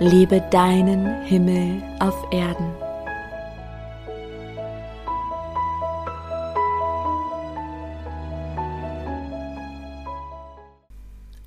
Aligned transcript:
Lebe 0.00 0.42
deinen 0.50 1.22
Himmel 1.22 1.80
auf 2.00 2.16
Erden. 2.32 2.66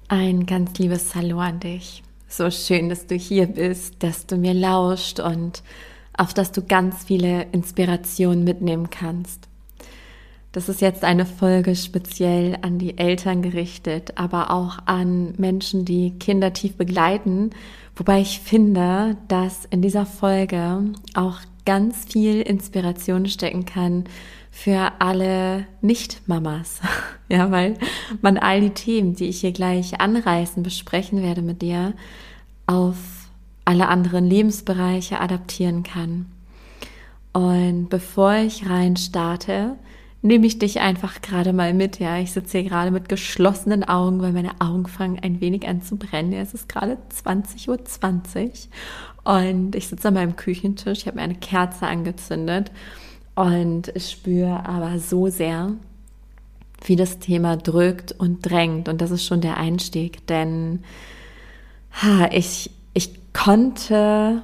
Ein 0.07 0.45
ganz 0.45 0.79
liebes 0.79 1.13
Hallo 1.13 1.39
an 1.39 1.59
dich. 1.59 2.03
So 2.29 2.49
schön, 2.49 2.87
dass 2.87 3.05
du 3.05 3.15
hier 3.15 3.47
bist, 3.47 3.95
dass 3.99 4.27
du 4.27 4.37
mir 4.37 4.53
lauscht 4.53 5.19
und 5.19 5.61
auf 6.17 6.33
dass 6.33 6.53
du 6.53 6.63
ganz 6.63 7.03
viele 7.03 7.47
Inspirationen 7.51 8.45
mitnehmen 8.45 8.89
kannst. 8.89 9.49
Das 10.53 10.69
ist 10.69 10.79
jetzt 10.79 11.03
eine 11.03 11.25
Folge 11.25 11.75
speziell 11.75 12.57
an 12.61 12.79
die 12.79 12.97
Eltern 12.97 13.41
gerichtet, 13.41 14.13
aber 14.15 14.51
auch 14.51 14.79
an 14.85 15.33
Menschen, 15.37 15.83
die 15.83 16.17
Kinder 16.17 16.53
tief 16.53 16.77
begleiten. 16.77 17.51
Wobei 17.97 18.21
ich 18.21 18.39
finde, 18.39 19.17
dass 19.27 19.65
in 19.65 19.81
dieser 19.81 20.05
Folge 20.05 20.93
auch 21.15 21.39
ganz 21.65 22.05
viel 22.05 22.41
Inspiration 22.41 23.25
stecken 23.25 23.65
kann 23.65 24.05
für 24.51 24.93
alle 24.99 25.67
Nicht-Mamas. 25.81 26.79
Ja, 27.29 27.51
weil 27.51 27.73
man 28.21 28.37
all 28.37 28.61
die 28.61 28.69
Themen, 28.69 29.13
die 29.13 29.25
ich 29.25 29.41
hier 29.41 29.51
gleich 29.51 29.99
anreißen, 29.99 30.63
besprechen 30.63 31.21
werde 31.21 31.41
mit 31.41 31.61
dir, 31.61 31.91
auf 32.67 32.95
alle 33.65 33.89
anderen 33.89 34.29
Lebensbereiche 34.29 35.19
adaptieren 35.19 35.83
kann. 35.83 36.27
Und 37.33 37.89
bevor 37.89 38.35
ich 38.35 38.69
rein 38.69 38.95
starte, 38.95 39.75
nehme 40.21 40.45
ich 40.45 40.59
dich 40.59 40.79
einfach 40.79 41.21
gerade 41.21 41.53
mal 41.53 41.73
mit. 41.73 41.99
Ja, 41.99 42.17
ich 42.17 42.31
sitze 42.31 42.59
hier 42.59 42.69
gerade 42.69 42.91
mit 42.91 43.09
geschlossenen 43.09 43.83
Augen, 43.83 44.21
weil 44.21 44.33
meine 44.33 44.59
Augen 44.59 44.87
fangen 44.87 45.19
ein 45.19 45.41
wenig 45.41 45.67
an 45.67 45.81
zu 45.81 45.97
brennen. 45.97 46.33
Es 46.33 46.53
ist 46.53 46.69
gerade 46.69 46.97
20.20 47.23 47.69
Uhr 47.69 47.85
20 47.85 48.69
und 49.23 49.75
ich 49.75 49.87
sitze 49.87 50.07
an 50.07 50.15
meinem 50.15 50.35
Küchentisch. 50.35 50.99
Ich 50.99 51.07
habe 51.07 51.17
mir 51.17 51.23
eine 51.23 51.35
Kerze 51.35 51.85
angezündet 51.85 52.71
und 53.35 53.89
ich 53.93 54.09
spüre 54.09 54.65
aber 54.67 54.99
so 54.99 55.27
sehr, 55.27 55.73
wie 56.85 56.95
das 56.95 57.19
Thema 57.19 57.57
drückt 57.57 58.13
und 58.13 58.41
drängt. 58.49 58.89
Und 58.89 59.01
das 59.01 59.11
ist 59.11 59.25
schon 59.25 59.41
der 59.41 59.57
Einstieg, 59.57 60.25
denn 60.27 60.83
ha, 62.01 62.29
ich, 62.31 62.71
ich 62.93 63.11
konnte 63.33 64.41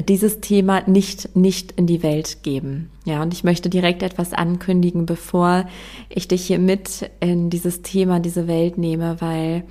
dieses 0.00 0.40
Thema 0.40 0.82
nicht, 0.88 1.34
nicht 1.36 1.72
in 1.72 1.86
die 1.86 2.02
Welt 2.02 2.42
geben. 2.42 2.90
Ja, 3.04 3.22
und 3.22 3.32
ich 3.32 3.44
möchte 3.44 3.68
direkt 3.68 4.02
etwas 4.02 4.32
ankündigen, 4.32 5.06
bevor 5.06 5.66
ich 6.08 6.28
dich 6.28 6.46
hier 6.46 6.58
mit 6.58 7.10
in 7.20 7.50
dieses 7.50 7.82
Thema, 7.82 8.20
diese 8.20 8.46
Welt 8.46 8.78
nehme, 8.78 9.20
weil 9.20 9.64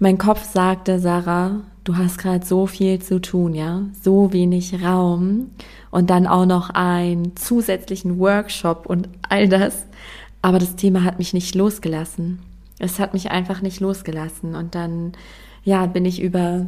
mein 0.00 0.18
Kopf 0.18 0.44
sagte, 0.44 0.98
Sarah, 0.98 1.62
du 1.84 1.96
hast 1.96 2.18
gerade 2.18 2.44
so 2.44 2.66
viel 2.66 3.00
zu 3.00 3.20
tun, 3.20 3.54
ja, 3.54 3.82
so 4.02 4.32
wenig 4.32 4.82
Raum 4.82 5.50
und 5.90 6.10
dann 6.10 6.26
auch 6.26 6.46
noch 6.46 6.70
einen 6.70 7.36
zusätzlichen 7.36 8.18
Workshop 8.18 8.86
und 8.86 9.08
all 9.28 9.48
das. 9.48 9.86
Aber 10.42 10.58
das 10.58 10.76
Thema 10.76 11.02
hat 11.04 11.18
mich 11.18 11.34
nicht 11.34 11.54
losgelassen. 11.54 12.40
Es 12.78 12.98
hat 12.98 13.12
mich 13.12 13.30
einfach 13.30 13.60
nicht 13.60 13.80
losgelassen. 13.80 14.54
Und 14.54 14.74
dann, 14.74 15.12
ja, 15.64 15.86
bin 15.86 16.04
ich 16.04 16.22
über 16.22 16.66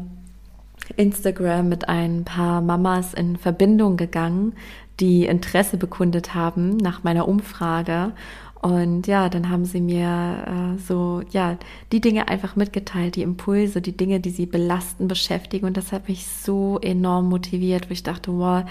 Instagram 0.97 1.69
mit 1.69 1.89
ein 1.89 2.25
paar 2.25 2.61
Mamas 2.61 3.15
in 3.15 3.37
Verbindung 3.37 3.97
gegangen, 3.97 4.55
die 5.01 5.27
Interesse 5.27 5.77
bekundet 5.77 6.35
haben 6.35 6.77
nach 6.77 7.03
meiner 7.03 7.27
Umfrage. 7.27 8.13
Und 8.61 9.07
ja, 9.07 9.31
dann 9.31 9.49
haben 9.49 9.65
sie 9.65 9.81
mir 9.81 10.77
äh, 10.77 10.79
so, 10.87 11.23
ja, 11.31 11.57
die 11.93 12.03
Dinge 12.03 12.29
einfach 12.29 12.57
mitgeteilt, 12.57 13.17
die 13.17 13.23
Impulse, 13.23 13.81
die 13.81 13.97
Dinge, 13.97 14.21
die 14.21 14.31
sie 14.31 14.45
belasten, 14.45 15.09
beschäftigen. 15.09 15.67
Und 15.67 15.79
das 15.79 15.93
hat 15.93 16.09
mich 16.09 16.27
so 16.27 16.79
enorm 16.81 17.31
motiviert, 17.31 17.89
wo 17.89 17.93
ich 17.93 18.03
dachte, 18.03 18.33
wow, 18.33 18.65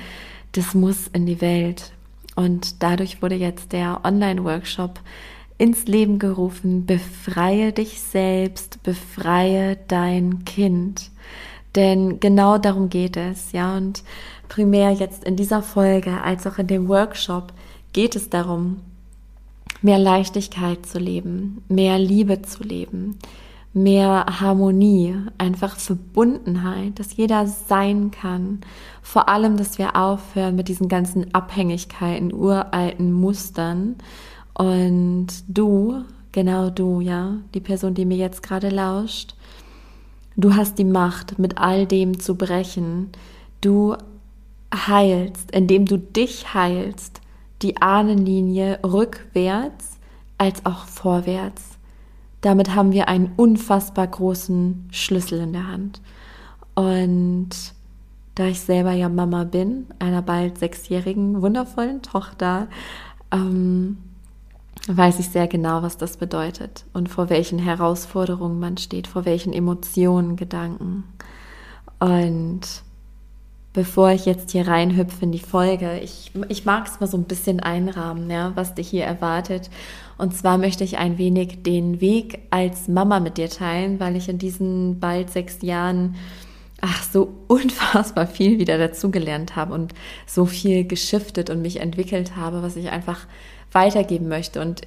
das 0.51 0.75
muss 0.75 1.07
in 1.07 1.25
die 1.25 1.41
Welt. 1.41 1.91
Und 2.35 2.83
dadurch 2.83 3.23
wurde 3.23 3.35
jetzt 3.35 3.71
der 3.71 4.01
Online-Workshop 4.03 4.99
ins 5.57 5.87
Leben 5.87 6.19
gerufen, 6.19 6.85
befreie 6.85 7.73
dich 7.73 7.99
selbst, 7.99 8.81
befreie 8.83 9.77
dein 9.87 10.45
Kind. 10.45 11.11
Denn 11.75 12.19
genau 12.19 12.57
darum 12.57 12.89
geht 12.89 13.17
es, 13.17 13.51
ja. 13.51 13.77
Und 13.77 14.03
primär 14.47 14.91
jetzt 14.91 15.23
in 15.23 15.35
dieser 15.35 15.61
Folge 15.61 16.21
als 16.21 16.47
auch 16.47 16.57
in 16.57 16.67
dem 16.67 16.87
Workshop 16.87 17.53
geht 17.93 18.15
es 18.15 18.29
darum, 18.29 18.81
mehr 19.81 19.99
Leichtigkeit 19.99 20.85
zu 20.85 20.99
leben, 20.99 21.63
mehr 21.69 21.97
Liebe 21.99 22.41
zu 22.41 22.63
leben, 22.63 23.17
mehr 23.73 24.25
Harmonie, 24.39 25.15
einfach 25.37 25.77
Verbundenheit, 25.77 26.99
dass 26.99 27.15
jeder 27.15 27.47
sein 27.47 28.11
kann. 28.11 28.61
Vor 29.01 29.29
allem, 29.29 29.57
dass 29.57 29.77
wir 29.77 29.95
aufhören 29.95 30.55
mit 30.55 30.67
diesen 30.67 30.89
ganzen 30.89 31.33
Abhängigkeiten, 31.33 32.33
uralten 32.33 33.13
Mustern. 33.13 33.95
Und 34.53 35.27
du, 35.47 36.03
genau 36.31 36.69
du, 36.69 36.99
ja, 36.99 37.37
die 37.53 37.61
Person, 37.61 37.93
die 37.93 38.05
mir 38.05 38.17
jetzt 38.17 38.43
gerade 38.43 38.69
lauscht, 38.69 39.35
Du 40.35 40.55
hast 40.55 40.77
die 40.79 40.85
Macht, 40.85 41.39
mit 41.39 41.57
all 41.57 41.85
dem 41.85 42.19
zu 42.19 42.35
brechen. 42.35 43.09
Du 43.61 43.95
heilst, 44.73 45.51
indem 45.51 45.85
du 45.85 45.97
dich 45.97 46.53
heilst, 46.53 47.21
die 47.61 47.81
Ahnenlinie 47.81 48.79
rückwärts 48.83 49.97
als 50.37 50.65
auch 50.65 50.85
vorwärts. 50.85 51.77
Damit 52.41 52.73
haben 52.73 52.93
wir 52.93 53.09
einen 53.09 53.33
unfassbar 53.35 54.07
großen 54.07 54.87
Schlüssel 54.91 55.41
in 55.41 55.53
der 55.53 55.67
Hand. 55.67 56.01
Und 56.75 57.49
da 58.35 58.45
ich 58.45 58.61
selber 58.61 58.93
ja 58.93 59.09
Mama 59.09 59.43
bin, 59.43 59.87
einer 59.99 60.21
bald 60.21 60.57
sechsjährigen, 60.57 61.41
wundervollen 61.41 62.01
Tochter, 62.01 62.69
ähm, 63.31 63.97
weiß 64.97 65.19
ich 65.19 65.29
sehr 65.29 65.47
genau, 65.47 65.83
was 65.83 65.97
das 65.97 66.17
bedeutet 66.17 66.85
und 66.93 67.09
vor 67.09 67.29
welchen 67.29 67.59
Herausforderungen 67.59 68.59
man 68.59 68.77
steht, 68.77 69.07
vor 69.07 69.25
welchen 69.25 69.53
Emotionen, 69.53 70.35
Gedanken. 70.35 71.03
Und 71.99 72.61
bevor 73.73 74.11
ich 74.11 74.25
jetzt 74.25 74.51
hier 74.51 74.67
reinhüpfe 74.67 75.25
in 75.25 75.31
die 75.31 75.39
Folge, 75.39 75.99
ich, 75.99 76.31
ich 76.47 76.65
mag 76.65 76.87
es 76.87 76.99
mal 76.99 77.07
so 77.07 77.17
ein 77.17 77.25
bisschen 77.25 77.59
einrahmen, 77.59 78.29
ja, 78.31 78.53
was 78.55 78.73
dich 78.73 78.89
hier 78.89 79.05
erwartet. 79.05 79.69
Und 80.17 80.35
zwar 80.35 80.57
möchte 80.57 80.83
ich 80.83 80.97
ein 80.97 81.17
wenig 81.17 81.61
den 81.63 82.01
Weg 82.01 82.39
als 82.49 82.87
Mama 82.87 83.19
mit 83.19 83.37
dir 83.37 83.49
teilen, 83.49 83.99
weil 83.99 84.15
ich 84.15 84.27
in 84.27 84.39
diesen 84.39 84.99
bald 84.99 85.29
sechs 85.29 85.61
Jahren 85.61 86.15
ach, 86.81 87.03
so 87.03 87.33
unfassbar 87.47 88.27
viel 88.27 88.59
wieder 88.59 88.77
dazugelernt 88.77 89.55
habe 89.55 89.73
und 89.73 89.93
so 90.25 90.45
viel 90.45 90.85
geschiftet 90.85 91.49
und 91.49 91.61
mich 91.61 91.79
entwickelt 91.79 92.35
habe, 92.35 92.63
was 92.63 92.75
ich 92.75 92.89
einfach 92.89 93.27
weitergeben 93.71 94.27
möchte. 94.27 94.61
Und 94.61 94.81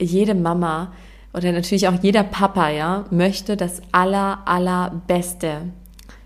jede 0.00 0.34
Mama 0.34 0.92
oder 1.34 1.52
natürlich 1.52 1.88
auch 1.88 2.02
jeder 2.02 2.22
Papa, 2.22 2.70
ja, 2.70 3.04
möchte 3.10 3.56
das 3.56 3.82
aller, 3.92 4.40
allerbeste 4.46 5.62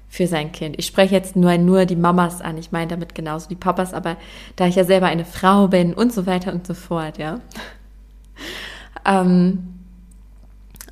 für 0.09 0.27
sein 0.27 0.53
Kind. 0.53 0.77
Ich 0.79 0.87
spreche 0.87 1.15
jetzt 1.15 1.37
nur, 1.37 1.57
nur 1.59 1.87
die 1.87 1.97
Mamas 1.97 2.41
an, 2.41 2.59
ich 2.59 2.71
meine 2.71 2.89
damit 2.89 3.15
genauso 3.15 3.49
die 3.49 3.57
Papas, 3.57 3.95
aber 3.95 4.17
da 4.57 4.67
ich 4.67 4.77
ja 4.77 4.85
selber 4.85 5.07
eine 5.07 5.25
Frau 5.25 5.69
bin 5.69 5.95
und 5.95 6.13
so 6.13 6.27
weiter 6.27 6.53
und 6.53 6.67
so 6.67 6.75
fort, 6.75 7.19
ja. 7.19 7.41
Ähm, 9.05 9.73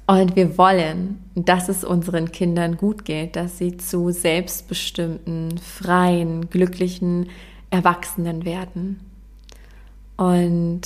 und 0.06 0.34
wir 0.34 0.58
wollen, 0.58 1.22
dass 1.36 1.68
es 1.68 1.84
unseren 1.84 2.32
Kindern 2.32 2.76
gut 2.76 3.04
geht, 3.04 3.36
dass 3.36 3.58
sie 3.58 3.76
zu 3.76 4.10
selbstbestimmten, 4.10 5.58
freien, 5.58 6.50
glücklichen 6.50 7.28
Erwachsenen 7.70 8.44
werden. 8.44 8.98
Und 10.20 10.82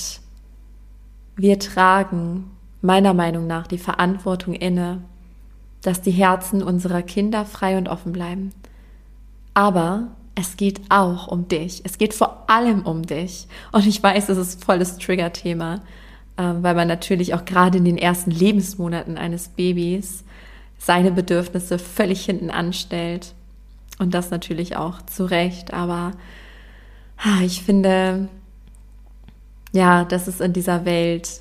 wir 1.35 1.59
tragen 1.59 2.53
meiner 2.83 3.15
Meinung 3.15 3.49
nach 3.49 3.67
die 3.67 3.79
Verantwortung 3.79 4.55
inne, 4.55 5.03
dass 5.83 6.03
die 6.03 6.13
Herzen 6.13 6.63
unserer 6.63 7.03
Kinder 7.03 7.45
frei 7.45 7.77
und 7.77 7.89
offen 7.89 8.13
bleiben. 8.13 8.53
Aber 9.53 10.13
es 10.37 10.57
geht 10.57 10.83
auch 10.89 11.27
um 11.27 11.49
dich. 11.49 11.81
Es 11.85 11.99
geht 11.99 12.15
vor 12.15 12.45
allem 12.49 12.87
um 12.87 13.03
dich. 13.03 13.49
Und 13.73 13.89
ich 13.89 14.01
weiß, 14.01 14.29
es 14.29 14.39
ist 14.39 14.65
volles 14.65 14.99
Trigger-Thema, 14.99 15.83
ähm, 16.39 16.63
weil 16.63 16.77
man 16.77 16.87
natürlich 16.87 17.35
auch 17.35 17.45
gerade 17.45 17.79
in 17.79 17.85
den 17.85 17.99
ersten 17.99 18.31
Lebensmonaten 18.31 19.19
eines 19.19 19.49
Babys 19.49 20.23
seine 20.79 21.11
Bedürfnisse 21.11 21.81
völlig 21.81 22.25
hinten 22.25 22.51
anstellt 22.51 23.35
Und 23.99 24.15
das 24.15 24.31
natürlich 24.31 24.77
auch 24.77 25.03
zu 25.03 25.25
Recht. 25.25 25.75
Aber 25.75 26.13
ich 27.43 27.63
finde, 27.63 28.29
ja, 29.75 30.05
dass 30.05 30.29
es 30.29 30.41
in 30.41 30.53
dieser 30.53 30.85
Welt 30.85 31.41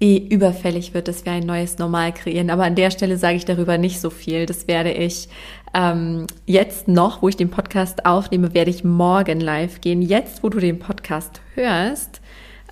eh 0.00 0.18
überfällig 0.18 0.92
wird, 0.92 1.08
dass 1.08 1.24
wir 1.24 1.32
ein 1.32 1.46
neues 1.46 1.78
Normal 1.78 2.12
kreieren. 2.12 2.50
Aber 2.50 2.64
an 2.64 2.74
der 2.74 2.90
Stelle 2.90 3.16
sage 3.16 3.36
ich 3.36 3.46
darüber 3.46 3.78
nicht 3.78 4.00
so 4.00 4.10
viel. 4.10 4.44
Das 4.44 4.68
werde 4.68 4.92
ich 4.92 5.30
ähm, 5.72 6.26
jetzt 6.44 6.88
noch, 6.88 7.22
wo 7.22 7.28
ich 7.28 7.36
den 7.36 7.48
Podcast 7.48 8.04
aufnehme, 8.04 8.52
werde 8.52 8.68
ich 8.68 8.84
morgen 8.84 9.40
live 9.40 9.80
gehen. 9.80 10.02
Jetzt, 10.02 10.42
wo 10.42 10.50
du 10.50 10.58
den 10.58 10.78
Podcast 10.78 11.40
hörst, 11.54 12.20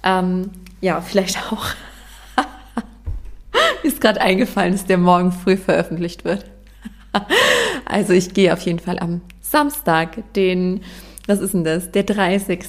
ähm, 0.04 0.50
ja, 0.82 1.00
vielleicht 1.00 1.38
auch. 1.50 1.64
Ist 3.82 4.02
gerade 4.02 4.20
eingefallen, 4.20 4.72
dass 4.72 4.84
der 4.84 4.98
morgen 4.98 5.32
früh 5.32 5.56
veröffentlicht 5.56 6.26
wird. 6.26 6.44
also 7.86 8.12
ich 8.12 8.34
gehe 8.34 8.52
auf 8.52 8.60
jeden 8.60 8.78
Fall 8.78 8.98
am 8.98 9.22
Samstag, 9.40 10.34
den, 10.34 10.82
was 11.26 11.40
ist 11.40 11.54
denn 11.54 11.64
das, 11.64 11.90
der 11.90 12.02
30. 12.02 12.60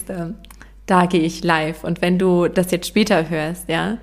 Da 0.91 1.05
gehe 1.05 1.21
ich 1.21 1.41
live. 1.41 1.85
Und 1.85 2.01
wenn 2.01 2.19
du 2.19 2.49
das 2.49 2.69
jetzt 2.69 2.85
später 2.85 3.29
hörst, 3.29 3.69
ja, 3.69 3.97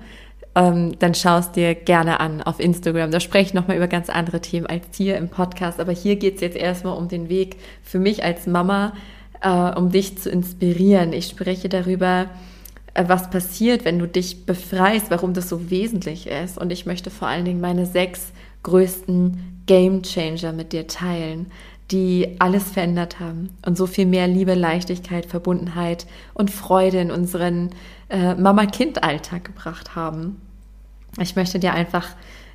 ähm, 0.55 0.97
dann 0.97 1.13
schaust 1.13 1.55
dir 1.55 1.75
gerne 1.75 2.19
an 2.19 2.41
auf 2.41 2.59
Instagram. 2.59 3.11
Da 3.11 3.19
spreche 3.19 3.49
ich 3.49 3.53
nochmal 3.53 3.77
über 3.77 3.87
ganz 3.87 4.09
andere 4.09 4.41
Themen 4.41 4.65
als 4.65 4.85
hier 4.97 5.15
im 5.17 5.29
Podcast. 5.29 5.79
Aber 5.79 5.91
hier 5.91 6.15
geht 6.15 6.37
es 6.37 6.41
jetzt 6.41 6.57
erstmal 6.57 6.97
um 6.97 7.07
den 7.07 7.29
Weg 7.29 7.57
für 7.83 7.99
mich 7.99 8.23
als 8.23 8.47
Mama, 8.47 8.93
äh, 9.41 9.77
um 9.77 9.91
dich 9.91 10.17
zu 10.17 10.31
inspirieren. 10.31 11.13
Ich 11.13 11.27
spreche 11.27 11.69
darüber, 11.69 12.25
äh, 12.95 13.03
was 13.05 13.29
passiert, 13.29 13.85
wenn 13.85 13.99
du 13.99 14.07
dich 14.07 14.47
befreist, 14.47 15.11
warum 15.11 15.35
das 15.35 15.47
so 15.47 15.69
wesentlich 15.69 16.25
ist. 16.25 16.57
Und 16.57 16.71
ich 16.71 16.87
möchte 16.87 17.11
vor 17.11 17.27
allen 17.27 17.45
Dingen 17.45 17.61
meine 17.61 17.85
sechs 17.85 18.31
größten 18.63 19.61
Game 19.67 20.01
Changer 20.01 20.53
mit 20.53 20.73
dir 20.73 20.87
teilen, 20.87 21.51
die 21.91 22.35
alles 22.39 22.71
verändert 22.71 23.19
haben 23.19 23.49
und 23.65 23.77
so 23.77 23.87
viel 23.87 24.05
mehr 24.05 24.27
Liebe, 24.27 24.53
Leichtigkeit, 24.53 25.25
Verbundenheit 25.25 26.05
und 26.33 26.51
Freude 26.51 26.99
in 26.99 27.11
unseren 27.11 27.71
äh, 28.09 28.35
Mama-Kind-Alltag 28.35 29.45
gebracht 29.45 29.95
haben. 29.95 30.39
Ich 31.19 31.35
möchte 31.35 31.59
dir 31.59 31.73
einfach 31.73 32.07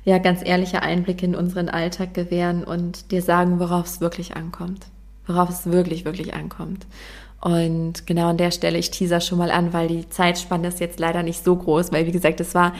ja 0.05 0.19
ganz 0.19 0.41
ehrliche 0.43 0.81
Einblicke 0.81 1.25
in 1.25 1.35
unseren 1.35 1.67
Alltag 1.67 2.13
gewähren 2.13 2.63
und 2.63 3.11
dir 3.11 3.21
sagen, 3.21 3.59
worauf 3.59 3.85
es 3.85 4.01
wirklich 4.01 4.35
ankommt. 4.35 4.85
Worauf 5.27 5.49
es 5.49 5.65
wirklich, 5.65 6.05
wirklich 6.05 6.33
ankommt. 6.33 6.85
Und 7.41 8.07
genau 8.07 8.29
an 8.29 8.37
der 8.37 8.51
Stelle, 8.51 8.77
ich 8.77 8.91
teaser 8.91 9.21
schon 9.21 9.37
mal 9.37 9.51
an, 9.51 9.73
weil 9.73 9.87
die 9.87 10.09
Zeitspanne 10.09 10.69
ist 10.69 10.79
jetzt 10.79 10.99
leider 10.99 11.23
nicht 11.23 11.43
so 11.43 11.55
groß, 11.55 11.91
weil 11.91 12.07
wie 12.07 12.11
gesagt, 12.11 12.39
es 12.39 12.55
war 12.55 12.73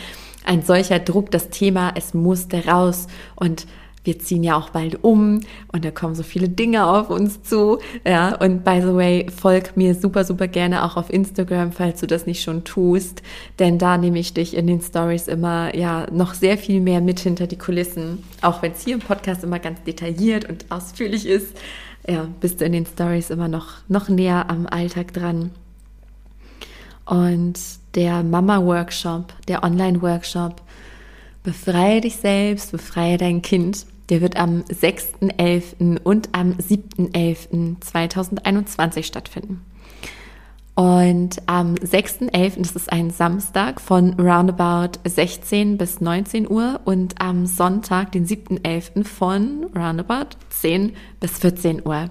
ein 0.45 0.61
solcher 0.61 0.99
Druck, 0.99 1.31
das 1.31 1.49
Thema, 1.49 1.91
es 1.95 2.13
musste 2.13 2.65
raus 2.65 3.07
und 3.35 3.67
wir 4.05 4.19
ziehen 4.19 4.43
ja 4.43 4.55
auch 4.55 4.69
bald 4.69 5.03
um 5.03 5.41
und 5.71 5.83
da 5.83 5.91
kommen 5.91 6.15
so 6.15 6.23
viele 6.23 6.47
Dinge 6.47 6.87
auf 6.87 7.09
uns 7.09 7.43
zu. 7.43 7.79
Ja, 8.05 8.35
und 8.35 8.63
by 8.63 8.81
the 8.81 8.93
way, 8.93 9.27
folg 9.35 9.75
mir 9.75 9.95
super, 9.95 10.23
super 10.23 10.47
gerne 10.47 10.83
auch 10.85 10.95
auf 10.95 11.11
Instagram, 11.11 11.71
falls 11.71 11.99
du 11.99 12.07
das 12.07 12.25
nicht 12.25 12.43
schon 12.43 12.63
tust, 12.63 13.21
denn 13.59 13.77
da 13.77 13.97
nehme 13.97 14.19
ich 14.19 14.33
dich 14.33 14.55
in 14.55 14.67
den 14.67 14.81
Stories 14.81 15.27
immer 15.27 15.75
ja 15.75 16.07
noch 16.11 16.33
sehr 16.33 16.57
viel 16.57 16.81
mehr 16.81 17.01
mit 17.01 17.19
hinter 17.19 17.47
die 17.47 17.57
Kulissen. 17.57 18.23
Auch 18.41 18.61
wenn 18.61 18.71
es 18.71 18.83
hier 18.83 18.95
im 18.95 19.01
Podcast 19.01 19.43
immer 19.43 19.59
ganz 19.59 19.83
detailliert 19.83 20.47
und 20.47 20.65
ausführlich 20.69 21.25
ist, 21.25 21.57
ja, 22.07 22.27
bist 22.39 22.61
du 22.61 22.65
in 22.65 22.71
den 22.71 22.85
Stories 22.85 23.29
immer 23.29 23.47
noch, 23.47 23.73
noch 23.87 24.09
näher 24.09 24.49
am 24.49 24.67
Alltag 24.67 25.13
dran. 25.13 25.51
Und 27.05 27.59
der 27.95 28.23
Mama-Workshop, 28.23 29.33
der 29.47 29.63
Online-Workshop, 29.63 30.61
befreie 31.43 32.01
dich 32.01 32.17
selbst, 32.17 32.71
befreie 32.71 33.17
dein 33.17 33.41
Kind, 33.41 33.85
der 34.09 34.21
wird 34.21 34.37
am 34.37 34.61
6.11. 34.63 35.99
und 36.03 36.29
am 36.31 36.53
7.11.2021 36.53 39.03
stattfinden. 39.03 39.61
Und 40.75 41.41
am 41.45 41.75
6.11., 41.75 42.57
das 42.57 42.75
ist 42.75 42.91
ein 42.91 43.09
Samstag 43.09 43.79
von 43.79 44.19
roundabout 44.19 44.99
16 45.05 45.77
bis 45.77 46.01
19 46.01 46.49
Uhr 46.49 46.81
und 46.83 47.21
am 47.21 47.45
Sonntag, 47.45 48.11
den 48.11 48.27
7.11. 48.27 49.05
von 49.05 49.67
roundabout 49.73 50.35
10 50.49 50.91
bis 51.21 51.39
14 51.39 51.81
Uhr. 51.85 52.09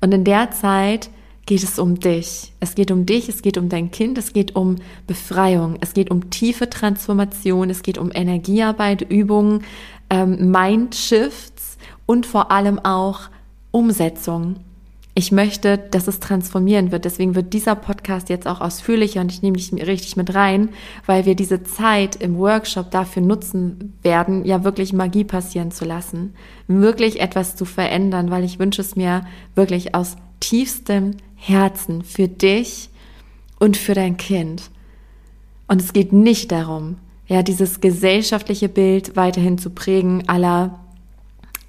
Und 0.00 0.12
in 0.12 0.24
der 0.24 0.50
Zeit 0.50 1.10
geht 1.46 1.62
es 1.62 1.78
um 1.78 2.00
dich. 2.00 2.52
Es 2.58 2.74
geht 2.74 2.90
um 2.90 3.06
dich, 3.06 3.28
es 3.28 3.40
geht 3.40 3.56
um 3.56 3.68
dein 3.68 3.92
Kind, 3.92 4.18
es 4.18 4.32
geht 4.32 4.56
um 4.56 4.76
Befreiung, 5.06 5.76
es 5.80 5.94
geht 5.94 6.10
um 6.10 6.28
tiefe 6.30 6.68
Transformation, 6.68 7.70
es 7.70 7.82
geht 7.82 7.98
um 7.98 8.10
Energiearbeit, 8.12 9.02
Übungen, 9.02 9.62
ähm, 10.12 10.50
Mindshifts 10.50 11.78
und 12.04 12.26
vor 12.26 12.50
allem 12.52 12.78
auch 12.78 13.22
Umsetzung. 13.70 14.56
Ich 15.14 15.32
möchte, 15.32 15.78
dass 15.78 16.06
es 16.06 16.20
transformieren 16.20 16.92
wird. 16.92 17.04
Deswegen 17.04 17.34
wird 17.34 17.52
dieser 17.52 17.74
Podcast 17.74 18.28
jetzt 18.28 18.46
auch 18.46 18.60
ausführlicher 18.60 19.20
und 19.20 19.32
ich 19.32 19.42
nehme 19.42 19.56
dich 19.56 19.72
richtig 19.72 20.16
mit 20.16 20.34
rein, 20.34 20.70
weil 21.06 21.26
wir 21.26 21.34
diese 21.34 21.64
Zeit 21.64 22.16
im 22.16 22.38
Workshop 22.38 22.90
dafür 22.90 23.22
nutzen 23.22 23.94
werden, 24.02 24.44
ja 24.44 24.64
wirklich 24.64 24.92
Magie 24.92 25.24
passieren 25.24 25.70
zu 25.70 25.84
lassen, 25.84 26.34
wirklich 26.66 27.20
etwas 27.20 27.56
zu 27.56 27.64
verändern, 27.64 28.30
weil 28.30 28.44
ich 28.44 28.58
wünsche 28.58 28.80
es 28.82 28.96
mir 28.96 29.26
wirklich 29.54 29.94
aus 29.94 30.16
tiefstem 30.40 31.16
Herzen 31.36 32.04
für 32.04 32.28
dich 32.28 32.90
und 33.58 33.76
für 33.76 33.94
dein 33.94 34.16
Kind. 34.16 34.70
Und 35.68 35.80
es 35.80 35.92
geht 35.92 36.12
nicht 36.12 36.52
darum, 36.52 36.96
ja, 37.32 37.42
dieses 37.42 37.80
gesellschaftliche 37.80 38.68
Bild 38.68 39.16
weiterhin 39.16 39.56
zu 39.56 39.70
prägen, 39.70 40.28
aller 40.28 40.78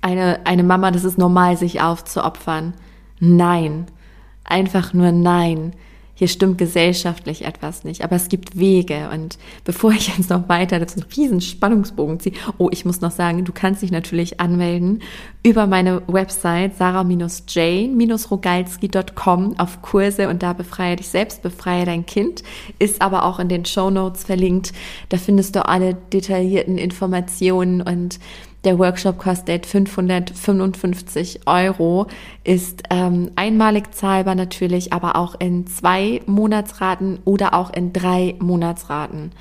eine, 0.02 0.46
eine 0.46 0.64
Mama, 0.64 0.92
das 0.92 1.06
ist 1.06 1.18
normal, 1.18 1.56
sich 1.56 1.82
aufzuopfern. 1.82 2.74
Nein. 3.20 3.86
Einfach 4.44 4.94
nur 4.94 5.14
nein 5.14 5.72
hier 6.24 6.30
stimmt 6.30 6.58
gesellschaftlich 6.58 7.44
etwas 7.44 7.84
nicht, 7.84 8.02
aber 8.02 8.16
es 8.16 8.30
gibt 8.30 8.58
Wege. 8.58 9.10
Und 9.12 9.38
bevor 9.66 9.92
ich 9.92 10.08
jetzt 10.08 10.30
noch 10.30 10.48
weiter 10.48 10.80
das 10.80 10.96
einen 10.96 11.06
riesen 11.18 11.42
Spannungsbogen 11.42 12.22
ziehe, 12.22 12.34
oh, 12.58 12.70
ich 12.72 12.86
muss 12.86 13.02
noch 13.02 13.12
sagen, 13.12 13.44
du 13.44 13.52
kannst 13.52 13.82
dich 13.82 13.92
natürlich 13.92 14.40
anmelden 14.40 15.02
über 15.46 15.68
meine 15.68 16.02
Website 16.08 16.78
sarah-jane-rogalski.com 16.78 19.60
auf 19.60 19.82
Kurse 19.82 20.30
und 20.30 20.42
da 20.42 20.54
befreie 20.54 20.96
dich 20.96 21.10
selbst, 21.10 21.42
befreie 21.42 21.84
dein 21.84 22.06
Kind, 22.06 22.42
ist 22.80 23.02
aber 23.02 23.26
auch 23.26 23.40
in 23.40 23.50
den 23.50 23.66
Show 23.66 23.90
Notes 23.90 24.24
verlinkt. 24.24 24.72
Da 25.10 25.18
findest 25.18 25.58
du 25.58 25.68
alle 25.68 25.98
detaillierten 26.14 26.78
Informationen 26.78 27.82
und 27.82 28.18
der 28.64 28.80
Workshop 28.80 29.18
kostet 29.18 29.66
555 29.66 31.42
Euro, 31.46 32.08
ist 32.44 32.84
ähm, 32.90 33.32
einmalig 33.36 33.94
zahlbar 33.94 34.36
natürlich, 34.36 34.94
aber 34.94 35.16
auch 35.16 35.36
in 35.40 35.68
zwei 35.68 36.22
Monatsraten 36.26 37.20
oder 37.26 37.54
auch 37.54 37.74
in 37.74 37.92
drei 37.92 38.36
Monatsraten, 38.40 39.32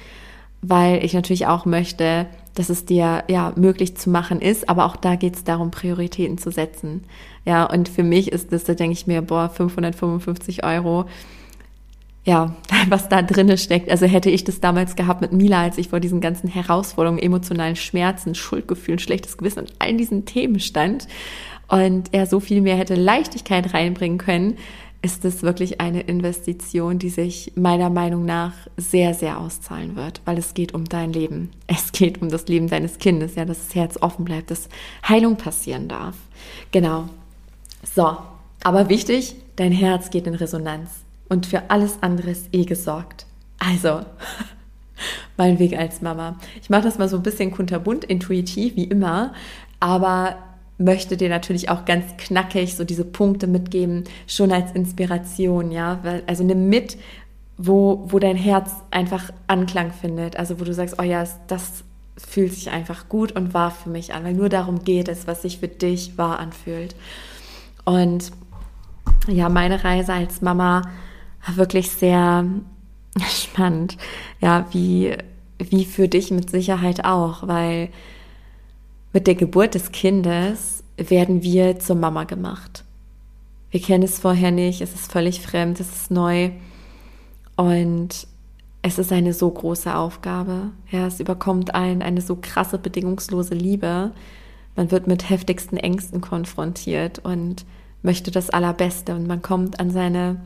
weil 0.60 1.04
ich 1.04 1.14
natürlich 1.14 1.46
auch 1.46 1.64
möchte, 1.64 2.26
dass 2.54 2.68
es 2.68 2.84
dir 2.84 3.24
ja 3.28 3.52
möglich 3.56 3.96
zu 3.96 4.10
machen 4.10 4.40
ist, 4.40 4.68
aber 4.68 4.84
auch 4.84 4.96
da 4.96 5.14
geht 5.16 5.36
es 5.36 5.44
darum, 5.44 5.70
Prioritäten 5.70 6.36
zu 6.36 6.50
setzen. 6.50 7.04
Ja, 7.44 7.64
und 7.64 7.88
für 7.88 8.02
mich 8.02 8.30
ist 8.30 8.52
das, 8.52 8.64
da 8.64 8.74
denke 8.74 8.92
ich 8.92 9.06
mir, 9.06 9.22
boah, 9.22 9.48
555 9.48 10.64
Euro 10.64 11.06
ja, 12.24 12.54
was 12.88 13.08
da 13.08 13.22
drinne 13.22 13.58
steckt. 13.58 13.90
Also 13.90 14.06
hätte 14.06 14.30
ich 14.30 14.44
das 14.44 14.60
damals 14.60 14.96
gehabt 14.96 15.20
mit 15.20 15.32
Mila, 15.32 15.62
als 15.62 15.78
ich 15.78 15.88
vor 15.88 16.00
diesen 16.00 16.20
ganzen 16.20 16.48
Herausforderungen, 16.48 17.20
emotionalen 17.20 17.76
Schmerzen, 17.76 18.34
Schuldgefühlen, 18.34 18.98
schlechtes 18.98 19.36
Gewissen 19.36 19.60
und 19.60 19.72
all 19.78 19.94
diesen 19.94 20.24
Themen 20.24 20.60
stand 20.60 21.08
und 21.68 22.12
er 22.12 22.26
so 22.26 22.40
viel 22.40 22.60
mehr 22.60 22.76
hätte 22.76 22.94
Leichtigkeit 22.94 23.74
reinbringen 23.74 24.18
können, 24.18 24.58
ist 25.04 25.24
es 25.24 25.42
wirklich 25.42 25.80
eine 25.80 26.02
Investition, 26.02 27.00
die 27.00 27.08
sich 27.08 27.52
meiner 27.56 27.90
Meinung 27.90 28.24
nach 28.24 28.52
sehr, 28.76 29.14
sehr 29.14 29.40
auszahlen 29.40 29.96
wird, 29.96 30.20
weil 30.24 30.38
es 30.38 30.54
geht 30.54 30.74
um 30.74 30.84
dein 30.84 31.12
Leben. 31.12 31.50
Es 31.66 31.90
geht 31.90 32.22
um 32.22 32.28
das 32.28 32.46
Leben 32.46 32.68
deines 32.68 32.98
Kindes, 32.98 33.34
ja, 33.34 33.44
dass 33.44 33.66
das 33.66 33.74
Herz 33.74 33.98
offen 34.00 34.24
bleibt, 34.24 34.50
dass 34.50 34.68
Heilung 35.08 35.36
passieren 35.36 35.88
darf. 35.88 36.16
Genau. 36.70 37.08
So. 37.94 38.16
Aber 38.62 38.88
wichtig, 38.88 39.34
dein 39.56 39.72
Herz 39.72 40.10
geht 40.10 40.28
in 40.28 40.34
Resonanz 40.34 41.01
und 41.32 41.46
für 41.46 41.70
alles 41.70 41.96
andere 42.02 42.30
ist 42.30 42.48
eh 42.52 42.66
gesorgt. 42.66 43.24
Also, 43.58 44.02
mein 45.38 45.58
Weg 45.58 45.78
als 45.78 46.02
Mama. 46.02 46.36
Ich 46.60 46.68
mache 46.68 46.82
das 46.82 46.98
mal 46.98 47.08
so 47.08 47.16
ein 47.16 47.22
bisschen 47.22 47.50
kunterbunt, 47.50 48.04
intuitiv, 48.04 48.76
wie 48.76 48.84
immer, 48.84 49.32
aber 49.80 50.36
möchte 50.76 51.16
dir 51.16 51.30
natürlich 51.30 51.70
auch 51.70 51.86
ganz 51.86 52.04
knackig 52.18 52.76
so 52.76 52.84
diese 52.84 53.06
Punkte 53.06 53.46
mitgeben, 53.46 54.04
schon 54.26 54.52
als 54.52 54.72
Inspiration, 54.72 55.70
ja. 55.72 56.00
Also 56.26 56.44
nimm 56.44 56.68
mit, 56.68 56.98
wo, 57.56 58.04
wo 58.08 58.18
dein 58.18 58.36
Herz 58.36 58.70
einfach 58.90 59.30
Anklang 59.46 59.90
findet. 59.90 60.36
Also 60.36 60.60
wo 60.60 60.64
du 60.64 60.74
sagst, 60.74 60.96
oh 60.98 61.02
ja, 61.02 61.24
das 61.46 61.82
fühlt 62.18 62.52
sich 62.52 62.70
einfach 62.70 63.08
gut 63.08 63.32
und 63.32 63.54
wahr 63.54 63.70
für 63.70 63.88
mich 63.88 64.12
an, 64.12 64.24
weil 64.24 64.34
nur 64.34 64.50
darum 64.50 64.84
geht 64.84 65.08
es, 65.08 65.26
was 65.26 65.40
sich 65.40 65.60
für 65.60 65.68
dich 65.68 66.18
wahr 66.18 66.38
anfühlt. 66.40 66.94
Und 67.86 68.32
ja, 69.28 69.48
meine 69.48 69.82
Reise 69.82 70.12
als 70.12 70.42
Mama 70.42 70.82
wirklich 71.54 71.90
sehr 71.90 72.44
spannend. 73.28 73.96
Ja, 74.40 74.66
wie, 74.72 75.16
wie 75.58 75.84
für 75.84 76.08
dich 76.08 76.30
mit 76.30 76.50
Sicherheit 76.50 77.04
auch, 77.04 77.46
weil 77.46 77.90
mit 79.12 79.26
der 79.26 79.34
Geburt 79.34 79.74
des 79.74 79.92
Kindes 79.92 80.82
werden 80.96 81.42
wir 81.42 81.78
zur 81.78 81.96
Mama 81.96 82.24
gemacht. 82.24 82.84
Wir 83.70 83.80
kennen 83.80 84.04
es 84.04 84.18
vorher 84.18 84.50
nicht, 84.50 84.80
es 84.80 84.94
ist 84.94 85.10
völlig 85.10 85.40
fremd, 85.40 85.80
es 85.80 85.90
ist 85.90 86.10
neu 86.10 86.50
und 87.56 88.26
es 88.82 88.98
ist 88.98 89.12
eine 89.12 89.32
so 89.32 89.50
große 89.50 89.94
Aufgabe. 89.94 90.70
Ja, 90.90 91.06
es 91.06 91.20
überkommt 91.20 91.74
einen 91.74 92.02
eine 92.02 92.20
so 92.20 92.36
krasse 92.40 92.78
bedingungslose 92.78 93.54
Liebe. 93.54 94.12
Man 94.76 94.90
wird 94.90 95.06
mit 95.06 95.30
heftigsten 95.30 95.76
Ängsten 95.76 96.20
konfrontiert 96.20 97.20
und 97.20 97.64
möchte 98.02 98.30
das 98.30 98.50
Allerbeste 98.50 99.14
und 99.14 99.26
man 99.26 99.40
kommt 99.40 99.78
an 99.78 99.90
seine 99.90 100.40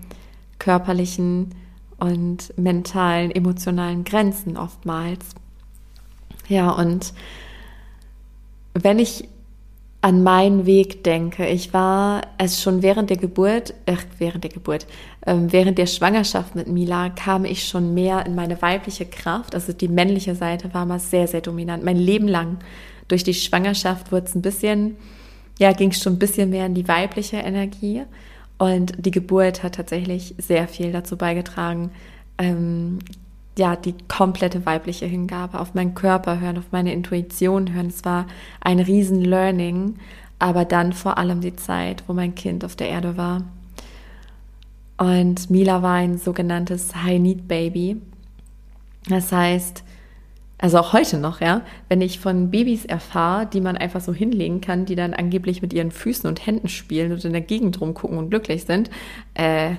körperlichen 0.58 1.54
und 1.98 2.56
mentalen, 2.58 3.30
emotionalen 3.30 4.04
Grenzen 4.04 4.56
oftmals. 4.56 5.24
Ja, 6.48 6.70
und 6.70 7.12
wenn 8.74 8.98
ich 8.98 9.28
an 10.02 10.22
meinen 10.22 10.66
Weg 10.66 11.02
denke, 11.02 11.48
ich 11.48 11.72
war 11.72 12.22
es 12.38 12.62
schon 12.62 12.82
während 12.82 13.10
der 13.10 13.16
Geburt, 13.16 13.74
äh, 13.86 13.96
während 14.18 14.44
der 14.44 14.52
Geburt, 14.52 14.86
äh, 15.22 15.34
während 15.36 15.78
der 15.78 15.86
Schwangerschaft 15.86 16.54
mit 16.54 16.68
Mila 16.68 17.08
kam 17.08 17.44
ich 17.44 17.66
schon 17.66 17.92
mehr 17.94 18.24
in 18.24 18.34
meine 18.34 18.60
weibliche 18.62 19.06
Kraft. 19.06 19.54
Also 19.54 19.72
die 19.72 19.88
männliche 19.88 20.34
Seite 20.34 20.72
war 20.74 20.86
mal 20.86 21.00
sehr, 21.00 21.26
sehr 21.26 21.40
dominant. 21.40 21.82
Mein 21.82 21.96
Leben 21.96 22.28
lang 22.28 22.58
durch 23.08 23.24
die 23.24 23.34
Schwangerschaft 23.34 24.12
wurde 24.12 24.26
es 24.26 24.34
ein 24.34 24.42
bisschen, 24.42 24.96
ja, 25.58 25.72
ging 25.72 25.90
es 25.90 26.00
schon 26.00 26.14
ein 26.14 26.18
bisschen 26.18 26.50
mehr 26.50 26.66
in 26.66 26.74
die 26.74 26.86
weibliche 26.86 27.38
Energie. 27.38 28.02
Und 28.58 28.94
die 28.98 29.10
Geburt 29.10 29.62
hat 29.62 29.74
tatsächlich 29.74 30.34
sehr 30.38 30.66
viel 30.66 30.92
dazu 30.92 31.16
beigetragen, 31.16 31.90
ähm, 32.38 32.98
ja, 33.58 33.76
die 33.76 33.94
komplette 34.08 34.66
weibliche 34.66 35.06
Hingabe 35.06 35.60
auf 35.60 35.74
meinen 35.74 35.94
Körper 35.94 36.40
hören, 36.40 36.58
auf 36.58 36.72
meine 36.72 36.92
Intuition 36.92 37.72
hören. 37.72 37.86
Es 37.88 38.04
war 38.04 38.26
ein 38.60 38.80
riesen 38.80 39.22
Learning, 39.22 39.96
aber 40.38 40.64
dann 40.64 40.92
vor 40.92 41.16
allem 41.16 41.40
die 41.40 41.56
Zeit, 41.56 42.04
wo 42.06 42.12
mein 42.12 42.34
Kind 42.34 42.64
auf 42.64 42.76
der 42.76 42.88
Erde 42.88 43.16
war. 43.16 43.42
Und 44.98 45.50
Mila 45.50 45.82
war 45.82 45.94
ein 45.94 46.18
sogenanntes 46.18 46.94
High-Need-Baby. 46.96 48.00
Das 49.08 49.32
heißt, 49.32 49.84
also 50.58 50.78
auch 50.78 50.92
heute 50.94 51.18
noch, 51.18 51.40
ja, 51.40 51.62
wenn 51.88 52.00
ich 52.00 52.18
von 52.18 52.50
Babys 52.50 52.86
erfahre, 52.86 53.46
die 53.46 53.60
man 53.60 53.76
einfach 53.76 54.00
so 54.00 54.14
hinlegen 54.14 54.62
kann, 54.62 54.86
die 54.86 54.94
dann 54.94 55.12
angeblich 55.12 55.60
mit 55.60 55.74
ihren 55.74 55.90
Füßen 55.90 56.26
und 56.28 56.46
Händen 56.46 56.68
spielen 56.68 57.12
und 57.12 57.24
in 57.24 57.32
der 57.32 57.42
Gegend 57.42 57.80
rumgucken 57.80 58.16
und 58.16 58.30
glücklich 58.30 58.64
sind, 58.64 58.90
äh, 59.34 59.74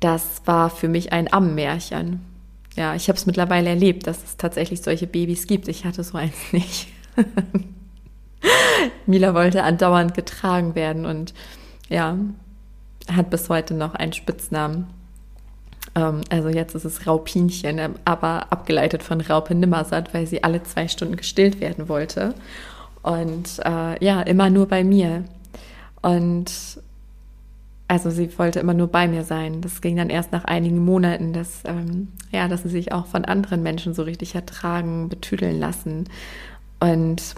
das 0.00 0.42
war 0.46 0.70
für 0.70 0.88
mich 0.88 1.12
ein 1.12 1.30
Ammenmärchen. 1.32 2.20
Ja, 2.76 2.94
ich 2.94 3.08
habe 3.08 3.18
es 3.18 3.26
mittlerweile 3.26 3.68
erlebt, 3.68 4.06
dass 4.06 4.22
es 4.24 4.36
tatsächlich 4.36 4.80
solche 4.80 5.06
Babys 5.06 5.46
gibt. 5.46 5.68
Ich 5.68 5.84
hatte 5.84 6.02
so 6.02 6.16
eins 6.16 6.36
nicht. 6.52 6.88
Mila 9.06 9.34
wollte 9.34 9.64
andauernd 9.64 10.14
getragen 10.14 10.74
werden 10.74 11.04
und 11.04 11.34
ja, 11.88 12.16
hat 13.12 13.30
bis 13.30 13.48
heute 13.48 13.74
noch 13.74 13.94
einen 13.94 14.12
Spitznamen. 14.12 14.86
Ähm, 15.98 16.20
also 16.30 16.48
jetzt 16.48 16.74
ist 16.74 16.84
es 16.84 17.06
Raupinchen, 17.06 17.78
ähm, 17.78 17.94
aber 18.04 18.52
abgeleitet 18.52 19.02
von 19.02 19.20
Raupe 19.20 19.54
Nimmersatt, 19.54 20.14
weil 20.14 20.26
sie 20.26 20.44
alle 20.44 20.62
zwei 20.62 20.88
Stunden 20.88 21.16
gestillt 21.16 21.60
werden 21.60 21.88
wollte. 21.88 22.34
Und 23.02 23.60
äh, 23.64 24.04
ja, 24.04 24.22
immer 24.22 24.50
nur 24.50 24.66
bei 24.66 24.84
mir. 24.84 25.24
Und 26.02 26.52
also 27.88 28.10
sie 28.10 28.38
wollte 28.38 28.60
immer 28.60 28.74
nur 28.74 28.88
bei 28.88 29.08
mir 29.08 29.24
sein. 29.24 29.60
Das 29.60 29.80
ging 29.80 29.96
dann 29.96 30.10
erst 30.10 30.30
nach 30.30 30.44
einigen 30.44 30.84
Monaten, 30.84 31.32
dass, 31.32 31.62
ähm, 31.64 32.08
ja, 32.30 32.46
dass 32.46 32.62
sie 32.62 32.68
sich 32.68 32.92
auch 32.92 33.06
von 33.06 33.24
anderen 33.24 33.62
Menschen 33.62 33.94
so 33.94 34.02
richtig 34.02 34.34
ertragen, 34.34 35.08
betüdeln 35.08 35.58
lassen. 35.58 36.04
Und 36.80 37.34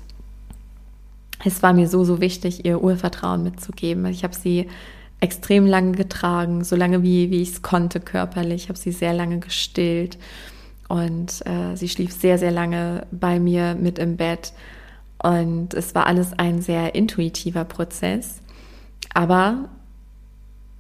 es 1.45 1.63
war 1.63 1.73
mir 1.73 1.89
so, 1.89 2.05
so 2.05 2.21
wichtig, 2.21 2.67
ihr 2.67 2.83
Urvertrauen 2.83 3.43
mitzugeben. 3.43 4.05
Ich 4.07 4.25
habe 4.25 4.35
sie 4.35 4.69
extrem 5.21 5.67
lange 5.67 5.93
getragen, 5.93 6.65
so 6.65 6.77
lange 6.77 7.03
wie, 7.03 7.31
wie 7.31 7.43
ich 7.43 7.51
es 7.51 7.63
konnte 7.63 8.01
körperlich. 8.01 8.65
Ich 8.65 8.69
habe 8.69 8.79
sie 8.79 8.93
sehr 8.93 9.13
lange 9.13 9.39
gestillt 9.39 10.19
und 10.89 11.47
äh, 11.47 11.77
sie 11.77 11.89
schlief 11.89 12.13
sehr, 12.13 12.39
sehr 12.39 12.51
lange 12.51 13.07
bei 13.11 13.39
mir 13.39 13.75
mit 13.75 13.99
im 13.99 14.17
Bett. 14.17 14.53
Und 15.23 15.75
es 15.75 15.95
war 15.95 16.07
alles 16.07 16.33
ein 16.33 16.63
sehr 16.63 16.95
intuitiver 16.95 17.65
Prozess. 17.65 18.41
Aber 19.13 19.69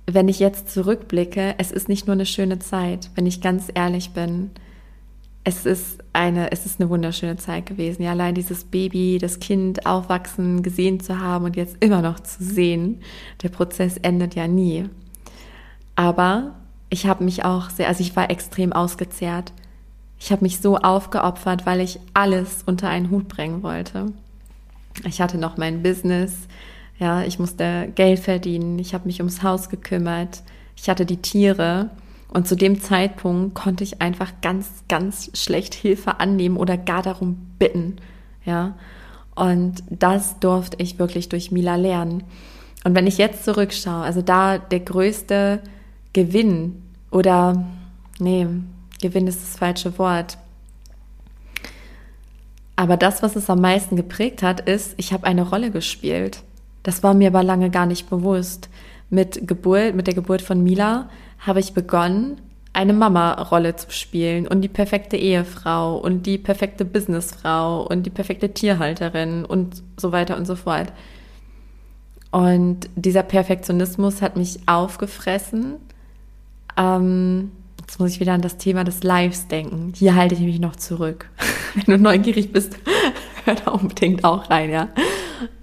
wenn 0.07 0.29
ich 0.29 0.41
jetzt 0.41 0.71
zurückblicke, 0.71 1.55
es 1.59 1.71
ist 1.71 1.89
nicht 1.89 2.07
nur 2.07 2.15
eine 2.15 2.27
schöne 2.27 2.59
Zeit, 2.59 3.11
wenn 3.15 3.27
ich 3.27 3.41
ganz 3.41 3.71
ehrlich 3.75 4.11
bin. 4.11 4.51
Es 5.43 5.65
ist 5.65 5.99
eine, 6.13 6.53
es 6.53 6.67
ist 6.67 6.81
eine 6.81 6.91
wunderschöne 6.91 7.37
Zeit 7.37 7.67
gewesen. 7.67 8.03
Ja, 8.03 8.11
allein 8.11 8.35
dieses 8.35 8.65
Baby, 8.65 9.19
das 9.19 9.41
Kind 9.41 9.87
aufwachsen, 9.87 10.63
gesehen 10.63 11.01
zu 11.01 11.19
haben 11.19 11.47
und 11.47 11.57
jetzt 11.57 11.77
immer 11.81 12.03
noch 12.03 12.21
zu 12.21 12.45
sehen. 12.45 13.01
Der 13.43 13.49
Prozess 13.49 13.97
endet 13.97 14.35
ja 14.35 14.47
nie. 14.47 14.89
Aber 15.97 16.55
ich 16.91 17.07
habe 17.07 17.25
mich 17.25 17.45
auch 17.45 17.71
sehr, 17.71 17.89
also 17.89 18.03
ich 18.03 18.17
war 18.17 18.31
extrem 18.31 18.73
ausgezehrt. 18.73 19.53
Ich 20.19 20.31
habe 20.31 20.45
mich 20.45 20.61
so 20.61 20.77
aufgeopfert, 20.77 21.65
weil 21.65 21.81
ich 21.81 21.99
alles 22.13 22.63
unter 22.67 22.89
einen 22.89 23.11
Hut 23.11 23.29
bringen 23.29 23.63
wollte. 23.63 24.13
Ich 25.07 25.21
hatte 25.21 25.39
noch 25.39 25.57
mein 25.57 25.83
Business, 25.83 26.35
ja, 26.99 27.23
ich 27.23 27.39
musste 27.39 27.91
Geld 27.95 28.19
verdienen, 28.19 28.79
ich 28.79 28.93
habe 28.93 29.07
mich 29.07 29.21
ums 29.21 29.43
Haus 29.43 29.71
gekümmert, 29.71 30.43
ich 30.77 30.91
hatte 30.91 31.07
die 31.07 31.17
Tiere 31.17 31.91
und 32.33 32.47
zu 32.47 32.57
dem 32.57 32.81
Zeitpunkt 32.81 33.55
konnte 33.55 33.85
ich 33.85 34.01
einfach 34.01 34.33
ganz, 34.41 34.85
ganz 34.89 35.31
schlecht 35.35 35.75
Hilfe 35.75 36.21
annehmen 36.21 36.57
oder 36.57 36.77
gar 36.77 37.03
darum 37.03 37.37
bitten, 37.59 37.97
ja. 38.45 38.77
Und 39.35 39.83
das 39.91 40.39
durfte 40.39 40.77
ich 40.83 40.99
wirklich 40.99 41.29
durch 41.29 41.51
Mila 41.51 41.77
lernen. 41.77 42.25
Und 42.85 42.95
wenn 42.95 43.07
ich 43.07 43.19
jetzt 43.19 43.45
zurückschaue, 43.45 44.03
also 44.03 44.23
da 44.23 44.59
der 44.59 44.81
größte 44.81 45.61
Gewinn 46.13 46.83
oder, 47.11 47.65
nee, 48.19 48.47
Gewinn 49.01 49.27
ist 49.27 49.43
das 49.43 49.57
falsche 49.59 49.99
Wort. 49.99 50.39
Aber 52.77 52.97
das, 52.97 53.23
was 53.23 53.37
es 53.37 53.51
am 53.51 53.61
meisten 53.61 53.97
geprägt 53.97 54.43
hat, 54.43 54.61
ist, 54.61 54.95
ich 54.97 55.13
habe 55.13 55.27
eine 55.27 55.49
Rolle 55.49 55.71
gespielt. 55.71 56.43
Das 56.83 57.03
war 57.03 57.15
mir 57.15 57.29
aber 57.29 57.43
lange 57.43 57.71
gar 57.71 57.87
nicht 57.87 58.09
bewusst. 58.09 58.69
Mit 59.11 59.47
Geburt, 59.47 59.95
mit 59.95 60.07
der 60.07 60.15
Geburt 60.15 60.41
von 60.41 60.63
Mila 60.63 61.09
habe 61.41 61.61
ich 61.61 61.75
begonnen, 61.75 62.41
eine 62.73 62.93
Mama-Rolle 62.93 63.75
zu 63.75 63.91
spielen 63.91 64.47
und 64.47 64.63
die 64.63 64.69
perfekte 64.69 65.17
Ehefrau 65.17 65.97
und 65.99 66.25
die 66.27 66.39
perfekte 66.39 66.85
Businessfrau 66.85 67.87
und 67.87 68.05
die 68.05 68.11
perfekte 68.11 68.55
Tierhalterin 68.55 69.45
und 69.45 69.83
so 69.97 70.13
weiter 70.13 70.37
und 70.37 70.47
so 70.47 70.55
fort. 70.55 70.93
Und 72.31 72.89
dieser 72.95 73.25
Perfektionismus 73.25 74.23
hat 74.23 74.37
mich 74.37 74.61
aufgefressen. 74.67 75.77
Ähm, 76.77 77.51
jetzt 77.81 77.99
muss 77.99 78.13
ich 78.13 78.21
wieder 78.21 78.35
an 78.35 78.43
das 78.43 78.57
Thema 78.57 78.85
des 78.85 79.03
Lives 79.03 79.49
denken. 79.49 79.93
Hier 79.97 80.15
halte 80.15 80.37
ich 80.37 80.41
mich 80.41 80.61
noch 80.61 80.77
zurück. 80.77 81.29
Wenn 81.75 81.97
du 81.97 82.03
neugierig 82.03 82.53
bist, 82.53 82.77
hör 83.45 83.57
da 83.57 83.73
unbedingt 83.73 84.23
auch 84.23 84.49
rein, 84.49 84.71
ja. 84.71 84.89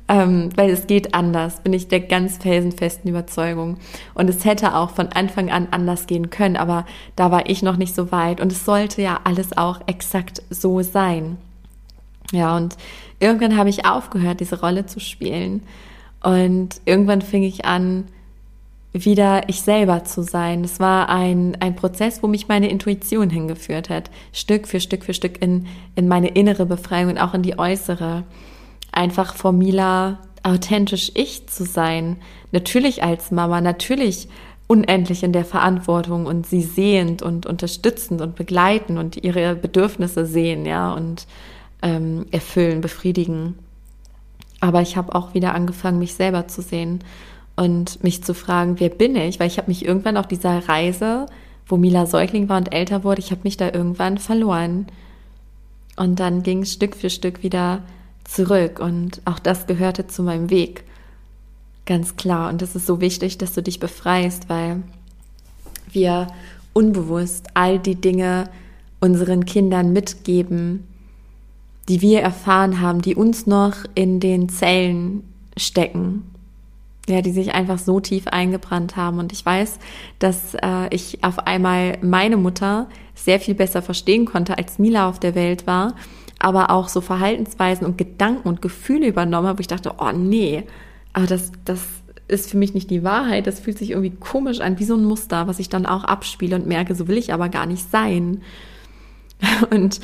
Ähm, 0.10 0.52
weil 0.56 0.70
es 0.70 0.88
geht 0.88 1.14
anders, 1.14 1.60
bin 1.60 1.74
ich 1.74 1.90
der 1.90 2.00
ganz 2.00 2.38
felsenfesten 2.38 3.10
Überzeugung. 3.10 3.78
Und 4.14 4.30
es 4.30 4.46
hätte 4.46 4.76
auch 4.76 4.92
von 4.92 5.08
Anfang 5.08 5.50
an 5.50 5.68
anders 5.72 6.08
gehen 6.08 6.30
können, 6.30 6.56
aber 6.56 6.86
da 7.18 7.30
war 7.30 7.50
ich 7.50 7.62
noch 7.62 7.76
nicht 7.76 7.94
so 7.94 8.12
weit. 8.12 8.40
Und 8.40 8.52
es 8.52 8.64
sollte 8.64 9.02
ja 9.02 9.20
alles 9.26 9.58
auch 9.58 9.82
exakt 9.86 10.42
so 10.50 10.82
sein. 10.82 11.38
Ja, 12.32 12.56
und 12.56 12.78
irgendwann 13.20 13.58
habe 13.58 13.70
ich 13.70 13.86
aufgehört, 13.86 14.40
diese 14.40 14.62
Rolle 14.62 14.86
zu 14.86 15.00
spielen. 15.00 15.64
Und 16.24 16.82
irgendwann 16.86 17.22
fing 17.22 17.44
ich 17.44 17.66
an, 17.66 18.06
wieder 18.94 19.48
ich 19.50 19.62
selber 19.62 20.04
zu 20.06 20.24
sein. 20.24 20.64
Es 20.64 20.80
war 20.80 21.10
ein, 21.10 21.58
ein 21.60 21.76
Prozess, 21.76 22.24
wo 22.24 22.28
mich 22.28 22.48
meine 22.48 22.70
Intuition 22.70 23.30
hingeführt 23.30 23.90
hat. 23.90 24.10
Stück 24.34 24.68
für 24.68 24.80
Stück 24.80 25.04
für 25.04 25.14
Stück 25.14 25.42
in, 25.42 25.68
in 25.96 26.08
meine 26.08 26.30
innere 26.30 26.66
Befreiung 26.66 27.12
und 27.12 27.18
auch 27.18 27.34
in 27.34 27.44
die 27.44 27.60
äußere 27.60 28.24
einfach 28.98 29.36
vor 29.36 29.54
Mila 29.54 30.20
authentisch 30.44 31.12
ich 31.14 31.48
zu 31.48 31.66
sein. 31.66 32.18
Natürlich 32.52 33.04
als 33.04 33.32
Mama, 33.32 33.62
natürlich 33.62 34.28
unendlich 34.68 35.24
in 35.24 35.32
der 35.32 35.46
Verantwortung 35.46 36.26
und 36.26 36.46
sie 36.46 36.62
sehend 36.62 37.22
und 37.22 37.46
unterstützend 37.46 38.22
und 38.22 38.36
begleiten 38.36 38.98
und 38.98 39.24
ihre 39.24 39.56
Bedürfnisse 39.56 40.26
sehen, 40.26 40.66
ja, 40.66 40.94
und 40.94 41.26
ähm, 41.82 42.26
erfüllen, 42.32 42.82
befriedigen. 42.82 43.56
Aber 44.60 44.82
ich 44.82 44.98
habe 44.98 45.16
auch 45.16 45.34
wieder 45.34 45.54
angefangen, 45.54 46.00
mich 46.00 46.16
selber 46.16 46.48
zu 46.48 46.62
sehen 46.62 47.04
und 47.56 48.04
mich 48.04 48.24
zu 48.24 48.34
fragen, 48.34 48.80
wer 48.80 48.90
bin 48.90 49.16
ich? 49.16 49.40
Weil 49.40 49.48
ich 49.48 49.58
habe 49.58 49.70
mich 49.70 49.86
irgendwann 49.86 50.18
auf 50.18 50.28
dieser 50.28 50.68
Reise, 50.68 51.28
wo 51.68 51.78
Mila 51.78 52.06
Säugling 52.06 52.50
war 52.50 52.58
und 52.58 52.74
älter 52.74 53.04
wurde, 53.04 53.20
ich 53.20 53.32
habe 53.32 53.42
mich 53.44 53.58
da 53.58 53.72
irgendwann 53.72 54.18
verloren. 54.18 54.88
Und 55.96 56.20
dann 56.20 56.44
ging 56.44 56.64
es 56.64 56.74
Stück 56.74 56.96
für 56.96 57.10
Stück 57.10 57.44
wieder 57.44 57.84
zurück 58.28 58.80
und 58.80 59.22
auch 59.26 59.40
das 59.40 59.66
gehörte 59.66 60.06
zu 60.06 60.22
meinem 60.22 60.50
Weg. 60.50 60.84
Ganz 61.86 62.18
klar. 62.18 62.50
Und 62.50 62.62
es 62.62 62.76
ist 62.76 62.86
so 62.86 63.00
wichtig, 63.02 63.38
dass 63.38 63.54
du 63.54 63.64
dich 63.64 63.80
befreist, 63.80 64.50
weil 64.50 64.84
wir 65.92 66.28
unbewusst 66.74 67.48
all 67.54 67.80
die 67.80 67.96
Dinge 67.96 68.50
unseren 69.00 69.46
Kindern 69.46 69.94
mitgeben, 69.94 70.86
die 71.88 72.02
wir 72.02 72.20
erfahren 72.20 72.82
haben, 72.82 73.02
die 73.02 73.16
uns 73.16 73.48
noch 73.48 73.74
in 73.96 74.20
den 74.20 74.50
Zellen 74.50 75.24
stecken. 75.56 76.24
ja, 77.10 77.22
die 77.22 77.32
sich 77.32 77.54
einfach 77.54 77.80
so 77.80 78.02
tief 78.02 78.28
eingebrannt 78.28 78.98
haben. 78.98 79.20
Und 79.20 79.32
ich 79.32 79.46
weiß, 79.46 79.80
dass 80.20 80.56
äh, 80.56 80.94
ich 80.94 81.24
auf 81.24 81.40
einmal 81.48 81.98
meine 82.02 82.36
Mutter 82.36 82.90
sehr 83.16 83.40
viel 83.40 83.56
besser 83.56 83.82
verstehen 83.82 84.26
konnte, 84.26 84.58
als 84.58 84.78
Mila 84.78 85.08
auf 85.08 85.18
der 85.18 85.34
Welt 85.34 85.66
war, 85.66 85.96
aber 86.40 86.70
auch 86.70 86.88
so 86.88 87.02
Verhaltensweisen 87.02 87.86
und 87.86 87.98
Gedanken 87.98 88.48
und 88.48 88.62
Gefühle 88.62 89.08
übernommen 89.08 89.48
habe, 89.48 89.60
wo 89.60 89.62
ich 89.62 89.68
dachte, 89.68 89.94
oh 89.98 90.12
nee, 90.12 90.64
aber 91.14 91.28
das, 91.28 91.52
das 91.66 91.82
ist 92.28 92.52
für 92.52 92.58
mich 92.58 92.74
nicht 92.74 92.90
die 92.90 93.04
Wahrheit, 93.04 93.48
das 93.48 93.60
fühlt 93.60 93.78
sich 93.78 93.92
irgendwie 93.92 94.16
komisch 94.16 94.60
an, 94.60 94.80
wie 94.80 94.84
so 94.84 94.96
ein 94.96 95.06
Muster, 95.06 95.48
was 95.48 95.60
ich 95.60 95.70
dann 95.70 95.86
auch 95.86 96.04
abspiele 96.04 96.56
und 96.56 96.68
merke, 96.68 96.94
so 96.94 97.08
will 97.08 97.18
ich 97.18 97.34
aber 97.34 97.50
gar 97.50 97.66
nicht 97.66 97.90
sein. 97.90 98.42
Und 99.72 100.00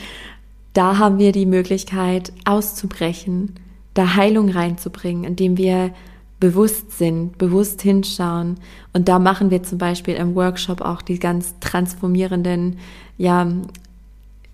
da 0.73 0.97
haben 0.97 1.19
wir 1.19 1.31
die 1.31 1.45
Möglichkeit 1.45 2.33
auszubrechen, 2.45 3.53
da 3.93 4.15
Heilung 4.15 4.49
reinzubringen, 4.49 5.23
indem 5.23 5.57
wir 5.57 5.91
bewusst 6.39 6.97
sind, 6.97 7.37
bewusst 7.37 7.81
hinschauen. 7.81 8.55
Und 8.91 9.07
da 9.07 9.19
machen 9.19 9.49
wir 9.49 9.63
zum 9.63 9.77
Beispiel 9.77 10.15
im 10.15 10.35
Workshop 10.35 10.81
auch 10.81 11.01
die 11.01 11.19
ganz 11.19 11.55
transformierenden, 11.59 12.79
ja, 13.17 13.47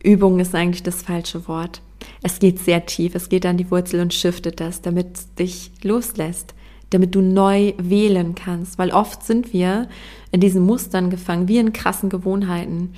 Übungen 0.04 0.40
ist 0.40 0.56
eigentlich 0.56 0.84
das 0.84 1.02
falsche 1.02 1.48
Wort. 1.48 1.82
Es 2.22 2.40
geht 2.40 2.60
sehr 2.60 2.86
tief, 2.86 3.16
es 3.16 3.30
geht 3.30 3.46
an 3.46 3.58
die 3.58 3.70
Wurzel 3.72 4.00
und 4.02 4.14
shiftet 4.14 4.60
das, 4.60 4.82
damit 4.82 5.18
es 5.18 5.34
dich 5.36 5.72
loslässt, 5.84 6.54
damit 6.90 7.16
du 7.16 7.22
neu 7.22 7.74
wählen 7.78 8.36
kannst, 8.36 8.78
weil 8.78 8.92
oft 8.92 9.24
sind 9.24 9.54
wir 9.54 9.88
in 10.32 10.42
diesen 10.42 10.66
Mustern 10.66 11.10
gefangen, 11.10 11.48
wie 11.48 11.58
in 11.58 11.74
krassen 11.74 12.10
Gewohnheiten, 12.10 12.94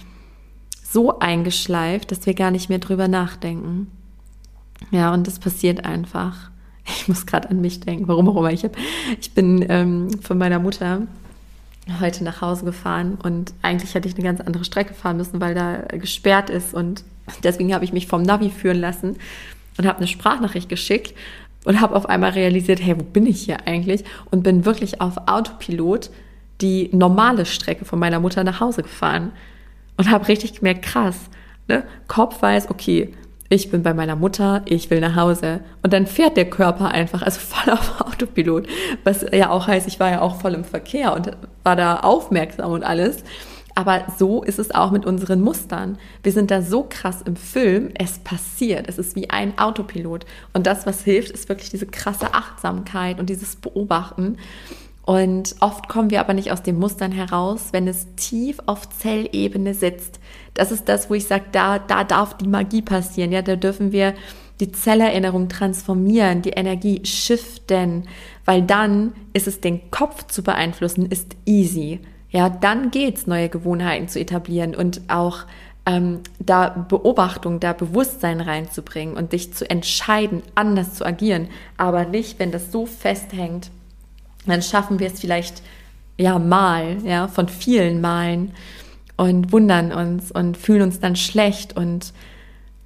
so 0.84 1.20
eingeschleift, 1.20 2.12
dass 2.12 2.25
wir 2.25 2.34
gar 2.34 2.51
nicht 2.51 2.70
mehr 2.70 2.79
drüber 2.79 3.08
nachdenken. 3.08 3.88
Ja, 4.91 5.13
und 5.13 5.27
das 5.27 5.39
passiert 5.39 5.86
einfach. 5.86 6.51
Ich 6.84 7.08
muss 7.08 7.25
gerade 7.25 7.50
an 7.50 7.62
mich 7.62 7.79
denken, 7.79 8.08
warum 8.08 8.27
auch 8.27 8.38
immer. 8.38 8.51
Ich, 8.51 8.63
hab, 8.63 8.75
ich 9.20 9.34
bin 9.34 9.63
ähm, 9.70 10.10
von 10.20 10.38
meiner 10.38 10.60
Mutter 10.60 11.03
heute 12.00 12.24
nach 12.24 12.42
Hause 12.42 12.66
gefahren 12.66 13.18
und 13.22 13.54
eigentlich 13.62 13.96
hätte 13.96 14.08
ich 14.08 14.16
eine 14.16 14.24
ganz 14.24 14.40
andere 14.40 14.64
Strecke 14.64 14.94
fahren 14.94 15.18
müssen, 15.18 15.42
weil 15.42 15.56
da 15.56 15.78
gesperrt 15.98 16.50
ist 16.50 16.74
und 16.74 17.04
deswegen 17.44 17.74
habe 17.74 17.84
ich 17.86 17.94
mich 17.94 18.08
vom 18.08 18.22
Navi 18.22 18.50
führen 18.50 18.80
lassen 18.80 19.18
und 19.78 19.88
habe 19.88 19.98
eine 19.98 20.08
Sprachnachricht 20.08 20.70
geschickt 20.70 21.16
und 21.66 21.82
habe 21.82 21.96
auf 21.96 22.08
einmal 22.08 22.32
realisiert, 22.32 22.82
hey, 22.82 23.00
wo 23.00 23.04
bin 23.04 23.26
ich 23.26 23.42
hier 23.42 23.68
eigentlich? 23.68 24.04
Und 24.30 24.44
bin 24.44 24.66
wirklich 24.66 25.02
auf 25.02 25.28
Autopilot 25.28 26.12
die 26.62 26.90
normale 26.94 27.46
Strecke 27.46 27.86
von 27.86 28.00
meiner 28.00 28.20
Mutter 28.20 28.44
nach 28.44 28.60
Hause 28.60 28.84
gefahren 28.84 29.32
und 29.98 30.10
habe 30.10 30.28
richtig 30.28 30.54
gemerkt, 30.54 30.84
krass, 30.84 31.18
ne? 31.68 31.84
Kopf 32.08 32.42
weiß, 32.42 32.70
okay, 32.70 33.14
ich 33.51 33.70
bin 33.70 33.84
bei 33.84 33.93
meiner 33.93 34.15
Mutter, 34.15 34.62
ich 34.63 34.89
will 34.89 35.01
nach 35.01 35.17
Hause. 35.17 35.60
Und 35.84 35.91
dann 35.91 36.08
fährt 36.08 36.38
der 36.38 36.50
Körper 36.50 36.88
einfach, 36.88 37.22
also 37.22 37.39
voll 37.41 37.74
auf 37.74 38.00
Autopilot. 38.00 38.65
Was 39.03 39.25
ja 39.34 39.50
auch 39.50 39.67
heißt, 39.67 39.88
ich 39.88 40.00
war 40.00 40.10
ja 40.10 40.22
auch 40.22 40.39
voll 40.39 40.53
im 40.53 40.63
Verkehr 40.63 41.13
und 41.13 41.31
war 41.63 41.75
da 41.75 41.98
aufmerksam 41.98 42.72
und 42.72 42.84
alles. 42.84 43.24
Aber 43.75 44.05
so 44.17 44.43
ist 44.43 44.60
es 44.60 44.74
auch 44.74 44.91
mit 44.91 45.05
unseren 45.05 45.41
Mustern. 45.41 45.98
Wir 46.24 46.31
sind 46.31 46.50
da 46.50 46.62
so 46.62 46.86
krass 46.88 47.22
im 47.22 47.36
Film, 47.36 47.89
es 47.98 48.20
passiert. 48.20 48.88
Es 48.88 48.98
ist 48.98 49.15
wie 49.15 49.29
ein 49.29 49.58
Autopilot. 49.58 50.25
Und 50.53 50.65
das, 50.65 50.86
was 50.86 51.03
hilft, 51.03 51.31
ist 51.31 51.50
wirklich 51.50 51.70
diese 51.70 51.88
krasse 51.88 52.34
Achtsamkeit 52.34 53.20
und 53.20 53.29
dieses 53.29 53.58
Beobachten. 53.58 54.38
Und 55.03 55.55
oft 55.60 55.89
kommen 55.89 56.10
wir 56.10 56.22
aber 56.22 56.34
nicht 56.34 56.51
aus 56.51 56.63
den 56.63 56.79
Mustern 56.79 57.12
heraus, 57.12 57.70
wenn 57.72 57.88
es 57.88 58.08
tief 58.15 58.60
auf 58.65 58.89
Zellebene 58.89 59.74
sitzt. 59.74 60.20
Das 60.62 60.72
ist 60.72 60.88
das, 60.88 61.10
wo 61.10 61.15
ich 61.15 61.25
sage, 61.25 61.46
da, 61.53 61.80
da 61.80 62.03
darf 62.03 62.38
die 62.38 62.48
Magie 62.48 62.84
passieren. 62.84 63.32
Ja, 63.32 63.41
da 63.41 63.56
dürfen 63.56 63.91
wir 63.91 64.13
die 64.60 64.72
Zellerinnerung 64.72 65.50
transformieren, 65.50 66.44
die 66.44 66.51
Energie 66.51 67.04
shiften, 67.04 68.04
weil 68.45 68.62
dann 68.62 69.13
ist 69.34 69.47
es 69.47 69.60
den 69.60 69.89
Kopf 69.89 70.28
zu 70.28 70.43
beeinflussen, 70.43 71.08
ist 71.08 71.36
easy. 71.47 72.00
Ja, 72.30 72.47
dann 72.47 72.91
geht's, 72.91 73.26
neue 73.26 73.50
Gewohnheiten 73.50 74.08
zu 74.08 74.19
etablieren 74.19 74.76
und 74.76 75.02
auch 75.08 75.45
ähm, 75.88 76.19
da 76.38 76.69
Beobachtung, 76.69 77.60
da 77.60 77.74
Bewusstsein 77.74 78.39
reinzubringen 78.39 79.17
und 79.17 79.34
dich 79.34 79.56
zu 79.56 79.67
entscheiden, 79.67 80.43
anders 80.54 80.93
zu 80.93 81.08
agieren. 81.08 81.47
Aber 81.78 82.06
nicht, 82.06 82.38
wenn 82.38 82.52
das 82.52 82.71
so 82.71 82.86
festhängt, 82.86 83.71
dann 84.45 84.62
schaffen 84.62 85.00
wir 85.00 85.08
es 85.08 85.21
vielleicht 85.21 85.63
ja 86.19 86.38
mal, 86.38 86.97
ja, 87.04 87.28
von 87.28 87.50
vielen 87.50 88.00
Malen 88.00 88.52
und 89.21 89.51
wundern 89.51 89.91
uns 89.91 90.31
und 90.31 90.57
fühlen 90.57 90.81
uns 90.81 90.99
dann 90.99 91.15
schlecht 91.15 91.77
und 91.77 92.12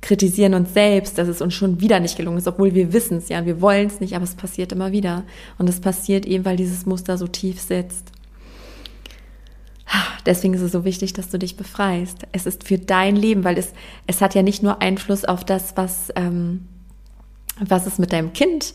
kritisieren 0.01 0.53
uns 0.53 0.73
selbst, 0.73 1.17
dass 1.17 1.29
es 1.29 1.41
uns 1.41 1.53
schon 1.53 1.79
wieder 1.79 2.01
nicht 2.01 2.17
gelungen 2.17 2.37
ist, 2.37 2.47
obwohl 2.49 2.73
wir 2.73 2.91
wissen 2.91 3.19
es 3.19 3.29
ja, 3.29 3.45
wir 3.45 3.61
wollen 3.61 3.87
es 3.87 4.01
nicht, 4.01 4.15
aber 4.15 4.25
es 4.25 4.35
passiert 4.35 4.73
immer 4.73 4.91
wieder. 4.91 5.23
Und 5.57 5.69
es 5.69 5.79
passiert 5.79 6.25
eben, 6.25 6.43
weil 6.43 6.57
dieses 6.57 6.85
Muster 6.85 7.17
so 7.17 7.27
tief 7.27 7.61
sitzt. 7.61 8.11
Deswegen 10.25 10.53
ist 10.55 10.61
es 10.61 10.73
so 10.73 10.83
wichtig, 10.83 11.13
dass 11.13 11.29
du 11.29 11.39
dich 11.39 11.55
befreist. 11.55 12.27
Es 12.33 12.45
ist 12.45 12.65
für 12.65 12.79
dein 12.79 13.15
Leben, 13.15 13.45
weil 13.45 13.57
es, 13.57 13.71
es 14.05 14.19
hat 14.19 14.35
ja 14.35 14.43
nicht 14.43 14.61
nur 14.61 14.81
Einfluss 14.81 15.23
auf 15.23 15.45
das, 15.45 15.77
was, 15.77 16.11
ähm, 16.17 16.67
was 17.61 17.87
es 17.87 17.97
mit 17.97 18.11
deinem 18.11 18.33
Kind 18.33 18.73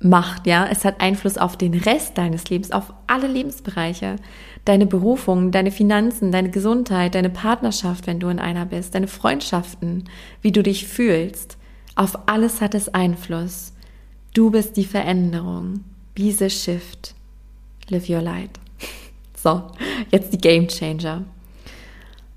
macht, 0.00 0.46
ja. 0.46 0.66
Es 0.66 0.86
hat 0.86 1.02
Einfluss 1.02 1.36
auf 1.36 1.58
den 1.58 1.74
Rest 1.74 2.16
deines 2.16 2.48
Lebens, 2.48 2.72
auf 2.72 2.94
alle 3.06 3.26
Lebensbereiche. 3.26 4.16
Deine 4.64 4.86
Berufung, 4.86 5.50
deine 5.50 5.72
Finanzen, 5.72 6.30
deine 6.30 6.50
Gesundheit, 6.50 7.14
deine 7.14 7.30
Partnerschaft, 7.30 8.06
wenn 8.06 8.20
du 8.20 8.28
in 8.28 8.38
einer 8.38 8.66
bist, 8.66 8.94
deine 8.94 9.08
Freundschaften, 9.08 10.08
wie 10.40 10.52
du 10.52 10.62
dich 10.62 10.86
fühlst. 10.86 11.58
Auf 11.96 12.28
alles 12.28 12.60
hat 12.60 12.74
es 12.74 12.94
Einfluss. 12.94 13.72
Du 14.34 14.50
bist 14.50 14.76
die 14.76 14.84
Veränderung. 14.84 15.84
Be 16.14 16.30
the 16.30 16.48
shift. 16.48 17.14
Live 17.88 18.08
your 18.08 18.22
light. 18.22 18.50
So, 19.34 19.60
jetzt 20.12 20.32
die 20.32 20.38
Game 20.38 20.68
Changer. 20.68 21.24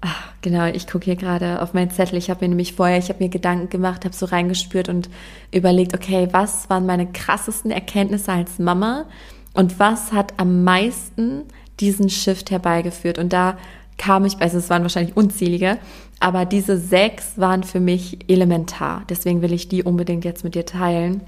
Ach, 0.01 0.33
genau, 0.41 0.65
ich 0.65 0.87
gucke 0.87 1.05
hier 1.05 1.15
gerade 1.15 1.61
auf 1.61 1.75
meinen 1.75 1.91
Zettel. 1.91 2.17
Ich 2.17 2.31
habe 2.31 2.43
mir 2.43 2.49
nämlich 2.49 2.73
vorher, 2.73 2.97
ich 2.97 3.09
habe 3.09 3.23
mir 3.23 3.29
Gedanken 3.29 3.69
gemacht, 3.69 4.05
habe 4.05 4.15
so 4.15 4.25
reingespürt 4.25 4.89
und 4.89 5.09
überlegt, 5.51 5.93
okay, 5.93 6.27
was 6.31 6.67
waren 6.69 6.87
meine 6.87 7.11
krassesten 7.11 7.69
Erkenntnisse 7.69 8.31
als 8.31 8.57
Mama 8.57 9.05
und 9.53 9.79
was 9.79 10.13
hat 10.13 10.33
am 10.37 10.63
meisten 10.63 11.43
diesen 11.79 12.09
Shift 12.09 12.51
herbeigeführt? 12.51 13.17
Und 13.17 13.33
da 13.33 13.57
kam 13.97 14.25
ich, 14.25 14.41
also 14.41 14.57
es 14.57 14.69
waren 14.69 14.83
wahrscheinlich 14.83 15.15
unzählige, 15.15 15.77
aber 16.19 16.45
diese 16.45 16.77
sechs 16.77 17.37
waren 17.37 17.63
für 17.63 17.79
mich 17.79 18.29
elementar. 18.29 19.03
Deswegen 19.09 19.41
will 19.41 19.53
ich 19.53 19.67
die 19.67 19.83
unbedingt 19.83 20.25
jetzt 20.25 20.43
mit 20.43 20.55
dir 20.55 20.65
teilen. 20.65 21.21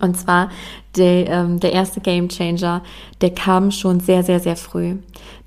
Und 0.00 0.16
zwar 0.16 0.50
der, 0.96 1.28
ähm, 1.28 1.60
der 1.60 1.72
erste 1.72 2.00
Game 2.00 2.28
Changer, 2.28 2.82
der 3.20 3.30
kam 3.30 3.70
schon 3.70 4.00
sehr, 4.00 4.22
sehr, 4.22 4.40
sehr 4.40 4.56
früh. 4.56 4.96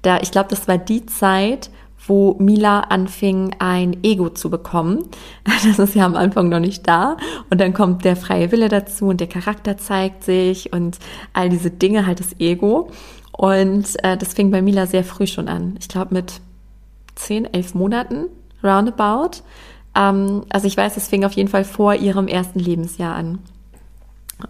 Da, 0.01 0.19
ich 0.21 0.31
glaube, 0.31 0.49
das 0.49 0.67
war 0.67 0.77
die 0.77 1.05
Zeit, 1.05 1.69
wo 2.07 2.35
Mila 2.39 2.81
anfing, 2.81 3.55
ein 3.59 3.97
Ego 4.03 4.29
zu 4.29 4.49
bekommen. 4.49 5.03
Das 5.63 5.79
ist 5.79 5.95
ja 5.95 6.05
am 6.05 6.15
Anfang 6.15 6.49
noch 6.49 6.59
nicht 6.59 6.87
da. 6.87 7.17
Und 7.49 7.59
dann 7.59 7.73
kommt 7.73 8.05
der 8.05 8.15
freie 8.15 8.51
Wille 8.51 8.69
dazu 8.69 9.07
und 9.07 9.19
der 9.19 9.27
Charakter 9.27 9.77
zeigt 9.77 10.23
sich 10.23 10.71
und 10.71 10.99
all 11.33 11.49
diese 11.49 11.71
Dinge, 11.71 12.05
halt 12.05 12.19
das 12.19 12.39
Ego. 12.39 12.91
Und 13.37 14.03
äh, 14.03 14.17
das 14.17 14.33
fing 14.33 14.51
bei 14.51 14.61
Mila 14.61 14.87
sehr 14.87 15.03
früh 15.03 15.27
schon 15.27 15.47
an. 15.47 15.75
Ich 15.79 15.87
glaube 15.87 16.13
mit 16.13 16.41
zehn, 17.15 17.45
elf 17.53 17.75
Monaten, 17.75 18.25
roundabout. 18.63 19.43
Ähm, 19.95 20.43
also 20.49 20.67
ich 20.67 20.75
weiß, 20.75 20.97
es 20.97 21.07
fing 21.07 21.23
auf 21.23 21.33
jeden 21.33 21.47
Fall 21.47 21.63
vor 21.63 21.93
ihrem 21.93 22.27
ersten 22.27 22.59
Lebensjahr 22.59 23.15
an. 23.15 23.39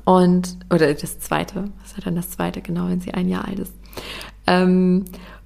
Und, 0.05 0.57
oder 0.73 0.93
das 0.93 1.19
zweite, 1.19 1.69
was 1.81 1.97
war 1.97 2.03
dann 2.03 2.15
das 2.15 2.31
zweite, 2.31 2.61
genau, 2.61 2.87
wenn 2.87 3.01
sie 3.01 3.13
ein 3.13 3.27
Jahr 3.27 3.45
alt 3.45 3.59
ist. 3.59 3.73
Ähm, 4.47 5.05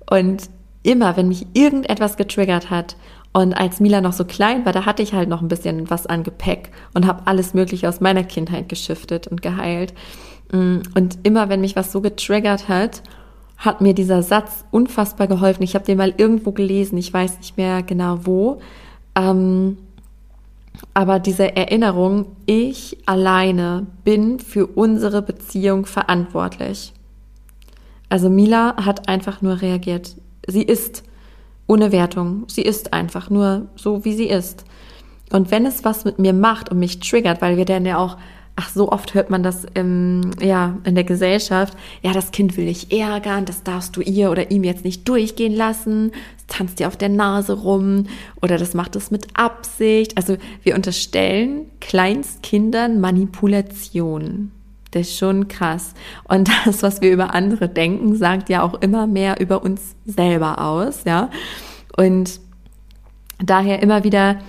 und 0.09 0.49
immer, 0.83 1.17
wenn 1.17 1.27
mich 1.27 1.45
irgendetwas 1.53 2.17
getriggert 2.17 2.69
hat 2.69 2.95
und 3.33 3.53
als 3.53 3.79
Mila 3.79 4.01
noch 4.01 4.13
so 4.13 4.25
klein 4.25 4.65
war, 4.65 4.73
da 4.73 4.85
hatte 4.85 5.03
ich 5.03 5.13
halt 5.13 5.29
noch 5.29 5.41
ein 5.41 5.47
bisschen 5.47 5.89
was 5.89 6.05
an 6.05 6.23
Gepäck 6.23 6.71
und 6.93 7.07
habe 7.07 7.25
alles 7.25 7.53
Mögliche 7.53 7.87
aus 7.87 8.01
meiner 8.01 8.23
Kindheit 8.23 8.69
geschiftet 8.69 9.27
und 9.27 9.41
geheilt. 9.41 9.93
Mm, 10.51 10.79
und 10.95 11.19
immer, 11.23 11.49
wenn 11.49 11.61
mich 11.61 11.75
was 11.75 11.91
so 11.91 12.01
getriggert 12.01 12.67
hat, 12.67 13.03
hat 13.61 13.79
mir 13.79 13.93
dieser 13.93 14.23
Satz 14.23 14.65
unfassbar 14.71 15.27
geholfen. 15.27 15.61
Ich 15.61 15.75
habe 15.75 15.85
den 15.85 15.99
mal 15.99 16.13
irgendwo 16.17 16.51
gelesen, 16.51 16.97
ich 16.97 17.13
weiß 17.13 17.37
nicht 17.37 17.57
mehr 17.57 17.83
genau 17.83 18.25
wo. 18.25 18.59
Ähm, 19.15 19.77
aber 20.95 21.19
diese 21.19 21.55
Erinnerung, 21.55 22.25
ich 22.47 22.97
alleine 23.05 23.85
bin 24.03 24.39
für 24.39 24.65
unsere 24.65 25.21
Beziehung 25.21 25.85
verantwortlich. 25.85 26.91
Also 28.09 28.31
Mila 28.31 28.83
hat 28.83 29.07
einfach 29.07 29.43
nur 29.43 29.61
reagiert. 29.61 30.15
Sie 30.47 30.63
ist 30.63 31.03
ohne 31.67 31.91
Wertung. 31.91 32.45
Sie 32.47 32.63
ist 32.63 32.93
einfach 32.93 33.29
nur 33.29 33.67
so, 33.75 34.03
wie 34.03 34.13
sie 34.13 34.25
ist. 34.27 34.65
Und 35.31 35.51
wenn 35.51 35.67
es 35.67 35.85
was 35.85 36.03
mit 36.03 36.17
mir 36.17 36.33
macht 36.33 36.69
und 36.69 36.79
mich 36.79 36.99
triggert, 36.99 37.41
weil 37.43 37.57
wir 37.57 37.65
dann 37.65 37.85
ja 37.85 37.97
auch, 37.99 38.17
ach, 38.55 38.69
so 38.69 38.91
oft 38.91 39.13
hört 39.13 39.29
man 39.29 39.43
das 39.43 39.65
im, 39.73 40.31
ja, 40.39 40.77
in 40.83 40.95
der 40.95 41.03
Gesellschaft, 41.03 41.77
ja, 42.01 42.13
das 42.13 42.31
Kind 42.31 42.57
will 42.57 42.65
dich 42.65 42.91
ärgern, 42.91 43.45
das 43.45 43.63
darfst 43.63 43.95
du 43.95 44.01
ihr 44.01 44.29
oder 44.31 44.51
ihm 44.51 44.63
jetzt 44.63 44.85
nicht 44.85 45.07
durchgehen 45.07 45.55
lassen, 45.55 46.11
es 46.37 46.45
tanzt 46.47 46.79
dir 46.79 46.87
auf 46.87 46.97
der 46.97 47.09
Nase 47.09 47.53
rum 47.53 48.07
oder 48.41 48.57
das 48.57 48.73
macht 48.73 48.95
es 48.95 49.11
mit 49.11 49.27
Absicht. 49.33 50.17
Also 50.17 50.37
wir 50.63 50.75
unterstellen 50.75 51.65
Kleinstkindern 51.79 52.99
Manipulation. 52.99 54.51
Das 54.91 55.07
ist 55.07 55.17
schon 55.17 55.47
krass. 55.47 55.93
Und 56.25 56.49
das, 56.65 56.83
was 56.83 57.01
wir 57.01 57.11
über 57.11 57.33
andere 57.33 57.69
denken, 57.69 58.15
sagt 58.15 58.49
ja 58.49 58.61
auch 58.61 58.81
immer 58.81 59.07
mehr 59.07 59.39
über 59.39 59.63
uns 59.63 59.95
selber 60.05 60.59
aus, 60.59 61.05
ja. 61.05 61.29
Und 61.95 62.39
daher 63.39 63.81
immer 63.81 64.03
wieder 64.03 64.39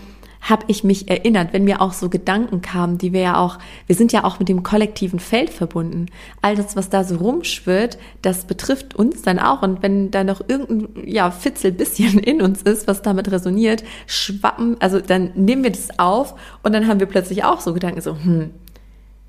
habe 0.42 0.64
ich 0.66 0.82
mich 0.82 1.08
erinnert, 1.08 1.52
wenn 1.52 1.62
mir 1.62 1.80
auch 1.80 1.92
so 1.92 2.08
Gedanken 2.08 2.62
kamen, 2.62 2.98
die 2.98 3.12
wir 3.12 3.20
ja 3.20 3.36
auch, 3.38 3.58
wir 3.86 3.94
sind 3.94 4.12
ja 4.12 4.24
auch 4.24 4.40
mit 4.40 4.48
dem 4.48 4.64
kollektiven 4.64 5.20
Feld 5.20 5.50
verbunden. 5.50 6.06
All 6.42 6.56
das, 6.56 6.74
was 6.74 6.90
da 6.90 7.04
so 7.04 7.16
rumschwirrt, 7.16 7.96
das 8.22 8.44
betrifft 8.44 8.96
uns 8.96 9.22
dann 9.22 9.38
auch. 9.38 9.62
Und 9.62 9.82
wenn 9.82 10.10
da 10.10 10.24
noch 10.24 10.42
irgendein, 10.48 11.08
ja, 11.08 11.30
Fitzel 11.30 11.70
bisschen 11.70 12.18
in 12.18 12.42
uns 12.42 12.62
ist, 12.62 12.88
was 12.88 13.02
damit 13.02 13.30
resoniert, 13.30 13.84
schwappen, 14.06 14.76
also 14.80 15.00
dann 15.00 15.30
nehmen 15.36 15.62
wir 15.62 15.70
das 15.70 15.96
auf 16.00 16.34
und 16.64 16.72
dann 16.72 16.88
haben 16.88 16.98
wir 16.98 17.06
plötzlich 17.06 17.44
auch 17.44 17.60
so 17.60 17.72
Gedanken 17.72 18.00
so, 18.00 18.16
hm, 18.16 18.50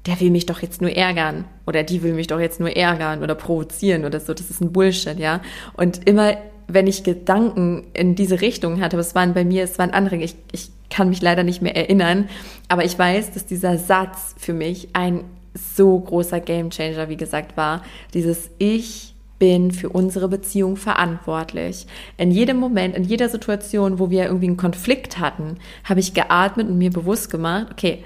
der 0.08 0.20
will 0.20 0.32
mich 0.32 0.48
doch 0.48 0.64
jetzt 0.64 0.82
nur 0.82 0.92
ärgern 0.92 1.46
oder 1.68 1.84
die 1.84 2.02
will 2.02 2.14
mich 2.14 2.28
doch 2.28 2.40
jetzt 2.40 2.60
nur 2.60 2.76
ärgern 2.76 3.22
oder 3.22 3.36
provozieren 3.36 4.04
oder 4.04 4.20
so. 4.20 4.34
Das 4.34 4.50
ist 4.50 4.62
ein 4.62 4.74
Bullshit, 4.74 5.20
ja. 5.20 5.42
Und 5.78 6.08
immer, 6.08 6.38
wenn 6.68 6.88
ich 6.88 7.04
Gedanken 7.04 7.86
in 7.94 8.16
diese 8.16 8.42
Richtung 8.42 8.82
hatte, 8.82 8.96
aber 8.96 9.02
es 9.02 9.14
waren 9.14 9.36
bei 9.36 9.46
mir, 9.46 9.64
es 9.64 9.78
waren 9.78 9.92
andere, 9.92 10.16
ich, 10.18 10.36
ich 10.52 10.72
kann 10.94 11.10
mich 11.10 11.22
leider 11.22 11.44
nicht 11.44 11.62
mehr 11.62 11.76
erinnern, 11.76 12.30
aber 12.68 12.86
ich 12.86 12.98
weiß, 12.98 13.32
dass 13.32 13.46
dieser 13.46 13.78
Satz 13.78 14.36
für 14.38 14.54
mich 14.54 14.90
ein 14.94 15.24
so 15.54 16.00
großer 16.00 16.40
Gamechanger, 16.40 17.10
wie 17.10 17.18
gesagt, 17.18 17.58
war. 17.58 17.84
Dieses 18.14 18.50
Ich 18.60 19.14
bin 19.40 19.72
für 19.72 19.90
unsere 19.90 20.30
Beziehung 20.30 20.78
verantwortlich. 20.78 21.88
In 22.18 22.32
jedem 22.32 22.58
Moment, 22.58 22.96
in 22.96 23.04
jeder 23.04 23.28
Situation, 23.30 24.00
wo 24.00 24.10
wir 24.10 24.26
irgendwie 24.26 24.48
einen 24.48 24.58
Konflikt 24.58 25.20
hatten, 25.20 25.58
habe 25.84 26.00
ich 26.00 26.14
geatmet 26.14 26.70
und 26.70 26.78
mir 26.78 26.92
bewusst 26.92 27.30
gemacht, 27.30 27.68
okay, 27.72 28.04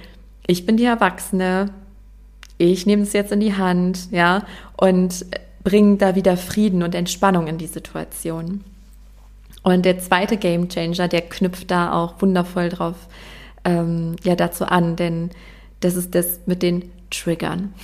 ich 0.47 0.65
bin 0.65 0.77
die 0.77 0.85
Erwachsene, 0.85 1.69
ich 2.57 2.85
nehme 2.85 3.03
es 3.03 3.13
jetzt 3.13 3.31
in 3.31 3.39
die 3.39 3.55
Hand, 3.55 4.11
ja, 4.11 4.45
und 4.77 5.25
bringe 5.63 5.97
da 5.97 6.15
wieder 6.15 6.37
Frieden 6.37 6.81
und 6.81 6.95
Entspannung 6.95 7.47
in 7.47 7.57
die 7.57 7.67
Situation. 7.67 8.63
Und 9.63 9.85
der 9.85 9.99
zweite 9.99 10.37
Game 10.37 10.69
Changer, 10.69 11.07
der 11.07 11.21
knüpft 11.21 11.71
da 11.71 11.93
auch 11.93 12.21
wundervoll 12.21 12.69
drauf, 12.69 12.95
ähm, 13.65 14.15
ja, 14.23 14.35
dazu 14.35 14.65
an, 14.65 14.95
denn 14.95 15.29
das 15.79 15.95
ist 15.95 16.15
das 16.15 16.39
mit 16.45 16.63
den 16.63 16.91
Triggern. 17.09 17.73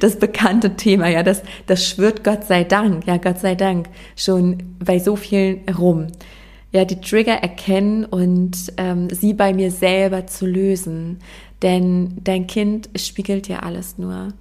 Das 0.00 0.18
bekannte 0.18 0.76
Thema, 0.76 1.08
ja, 1.08 1.22
das, 1.22 1.42
das 1.66 1.88
schwirrt 1.88 2.24
Gott 2.24 2.44
sei 2.44 2.62
Dank, 2.62 3.06
ja, 3.06 3.16
Gott 3.16 3.38
sei 3.38 3.54
Dank 3.54 3.88
schon 4.16 4.76
bei 4.78 4.98
so 4.98 5.16
vielen 5.16 5.66
rum. 5.70 6.08
Ja, 6.72 6.84
die 6.84 7.00
Trigger 7.00 7.36
erkennen 7.36 8.04
und 8.04 8.72
ähm, 8.76 9.08
sie 9.08 9.32
bei 9.32 9.54
mir 9.54 9.70
selber 9.70 10.26
zu 10.26 10.44
lösen. 10.44 11.20
Denn 11.62 12.18
dein 12.22 12.46
Kind 12.46 12.90
spiegelt 12.96 13.48
dir 13.48 13.62
alles 13.62 13.96
nur. 13.96 14.34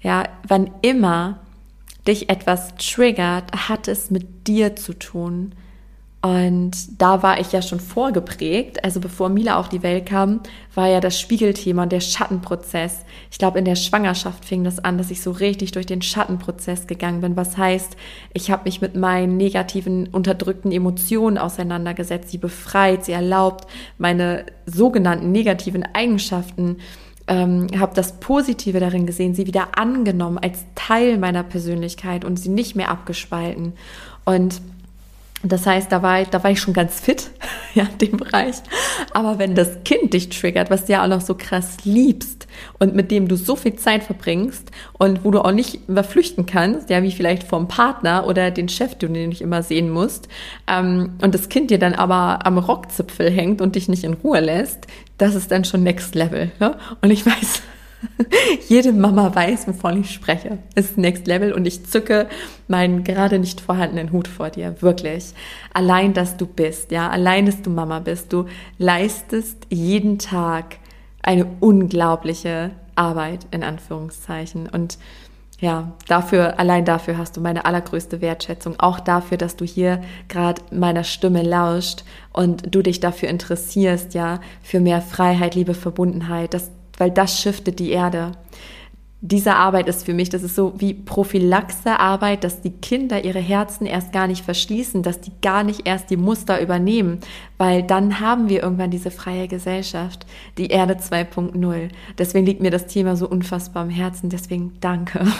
Ja, 0.00 0.24
wann 0.48 0.70
immer 0.82 1.40
dich 2.08 2.28
etwas 2.28 2.74
triggert, 2.76 3.52
hat 3.68 3.88
es 3.88 4.10
mit 4.10 4.46
dir 4.48 4.76
zu 4.76 4.94
tun. 4.94 5.52
Und 6.22 7.00
da 7.00 7.22
war 7.22 7.38
ich 7.38 7.52
ja 7.52 7.62
schon 7.62 7.78
vorgeprägt. 7.78 8.82
Also 8.82 8.98
bevor 8.98 9.28
Mila 9.28 9.60
auf 9.60 9.68
die 9.68 9.84
Welt 9.84 10.06
kam, 10.06 10.40
war 10.74 10.88
ja 10.88 10.98
das 10.98 11.20
Spiegelthema 11.20 11.84
und 11.84 11.92
der 11.92 12.00
Schattenprozess. 12.00 13.04
Ich 13.30 13.38
glaube, 13.38 13.60
in 13.60 13.64
der 13.64 13.76
Schwangerschaft 13.76 14.44
fing 14.44 14.64
das 14.64 14.80
an, 14.80 14.98
dass 14.98 15.12
ich 15.12 15.20
so 15.20 15.30
richtig 15.30 15.70
durch 15.70 15.86
den 15.86 16.02
Schattenprozess 16.02 16.88
gegangen 16.88 17.20
bin. 17.20 17.36
Was 17.36 17.56
heißt, 17.56 17.96
ich 18.32 18.50
habe 18.50 18.64
mich 18.64 18.80
mit 18.80 18.96
meinen 18.96 19.36
negativen, 19.36 20.08
unterdrückten 20.08 20.72
Emotionen 20.72 21.38
auseinandergesetzt, 21.38 22.30
sie 22.30 22.38
befreit, 22.38 23.04
sie 23.04 23.12
erlaubt, 23.12 23.68
meine 23.96 24.46
sogenannten 24.64 25.30
negativen 25.30 25.84
Eigenschaften 25.94 26.78
ähm, 27.28 27.66
habe 27.78 27.94
das 27.94 28.20
Positive 28.20 28.80
darin 28.80 29.06
gesehen, 29.06 29.34
sie 29.34 29.46
wieder 29.46 29.78
angenommen 29.78 30.38
als 30.38 30.64
Teil 30.74 31.18
meiner 31.18 31.42
Persönlichkeit 31.42 32.24
und 32.24 32.38
sie 32.38 32.48
nicht 32.50 32.76
mehr 32.76 32.90
abgespalten. 32.90 33.72
Und 34.24 34.60
das 35.52 35.66
heißt, 35.66 35.90
da 35.92 36.02
war, 36.02 36.22
ich, 36.22 36.28
da 36.28 36.42
war 36.42 36.50
ich 36.50 36.60
schon 36.60 36.74
ganz 36.74 37.00
fit, 37.00 37.30
ja, 37.74 37.84
in 37.84 37.98
dem 37.98 38.16
Bereich. 38.16 38.56
Aber 39.12 39.38
wenn 39.38 39.54
das 39.54 39.82
Kind 39.84 40.14
dich 40.14 40.28
triggert, 40.28 40.70
was 40.70 40.86
du 40.86 40.92
ja 40.92 41.04
auch 41.04 41.08
noch 41.08 41.20
so 41.20 41.34
krass 41.34 41.78
liebst 41.84 42.46
und 42.78 42.94
mit 42.94 43.10
dem 43.10 43.28
du 43.28 43.36
so 43.36 43.56
viel 43.56 43.76
Zeit 43.76 44.04
verbringst 44.04 44.70
und 44.94 45.24
wo 45.24 45.30
du 45.30 45.40
auch 45.40 45.52
nicht 45.52 45.88
mehr 45.88 46.04
flüchten 46.04 46.46
kannst, 46.46 46.90
ja, 46.90 47.02
wie 47.02 47.12
vielleicht 47.12 47.42
vom 47.42 47.68
Partner 47.68 48.26
oder 48.26 48.50
den 48.50 48.68
Chef, 48.68 48.94
den 48.94 49.14
du 49.14 49.26
nicht 49.28 49.42
immer 49.42 49.62
sehen 49.62 49.90
musst, 49.90 50.28
ähm, 50.66 51.14
und 51.22 51.34
das 51.34 51.48
Kind 51.48 51.70
dir 51.70 51.78
dann 51.78 51.94
aber 51.94 52.46
am 52.46 52.58
Rockzipfel 52.58 53.30
hängt 53.30 53.60
und 53.60 53.76
dich 53.76 53.88
nicht 53.88 54.04
in 54.04 54.14
Ruhe 54.14 54.40
lässt, 54.40 54.86
das 55.18 55.34
ist 55.34 55.50
dann 55.50 55.64
schon 55.64 55.82
Next 55.82 56.14
Level. 56.14 56.50
Ja? 56.60 56.76
Und 57.00 57.10
ich 57.10 57.24
weiß, 57.24 57.62
Jede 58.68 58.92
Mama 58.92 59.34
weiß, 59.34 59.68
wovon 59.68 60.00
ich 60.00 60.10
spreche. 60.10 60.58
Ist 60.74 60.98
Next 60.98 61.26
Level 61.26 61.52
und 61.52 61.66
ich 61.66 61.86
zücke 61.86 62.28
meinen 62.68 63.04
gerade 63.04 63.38
nicht 63.38 63.60
vorhandenen 63.60 64.12
Hut 64.12 64.28
vor 64.28 64.50
dir. 64.50 64.80
Wirklich. 64.80 65.34
Allein, 65.72 66.14
dass 66.14 66.36
du 66.36 66.46
bist, 66.46 66.90
ja, 66.90 67.08
allein, 67.08 67.46
dass 67.46 67.62
du 67.62 67.70
Mama 67.70 68.00
bist. 68.00 68.32
Du 68.32 68.46
leistest 68.78 69.66
jeden 69.70 70.18
Tag 70.18 70.76
eine 71.22 71.46
unglaubliche 71.60 72.70
Arbeit, 72.94 73.46
in 73.50 73.62
Anführungszeichen. 73.62 74.68
Und 74.68 74.98
ja, 75.58 75.92
dafür, 76.06 76.58
allein 76.58 76.84
dafür 76.84 77.16
hast 77.16 77.36
du 77.36 77.40
meine 77.40 77.64
allergrößte 77.64 78.20
Wertschätzung. 78.20 78.78
Auch 78.78 79.00
dafür, 79.00 79.38
dass 79.38 79.56
du 79.56 79.64
hier 79.64 80.02
gerade 80.28 80.60
meiner 80.70 81.04
Stimme 81.04 81.42
lauscht 81.42 82.04
und 82.32 82.74
du 82.74 82.82
dich 82.82 83.00
dafür 83.00 83.30
interessierst, 83.30 84.12
ja, 84.14 84.40
für 84.62 84.80
mehr 84.80 85.00
Freiheit, 85.00 85.54
Liebe, 85.54 85.74
Verbundenheit, 85.74 86.52
dass 86.52 86.70
weil 86.98 87.10
das 87.10 87.40
shiftet 87.40 87.78
die 87.78 87.90
Erde. 87.90 88.32
Diese 89.22 89.54
Arbeit 89.54 89.88
ist 89.88 90.04
für 90.04 90.12
mich, 90.12 90.28
das 90.28 90.42
ist 90.42 90.54
so 90.54 90.74
wie 90.76 90.92
Prophylaxe-Arbeit, 90.92 92.44
dass 92.44 92.60
die 92.60 92.70
Kinder 92.70 93.24
ihre 93.24 93.40
Herzen 93.40 93.86
erst 93.86 94.12
gar 94.12 94.26
nicht 94.26 94.44
verschließen, 94.44 95.02
dass 95.02 95.20
die 95.20 95.32
gar 95.40 95.64
nicht 95.64 95.86
erst 95.86 96.10
die 96.10 96.18
Muster 96.18 96.60
übernehmen, 96.60 97.20
weil 97.56 97.82
dann 97.82 98.20
haben 98.20 98.50
wir 98.50 98.62
irgendwann 98.62 98.90
diese 98.90 99.10
freie 99.10 99.48
Gesellschaft, 99.48 100.26
die 100.58 100.68
Erde 100.68 100.94
2.0. 100.94 101.88
Deswegen 102.18 102.46
liegt 102.46 102.60
mir 102.60 102.70
das 102.70 102.86
Thema 102.86 103.16
so 103.16 103.26
unfassbar 103.26 103.84
am 103.84 103.90
Herzen, 103.90 104.30
deswegen 104.30 104.74
danke. 104.80 105.26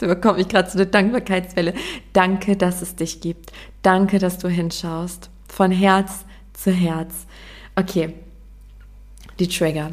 So 0.00 0.06
bekomme 0.06 0.38
ich 0.38 0.46
gerade 0.46 0.70
so 0.70 0.78
eine 0.78 0.86
Dankbarkeitswelle. 0.86 1.74
Danke, 2.12 2.56
dass 2.56 2.82
es 2.82 2.94
dich 2.94 3.20
gibt. 3.20 3.50
Danke, 3.82 4.20
dass 4.20 4.38
du 4.38 4.48
hinschaust. 4.48 5.28
Von 5.48 5.72
Herz 5.72 6.24
zu 6.52 6.70
Herz. 6.70 7.26
Okay, 7.74 8.14
die 9.40 9.48
Trigger. 9.48 9.90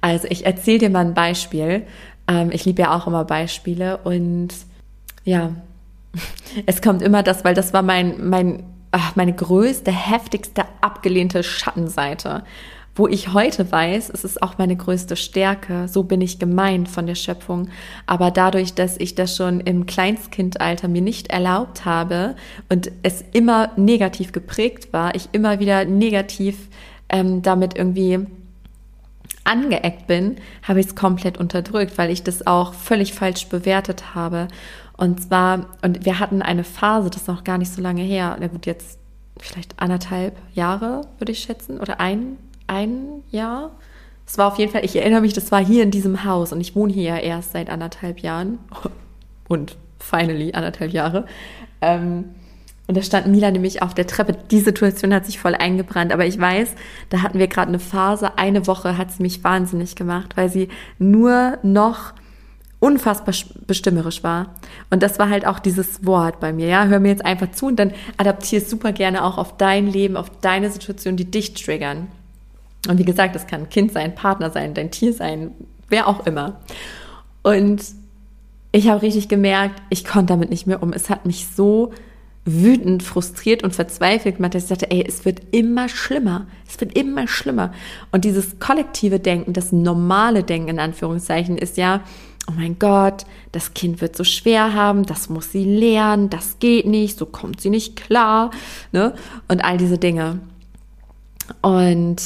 Also 0.00 0.26
ich 0.30 0.46
erzähle 0.46 0.78
dir 0.78 0.90
mal 0.90 1.06
ein 1.06 1.14
Beispiel. 1.14 1.86
Ähm, 2.28 2.50
ich 2.52 2.64
liebe 2.64 2.82
ja 2.82 2.96
auch 2.96 3.06
immer 3.06 3.24
Beispiele 3.24 3.98
und 3.98 4.48
ja, 5.24 5.52
es 6.66 6.82
kommt 6.82 7.02
immer 7.02 7.22
das, 7.22 7.44
weil 7.44 7.54
das 7.54 7.72
war 7.72 7.82
mein, 7.82 8.28
mein, 8.28 8.64
ach, 8.90 9.16
meine 9.16 9.32
größte, 9.32 9.90
heftigste, 9.90 10.64
abgelehnte 10.80 11.42
Schattenseite. 11.42 12.44
Wo 12.94 13.08
ich 13.08 13.32
heute 13.32 13.72
weiß, 13.72 14.10
es 14.10 14.22
ist 14.22 14.42
auch 14.42 14.58
meine 14.58 14.76
größte 14.76 15.16
Stärke. 15.16 15.88
So 15.88 16.02
bin 16.02 16.20
ich 16.20 16.38
gemeint 16.38 16.90
von 16.90 17.06
der 17.06 17.14
Schöpfung. 17.14 17.70
Aber 18.04 18.30
dadurch, 18.30 18.74
dass 18.74 18.98
ich 18.98 19.14
das 19.14 19.34
schon 19.34 19.60
im 19.60 19.86
Kleinstkindalter 19.86 20.88
mir 20.88 21.00
nicht 21.00 21.30
erlaubt 21.30 21.86
habe 21.86 22.36
und 22.68 22.92
es 23.02 23.24
immer 23.32 23.70
negativ 23.76 24.32
geprägt 24.32 24.92
war, 24.92 25.14
ich 25.14 25.30
immer 25.32 25.58
wieder 25.58 25.86
negativ 25.86 26.68
ähm, 27.08 27.40
damit 27.40 27.78
irgendwie 27.78 28.26
angeeckt 29.44 30.06
bin, 30.06 30.36
habe 30.62 30.80
ich 30.80 30.86
es 30.86 30.94
komplett 30.94 31.38
unterdrückt, 31.38 31.98
weil 31.98 32.10
ich 32.10 32.22
das 32.22 32.46
auch 32.46 32.74
völlig 32.74 33.14
falsch 33.14 33.48
bewertet 33.48 34.14
habe. 34.14 34.48
Und 34.96 35.22
zwar, 35.22 35.66
und 35.82 36.04
wir 36.04 36.18
hatten 36.18 36.42
eine 36.42 36.64
Phase, 36.64 37.10
das 37.10 37.22
ist 37.22 37.28
noch 37.28 37.44
gar 37.44 37.58
nicht 37.58 37.72
so 37.72 37.82
lange 37.82 38.02
her, 38.02 38.36
na 38.40 38.46
gut, 38.46 38.66
jetzt 38.66 38.98
vielleicht 39.38 39.78
anderthalb 39.80 40.36
Jahre, 40.54 41.02
würde 41.18 41.32
ich 41.32 41.40
schätzen, 41.40 41.80
oder 41.80 42.00
ein, 42.00 42.36
ein 42.66 43.22
Jahr. 43.30 43.72
Es 44.26 44.38
war 44.38 44.48
auf 44.48 44.58
jeden 44.58 44.70
Fall, 44.70 44.84
ich 44.84 44.96
erinnere 44.96 45.20
mich, 45.20 45.32
das 45.32 45.50
war 45.50 45.64
hier 45.64 45.82
in 45.82 45.90
diesem 45.90 46.24
Haus 46.24 46.52
und 46.52 46.60
ich 46.60 46.76
wohne 46.76 46.92
hier 46.92 47.02
ja 47.02 47.16
erst 47.16 47.52
seit 47.52 47.68
anderthalb 47.68 48.20
Jahren 48.20 48.58
und 49.48 49.76
finally 49.98 50.52
anderthalb 50.52 50.92
Jahre. 50.92 51.26
Ähm, 51.80 52.26
und 52.92 52.96
da 52.98 53.02
stand 53.02 53.26
Mila 53.26 53.50
nämlich 53.50 53.80
auf 53.80 53.94
der 53.94 54.06
Treppe. 54.06 54.36
Die 54.50 54.60
Situation 54.60 55.14
hat 55.14 55.24
sich 55.24 55.38
voll 55.38 55.54
eingebrannt. 55.54 56.12
Aber 56.12 56.26
ich 56.26 56.38
weiß, 56.38 56.74
da 57.08 57.22
hatten 57.22 57.38
wir 57.38 57.46
gerade 57.46 57.68
eine 57.68 57.78
Phase, 57.78 58.36
eine 58.36 58.66
Woche 58.66 58.98
hat 58.98 59.10
sie 59.10 59.22
mich 59.22 59.42
wahnsinnig 59.42 59.96
gemacht, 59.96 60.36
weil 60.36 60.50
sie 60.50 60.68
nur 60.98 61.56
noch 61.62 62.12
unfassbar 62.80 63.34
bestimmerisch 63.66 64.22
war. 64.22 64.56
Und 64.90 65.02
das 65.02 65.18
war 65.18 65.30
halt 65.30 65.46
auch 65.46 65.58
dieses 65.58 66.04
Wort 66.04 66.38
bei 66.38 66.52
mir. 66.52 66.66
Ja, 66.66 66.84
hör 66.84 67.00
mir 67.00 67.08
jetzt 67.08 67.24
einfach 67.24 67.50
zu 67.52 67.68
und 67.68 67.76
dann 67.76 67.94
adaptier 68.18 68.58
es 68.58 68.68
super 68.68 68.92
gerne 68.92 69.24
auch 69.24 69.38
auf 69.38 69.56
dein 69.56 69.86
Leben, 69.86 70.18
auf 70.18 70.28
deine 70.42 70.70
Situation, 70.70 71.16
die 71.16 71.30
dich 71.30 71.54
triggern. 71.54 72.08
Und 72.88 72.98
wie 72.98 73.06
gesagt, 73.06 73.34
das 73.34 73.46
kann 73.46 73.62
ein 73.62 73.70
Kind 73.70 73.92
sein, 73.92 74.14
Partner 74.14 74.50
sein, 74.50 74.74
dein 74.74 74.90
Tier 74.90 75.14
sein, 75.14 75.52
wer 75.88 76.08
auch 76.08 76.26
immer. 76.26 76.60
Und 77.42 77.82
ich 78.70 78.90
habe 78.90 79.00
richtig 79.00 79.30
gemerkt, 79.30 79.80
ich 79.88 80.04
konnte 80.04 80.34
damit 80.34 80.50
nicht 80.50 80.66
mehr 80.66 80.82
um. 80.82 80.92
Es 80.92 81.08
hat 81.08 81.24
mich 81.24 81.46
so 81.46 81.94
wütend, 82.44 83.02
frustriert 83.02 83.62
und 83.62 83.74
verzweifelt 83.74 84.36
gemacht, 84.36 84.54
dass 84.54 84.64
ich 84.64 84.68
dachte, 84.68 84.90
ey, 84.90 85.04
es 85.06 85.24
wird 85.24 85.42
immer 85.52 85.88
schlimmer. 85.88 86.46
Es 86.68 86.80
wird 86.80 86.96
immer 86.98 87.28
schlimmer. 87.28 87.72
Und 88.10 88.24
dieses 88.24 88.58
kollektive 88.58 89.20
Denken, 89.20 89.52
das 89.52 89.70
normale 89.70 90.42
Denken 90.42 90.70
in 90.70 90.78
Anführungszeichen 90.80 91.56
ist 91.56 91.76
ja, 91.76 92.00
oh 92.48 92.52
mein 92.56 92.78
Gott, 92.78 93.24
das 93.52 93.74
Kind 93.74 94.00
wird 94.00 94.16
so 94.16 94.24
schwer 94.24 94.74
haben, 94.74 95.04
das 95.04 95.28
muss 95.28 95.52
sie 95.52 95.64
lernen, 95.64 96.30
das 96.30 96.58
geht 96.58 96.86
nicht, 96.86 97.16
so 97.16 97.26
kommt 97.26 97.60
sie 97.60 97.70
nicht 97.70 97.96
klar, 97.96 98.50
ne? 98.90 99.14
Und 99.46 99.64
all 99.64 99.76
diese 99.76 99.98
Dinge. 99.98 100.40
Und 101.60 102.16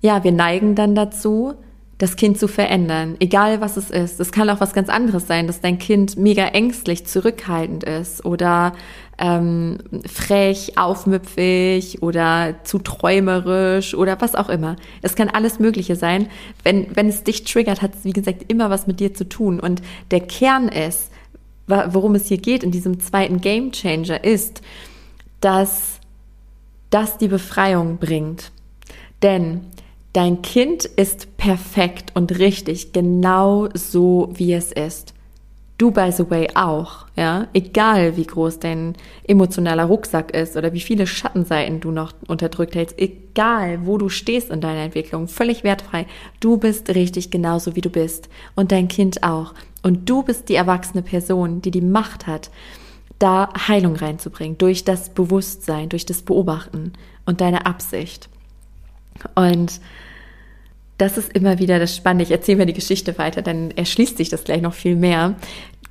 ja, 0.00 0.22
wir 0.22 0.32
neigen 0.32 0.74
dann 0.76 0.94
dazu, 0.94 1.54
das 1.98 2.16
Kind 2.16 2.38
zu 2.38 2.48
verändern, 2.48 3.16
egal 3.20 3.60
was 3.60 3.76
es 3.76 3.90
ist. 3.90 4.18
Es 4.18 4.32
kann 4.32 4.50
auch 4.50 4.60
was 4.60 4.72
ganz 4.72 4.88
anderes 4.88 5.26
sein, 5.26 5.46
dass 5.46 5.60
dein 5.60 5.78
Kind 5.78 6.16
mega 6.16 6.46
ängstlich, 6.46 7.06
zurückhaltend 7.06 7.84
ist 7.84 8.24
oder 8.24 8.72
ähm, 9.18 9.78
frech, 10.06 10.76
aufmüpfig 10.76 12.02
oder 12.02 12.56
zu 12.64 12.80
träumerisch 12.80 13.94
oder 13.94 14.20
was 14.20 14.34
auch 14.34 14.48
immer. 14.48 14.76
Es 15.02 15.14
kann 15.14 15.28
alles 15.28 15.60
Mögliche 15.60 15.94
sein. 15.94 16.28
Wenn, 16.64 16.94
wenn 16.96 17.08
es 17.08 17.22
dich 17.22 17.44
triggert, 17.44 17.80
hat 17.80 17.94
es, 17.94 18.04
wie 18.04 18.12
gesagt, 18.12 18.46
immer 18.48 18.70
was 18.70 18.86
mit 18.88 18.98
dir 18.98 19.14
zu 19.14 19.28
tun. 19.28 19.60
Und 19.60 19.80
der 20.10 20.20
Kern 20.20 20.68
ist, 20.68 21.10
worum 21.66 22.16
es 22.16 22.26
hier 22.26 22.38
geht 22.38 22.64
in 22.64 22.72
diesem 22.72 22.98
zweiten 22.98 23.40
Game 23.40 23.70
Changer, 23.70 24.24
ist, 24.24 24.62
dass 25.40 26.00
das 26.90 27.18
die 27.18 27.28
Befreiung 27.28 27.98
bringt. 27.98 28.50
Denn 29.22 29.62
Dein 30.14 30.42
Kind 30.42 30.84
ist 30.84 31.36
perfekt 31.38 32.12
und 32.14 32.38
richtig, 32.38 32.92
genau 32.92 33.68
so 33.74 34.30
wie 34.32 34.52
es 34.52 34.70
ist. 34.70 35.12
Du, 35.76 35.90
by 35.90 36.12
the 36.12 36.30
way, 36.30 36.48
auch, 36.54 37.06
ja. 37.16 37.48
Egal 37.52 38.16
wie 38.16 38.24
groß 38.24 38.60
dein 38.60 38.94
emotionaler 39.26 39.86
Rucksack 39.86 40.30
ist 40.32 40.56
oder 40.56 40.72
wie 40.72 40.80
viele 40.80 41.08
Schattenseiten 41.08 41.80
du 41.80 41.90
noch 41.90 42.12
unterdrückt 42.28 42.76
hältst, 42.76 42.96
egal 42.96 43.86
wo 43.86 43.98
du 43.98 44.08
stehst 44.08 44.50
in 44.50 44.60
deiner 44.60 44.82
Entwicklung, 44.82 45.26
völlig 45.26 45.64
wertfrei. 45.64 46.06
Du 46.38 46.58
bist 46.58 46.90
richtig 46.90 47.32
genauso 47.32 47.74
wie 47.74 47.80
du 47.80 47.90
bist. 47.90 48.28
Und 48.54 48.70
dein 48.70 48.86
Kind 48.86 49.24
auch. 49.24 49.52
Und 49.82 50.08
du 50.08 50.22
bist 50.22 50.48
die 50.48 50.54
erwachsene 50.54 51.02
Person, 51.02 51.60
die 51.60 51.72
die 51.72 51.80
Macht 51.80 52.28
hat, 52.28 52.52
da 53.18 53.48
Heilung 53.66 53.96
reinzubringen. 53.96 54.58
Durch 54.58 54.84
das 54.84 55.08
Bewusstsein, 55.08 55.88
durch 55.88 56.06
das 56.06 56.22
Beobachten 56.22 56.92
und 57.26 57.40
deine 57.40 57.66
Absicht. 57.66 58.28
Und 59.34 59.80
das 60.98 61.18
ist 61.18 61.32
immer 61.32 61.58
wieder 61.58 61.78
das 61.78 61.96
Spannende. 61.96 62.24
Ich 62.24 62.30
erzähle 62.30 62.58
mir 62.58 62.66
die 62.66 62.72
Geschichte 62.72 63.18
weiter, 63.18 63.42
dann 63.42 63.70
erschließt 63.70 64.16
sich 64.16 64.28
das 64.28 64.44
gleich 64.44 64.62
noch 64.62 64.74
viel 64.74 64.96
mehr. 64.96 65.34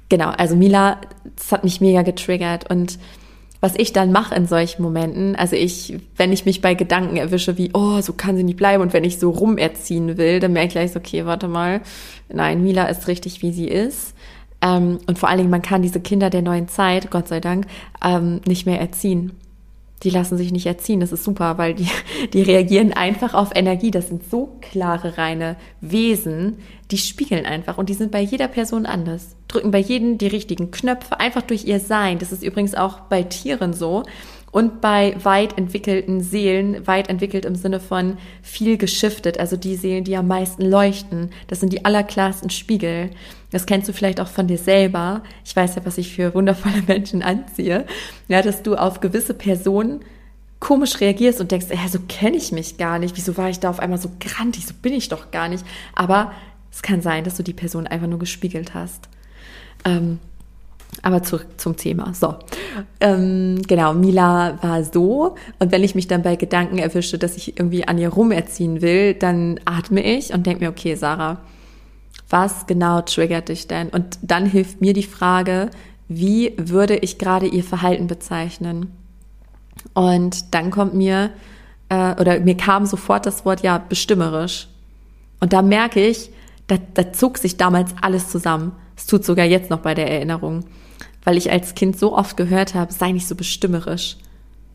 Genau, 0.10 0.30
also 0.30 0.56
Mila, 0.56 1.02
das 1.36 1.52
hat 1.52 1.64
mich 1.64 1.82
mega 1.82 2.04
getriggert 2.04 2.70
und 2.70 3.00
was 3.60 3.76
ich 3.78 3.94
dann 3.94 4.12
mache 4.12 4.36
in 4.36 4.46
solchen 4.46 4.84
Momenten, 4.84 5.38
also 5.38 5.56
ich, 5.56 5.98
wenn 6.18 6.34
ich 6.34 6.46
mich 6.46 6.60
bei 6.60 6.74
Gedanken 6.74 7.16
erwische 7.16 7.58
wie, 7.58 7.72
oh, 7.74 8.02
so 8.02 8.12
kann 8.12 8.36
sie 8.36 8.44
nicht 8.44 8.58
bleiben 8.58 8.84
und 8.84 8.92
wenn 8.92 9.06
ich 9.06 9.20
so 9.20 9.30
rumerziehen 9.30 10.18
will, 10.18 10.42
dann 10.42 10.52
merke 10.52 10.68
ich 10.68 10.74
gleich 10.74 10.92
so, 10.92 11.00
okay, 11.00 11.26
warte 11.26 11.48
mal, 11.48 11.82
nein, 12.28 12.62
Mila 12.62 12.88
ist 12.88 13.08
richtig, 13.08 13.42
wie 13.42 13.54
sie 13.54 13.70
ist. 13.70 14.16
Ähm, 14.62 15.00
und 15.08 15.18
vor 15.18 15.30
allen 15.30 15.38
Dingen, 15.38 15.50
man 15.50 15.62
kann 15.62 15.82
diese 15.82 16.02
Kinder 16.02 16.30
der 16.30 16.42
neuen 16.42 16.68
Zeit, 16.68 17.10
Gott 17.10 17.30
sei 17.30 17.40
Dank, 17.40 17.66
ähm, 18.04 18.42
nicht 18.46 18.66
mehr 18.66 18.82
erziehen 18.82 19.32
die 20.04 20.10
lassen 20.10 20.38
sich 20.38 20.52
nicht 20.52 20.66
erziehen. 20.66 21.00
Das 21.00 21.12
ist 21.12 21.24
super, 21.24 21.58
weil 21.58 21.74
die, 21.74 21.88
die 22.34 22.42
reagieren 22.42 22.94
einfach 22.94 23.34
auf 23.34 23.52
Energie. 23.56 23.92
Das 23.92 24.08
sind 24.08 24.30
so 24.30 24.58
klare, 24.62 25.18
reine 25.18 25.56
Wesen, 25.82 26.58
die 26.92 26.98
spiegeln 26.98 27.46
einfach 27.46 27.78
und 27.78 27.89
die 27.89 27.94
sind 27.94 28.12
bei 28.12 28.22
jeder 28.22 28.48
Person 28.48 28.86
anders. 28.86 29.36
Drücken 29.48 29.72
bei 29.72 29.80
jedem 29.80 30.18
die 30.18 30.28
richtigen 30.28 30.72
Knöpfe, 30.72 31.20
einfach 31.20 31.42
durch 31.42 31.66
ihr 31.66 31.80
Sein. 31.80 32.20
Das 32.20 32.32
ist 32.32 32.44
übrigens 32.44 32.76
auch 32.76 33.02
bei 33.02 33.24
Tieren 33.24 33.74
so 33.74 34.04
und 34.54 34.82
bei 34.82 35.16
weit 35.24 35.58
entwickelten 35.58 36.22
Seelen, 36.22 36.86
weit 36.86 37.10
entwickelt 37.10 37.44
im 37.44 37.56
Sinne 37.56 37.80
von 37.80 38.18
viel 38.44 38.78
geschiftet, 38.78 39.39
also 39.39 39.58
die 39.58 39.76
Seelen, 39.76 40.04
die 40.04 40.16
am 40.16 40.28
meisten 40.28 40.62
leuchten, 40.62 41.32
das 41.48 41.60
sind 41.60 41.74
die 41.74 41.86
allerklarsten 41.86 42.52
Spiegel. 42.52 43.10
Das 43.50 43.66
kennst 43.66 43.89
du 43.89 43.94
vielleicht 43.94 44.22
auch 44.22 44.28
von 44.28 44.46
dir 44.46 44.60
selber. 44.60 45.24
Ich 45.44 45.56
weiß 45.56 45.74
ja, 45.74 45.86
was 45.86 45.98
ich 45.98 46.13
für 46.13 46.36
wundervolle 46.36 46.84
Menschen 46.88 47.24
anziehe. 47.24 47.88
Ja, 48.28 48.44
dass 48.44 48.62
du 48.62 48.76
auf 48.76 49.00
gewisse 49.00 49.34
Personen 49.34 50.02
komisch 50.60 51.02
reagierst 51.02 51.42
und 51.42 51.52
denkst, 51.52 51.68
ja, 51.72 51.88
so 51.89 52.00
kenne 52.08 52.38
ich 52.38 52.52
mich 52.52 52.78
gar 52.78 53.00
nicht. 53.00 53.18
Wieso 53.18 53.36
war 53.38 53.50
ich 53.50 53.60
da 53.60 53.72
auf 53.72 53.80
einmal 53.80 54.00
so 54.00 54.12
grantig? 54.20 54.68
So 54.68 54.76
bin 54.80 54.94
ich 54.94 55.10
doch 55.10 55.32
gar 55.32 55.50
nicht. 55.50 55.66
Aber 55.96 56.32
es 56.72 56.84
kann 56.84 57.02
sein, 57.02 57.24
dass 57.24 57.38
du 57.38 57.44
die 57.44 57.54
Person 57.54 57.88
einfach 57.88 58.08
nur 58.08 58.20
gespiegelt 58.20 58.76
hast. 58.76 59.10
Ähm, 59.84 60.20
aber 61.02 61.24
zurück 61.24 61.48
zum 61.58 61.76
Thema. 61.76 62.14
So, 62.14 62.36
ähm, 63.00 63.62
genau, 63.68 63.94
Mila 63.94 64.58
war 64.62 64.84
so. 64.84 65.36
Und 65.60 65.72
wenn 65.72 65.84
ich 65.84 65.96
mich 65.96 66.08
dann 66.08 66.22
bei 66.22 66.36
Gedanken 66.36 66.78
erwische, 66.78 67.18
dass 67.18 67.36
ich 67.36 67.58
irgendwie 67.58 67.88
an 67.88 67.98
ihr 67.98 68.10
rumerziehen 68.10 68.82
will, 68.82 69.14
dann 69.14 69.60
atme 69.66 70.02
ich 70.04 70.34
und 70.34 70.46
denke 70.46 70.64
mir, 70.64 70.70
okay, 70.70 70.96
Sarah, 70.96 71.42
was 72.30 72.68
genau 72.68 73.02
triggert 73.02 73.50
dich 73.50 73.68
denn? 73.68 73.90
Und 73.90 74.18
dann 74.22 74.46
hilft 74.46 74.82
mir 74.82 74.94
die 74.94 75.04
Frage, 75.04 75.70
wie 76.08 76.54
würde 76.58 76.96
ich 76.98 77.18
gerade 77.18 77.48
ihr 77.48 77.64
Verhalten 77.64 78.08
bezeichnen? 78.08 78.92
Und 79.94 80.54
dann 80.54 80.72
kommt 80.72 80.94
mir, 80.94 81.32
äh, 81.90 82.20
oder 82.20 82.40
mir 82.40 82.56
kam 82.56 82.86
sofort 82.86 83.26
das 83.26 83.46
Wort, 83.46 83.62
ja, 83.62 83.78
bestimmerisch. 83.78 84.68
Und 85.40 85.54
da 85.54 85.62
merke 85.62 86.06
ich, 86.06 86.30
da, 86.68 86.78
da 86.94 87.12
zog 87.12 87.38
sich 87.38 87.58
damals 87.58 87.94
alles 88.02 88.30
zusammen. 88.30 88.72
Es 88.96 89.06
tut 89.06 89.26
sogar 89.26 89.46
jetzt 89.46 89.70
noch 89.70 89.80
bei 89.80 89.94
der 89.94 90.10
Erinnerung 90.10 90.64
weil 91.24 91.38
ich 91.38 91.52
als 91.52 91.76
Kind 91.76 91.98
so 91.98 92.16
oft 92.16 92.38
gehört 92.38 92.76
habe, 92.76 92.94
sei 92.94 93.12
nicht 93.12 93.28
so 93.28 93.36
bestimmerisch, 93.36 94.18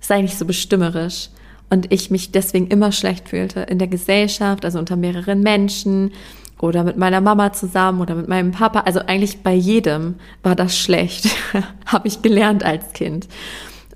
sei 0.00 0.22
nicht 0.22 0.38
so 0.38 0.44
bestimmerisch. 0.44 1.30
Und 1.70 1.92
ich 1.92 2.10
mich 2.10 2.32
deswegen 2.32 2.68
immer 2.68 2.92
schlecht 2.92 3.28
fühlte 3.28 3.60
in 3.60 3.78
der 3.78 3.88
Gesellschaft, 3.88 4.64
also 4.64 4.78
unter 4.78 4.96
mehreren 4.96 5.42
Menschen 5.42 6.12
oder 6.60 6.82
mit 6.82 6.96
meiner 6.96 7.20
Mama 7.20 7.52
zusammen 7.52 8.00
oder 8.00 8.14
mit 8.14 8.26
meinem 8.26 8.52
Papa. 8.52 8.80
Also 8.80 9.00
eigentlich 9.00 9.42
bei 9.42 9.52
jedem 9.52 10.14
war 10.42 10.56
das 10.56 10.78
schlecht, 10.78 11.28
habe 11.86 12.08
ich 12.08 12.22
gelernt 12.22 12.64
als 12.64 12.94
Kind. 12.94 13.28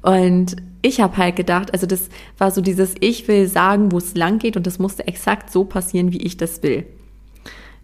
Und 0.02 0.56
ich 0.82 1.00
habe 1.00 1.16
halt 1.16 1.36
gedacht, 1.36 1.72
also 1.72 1.86
das 1.86 2.08
war 2.36 2.50
so 2.50 2.60
dieses, 2.60 2.94
ich 3.00 3.26
will 3.28 3.46
sagen, 3.46 3.92
wo 3.92 3.98
es 3.98 4.14
lang 4.14 4.38
geht 4.38 4.56
und 4.56 4.66
das 4.66 4.78
musste 4.78 5.06
exakt 5.06 5.50
so 5.50 5.64
passieren, 5.64 6.12
wie 6.12 6.22
ich 6.22 6.36
das 6.36 6.62
will. 6.62 6.84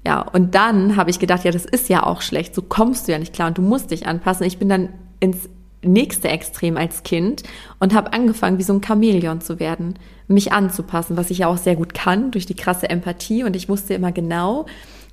Ja, 0.08 0.22
und 0.22 0.54
dann 0.54 0.96
habe 0.96 1.10
ich 1.10 1.18
gedacht, 1.18 1.44
ja, 1.44 1.50
das 1.50 1.66
ist 1.66 1.90
ja 1.90 2.02
auch 2.02 2.22
schlecht, 2.22 2.54
so 2.54 2.62
kommst 2.62 3.06
du 3.06 3.12
ja 3.12 3.18
nicht 3.18 3.34
klar 3.34 3.48
und 3.48 3.58
du 3.58 3.62
musst 3.62 3.90
dich 3.90 4.06
anpassen. 4.06 4.46
Ich 4.46 4.56
bin 4.56 4.70
dann 4.70 4.88
ins 5.20 5.50
nächste 5.82 6.28
Extrem 6.28 6.78
als 6.78 7.02
Kind 7.02 7.42
und 7.78 7.92
habe 7.92 8.14
angefangen, 8.14 8.56
wie 8.56 8.62
so 8.62 8.72
ein 8.72 8.82
Chamäleon 8.82 9.42
zu 9.42 9.60
werden, 9.60 9.98
mich 10.26 10.50
anzupassen, 10.50 11.18
was 11.18 11.28
ich 11.28 11.38
ja 11.38 11.48
auch 11.48 11.58
sehr 11.58 11.76
gut 11.76 11.92
kann 11.92 12.30
durch 12.30 12.46
die 12.46 12.54
krasse 12.54 12.88
Empathie 12.88 13.44
und 13.44 13.54
ich 13.54 13.68
wusste 13.68 13.92
immer 13.92 14.10
genau, 14.10 14.64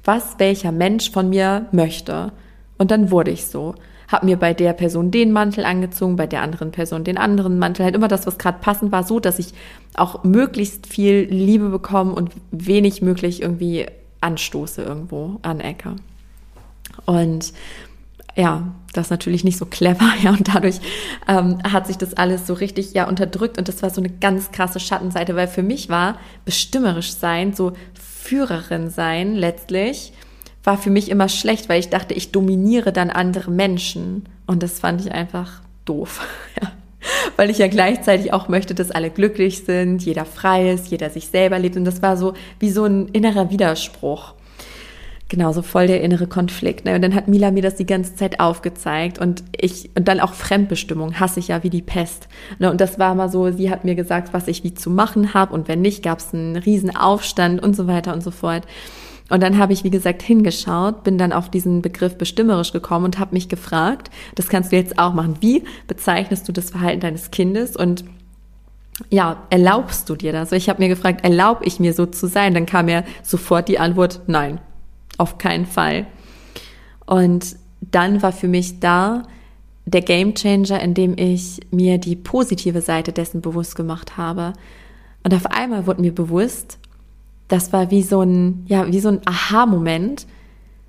was 0.05 0.39
welcher 0.39 0.71
Mensch 0.71 1.11
von 1.11 1.27
mir 1.27 1.65
möchte. 1.73 2.31
Und 2.77 2.89
dann 2.89 3.11
wurde 3.11 3.31
ich 3.31 3.47
so. 3.47 3.75
Hab 4.09 4.23
mir 4.23 4.37
bei 4.37 4.53
der 4.53 4.71
Person 4.71 5.11
den 5.11 5.33
Mantel 5.33 5.65
angezogen, 5.65 6.15
bei 6.15 6.27
der 6.27 6.41
anderen 6.41 6.71
Person 6.71 7.03
den 7.03 7.17
anderen 7.17 7.59
Mantel. 7.59 7.83
Halt 7.83 7.95
immer 7.95 8.07
das, 8.07 8.25
was 8.25 8.37
gerade 8.37 8.59
passend 8.61 8.93
war, 8.93 9.03
so 9.03 9.19
dass 9.19 9.39
ich 9.39 9.53
auch 9.93 10.23
möglichst 10.23 10.87
viel 10.87 11.27
Liebe 11.29 11.67
bekomme 11.67 12.13
und 12.13 12.31
wenig 12.51 13.01
möglich 13.01 13.41
irgendwie 13.41 13.87
anstoße 14.25 14.81
irgendwo 14.81 15.39
an 15.43 15.59
Ecke. 15.59 15.95
Und 17.05 17.53
ja, 18.35 18.73
das 18.93 19.07
ist 19.07 19.11
natürlich 19.11 19.43
nicht 19.43 19.57
so 19.57 19.65
clever, 19.65 20.09
ja, 20.21 20.31
und 20.31 20.53
dadurch 20.53 20.79
ähm, 21.27 21.59
hat 21.63 21.87
sich 21.87 21.97
das 21.97 22.15
alles 22.15 22.47
so 22.47 22.53
richtig 22.53 22.93
ja 22.93 23.07
unterdrückt 23.07 23.57
und 23.57 23.67
das 23.67 23.81
war 23.81 23.89
so 23.89 24.01
eine 24.01 24.09
ganz 24.09 24.51
krasse 24.51 24.79
Schattenseite, 24.79 25.35
weil 25.35 25.47
für 25.47 25.63
mich 25.63 25.89
war 25.89 26.17
bestimmerisch 26.43 27.13
sein, 27.13 27.53
so 27.53 27.73
Führerin 27.93 28.89
sein 28.89 29.35
letztlich, 29.35 30.11
war 30.63 30.77
für 30.77 30.89
mich 30.89 31.09
immer 31.09 31.29
schlecht, 31.29 31.69
weil 31.69 31.79
ich 31.79 31.89
dachte, 31.89 32.13
ich 32.13 32.31
dominiere 32.31 32.91
dann 32.91 33.09
andere 33.09 33.51
Menschen 33.51 34.25
und 34.47 34.63
das 34.63 34.79
fand 34.79 35.01
ich 35.01 35.11
einfach 35.11 35.61
doof, 35.85 36.27
ja. 36.61 36.71
Weil 37.35 37.49
ich 37.49 37.57
ja 37.57 37.67
gleichzeitig 37.67 38.33
auch 38.33 38.47
möchte, 38.47 38.75
dass 38.75 38.91
alle 38.91 39.09
glücklich 39.09 39.65
sind, 39.65 40.03
jeder 40.03 40.25
frei 40.25 40.71
ist, 40.71 40.87
jeder 40.87 41.09
sich 41.09 41.27
selber 41.27 41.59
lebt 41.59 41.77
und 41.77 41.85
das 41.85 42.01
war 42.01 42.17
so 42.17 42.33
wie 42.59 42.69
so 42.69 42.85
ein 42.85 43.07
innerer 43.09 43.49
Widerspruch. 43.49 44.33
Genau, 45.27 45.51
so 45.53 45.63
voll 45.63 45.87
der 45.87 46.01
innere 46.01 46.27
Konflikt. 46.27 46.85
Ne? 46.85 46.93
Und 46.93 47.01
dann 47.01 47.15
hat 47.15 47.27
Mila 47.27 47.49
mir 47.49 47.63
das 47.63 47.75
die 47.75 47.87
ganze 47.87 48.15
Zeit 48.15 48.39
aufgezeigt 48.39 49.17
und 49.17 49.43
ich, 49.59 49.89
und 49.95 50.07
dann 50.07 50.19
auch 50.19 50.33
Fremdbestimmung 50.33 51.19
hasse 51.19 51.39
ich 51.39 51.47
ja 51.47 51.63
wie 51.63 51.71
die 51.71 51.81
Pest. 51.81 52.27
Ne? 52.59 52.69
Und 52.69 52.79
das 52.79 52.99
war 52.99 53.15
mal 53.15 53.29
so, 53.29 53.51
sie 53.51 53.71
hat 53.71 53.85
mir 53.85 53.95
gesagt, 53.95 54.33
was 54.33 54.47
ich 54.47 54.63
wie 54.63 54.75
zu 54.75 54.91
machen 54.91 55.33
habe 55.33 55.53
und 55.53 55.67
wenn 55.67 55.81
nicht, 55.81 56.03
gab 56.03 56.19
es 56.19 56.31
einen 56.31 56.55
riesen 56.55 56.95
Aufstand 56.95 57.63
und 57.63 57.75
so 57.75 57.87
weiter 57.87 58.13
und 58.13 58.21
so 58.21 58.29
fort. 58.29 58.67
Und 59.29 59.41
dann 59.41 59.57
habe 59.57 59.73
ich, 59.73 59.83
wie 59.83 59.89
gesagt, 59.89 60.21
hingeschaut, 60.21 61.03
bin 61.03 61.17
dann 61.17 61.33
auf 61.33 61.49
diesen 61.49 61.81
Begriff 61.81 62.17
bestimmerisch 62.17 62.71
gekommen 62.71 63.05
und 63.05 63.19
habe 63.19 63.33
mich 63.33 63.49
gefragt, 63.49 64.11
das 64.35 64.49
kannst 64.49 64.71
du 64.71 64.75
jetzt 64.75 64.99
auch 64.99 65.13
machen, 65.13 65.37
wie 65.39 65.63
bezeichnest 65.87 66.47
du 66.47 66.51
das 66.51 66.69
Verhalten 66.69 67.01
deines 67.01 67.31
Kindes 67.31 67.75
und 67.75 68.05
ja, 69.09 69.43
erlaubst 69.49 70.09
du 70.09 70.15
dir 70.15 70.31
das? 70.31 70.51
Ich 70.51 70.69
habe 70.69 70.81
mir 70.81 70.87
gefragt, 70.87 71.25
erlaube 71.25 71.65
ich 71.65 71.79
mir 71.79 71.93
so 71.93 72.05
zu 72.05 72.27
sein? 72.27 72.53
Dann 72.53 72.65
kam 72.65 72.85
mir 72.85 73.03
sofort 73.23 73.67
die 73.67 73.77
Antwort, 73.77 74.21
nein. 74.27 74.61
Auf 75.17 75.37
keinen 75.37 75.65
Fall. 75.65 76.07
Und 77.05 77.57
dann 77.81 78.21
war 78.21 78.31
für 78.31 78.47
mich 78.47 78.79
da 78.79 79.23
der 79.85 80.01
Game 80.01 80.33
Changer, 80.33 80.81
in 80.81 80.93
dem 80.93 81.17
ich 81.17 81.59
mir 81.71 81.97
die 81.97 82.15
positive 82.15 82.81
Seite 82.81 83.11
dessen 83.11 83.41
bewusst 83.41 83.75
gemacht 83.75 84.17
habe. 84.17 84.53
Und 85.23 85.33
auf 85.33 85.45
einmal 85.47 85.87
wurde 85.87 86.01
mir 86.01 86.13
bewusst, 86.13 86.79
das 87.47 87.73
war 87.73 87.91
wie 87.91 88.03
so 88.03 88.21
ein, 88.21 88.65
ja, 88.67 88.91
wie 88.91 88.99
so 88.99 89.09
ein 89.09 89.21
Aha-Moment. 89.25 90.25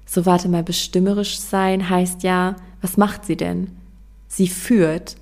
so 0.06 0.24
warte 0.24 0.48
mal, 0.48 0.62
bestimmerisch 0.62 1.38
sein 1.38 1.90
heißt 1.90 2.22
ja, 2.22 2.56
was 2.80 2.96
macht 2.96 3.24
sie 3.24 3.36
denn? 3.36 3.72
Sie 4.28 4.48
führt. 4.48 5.16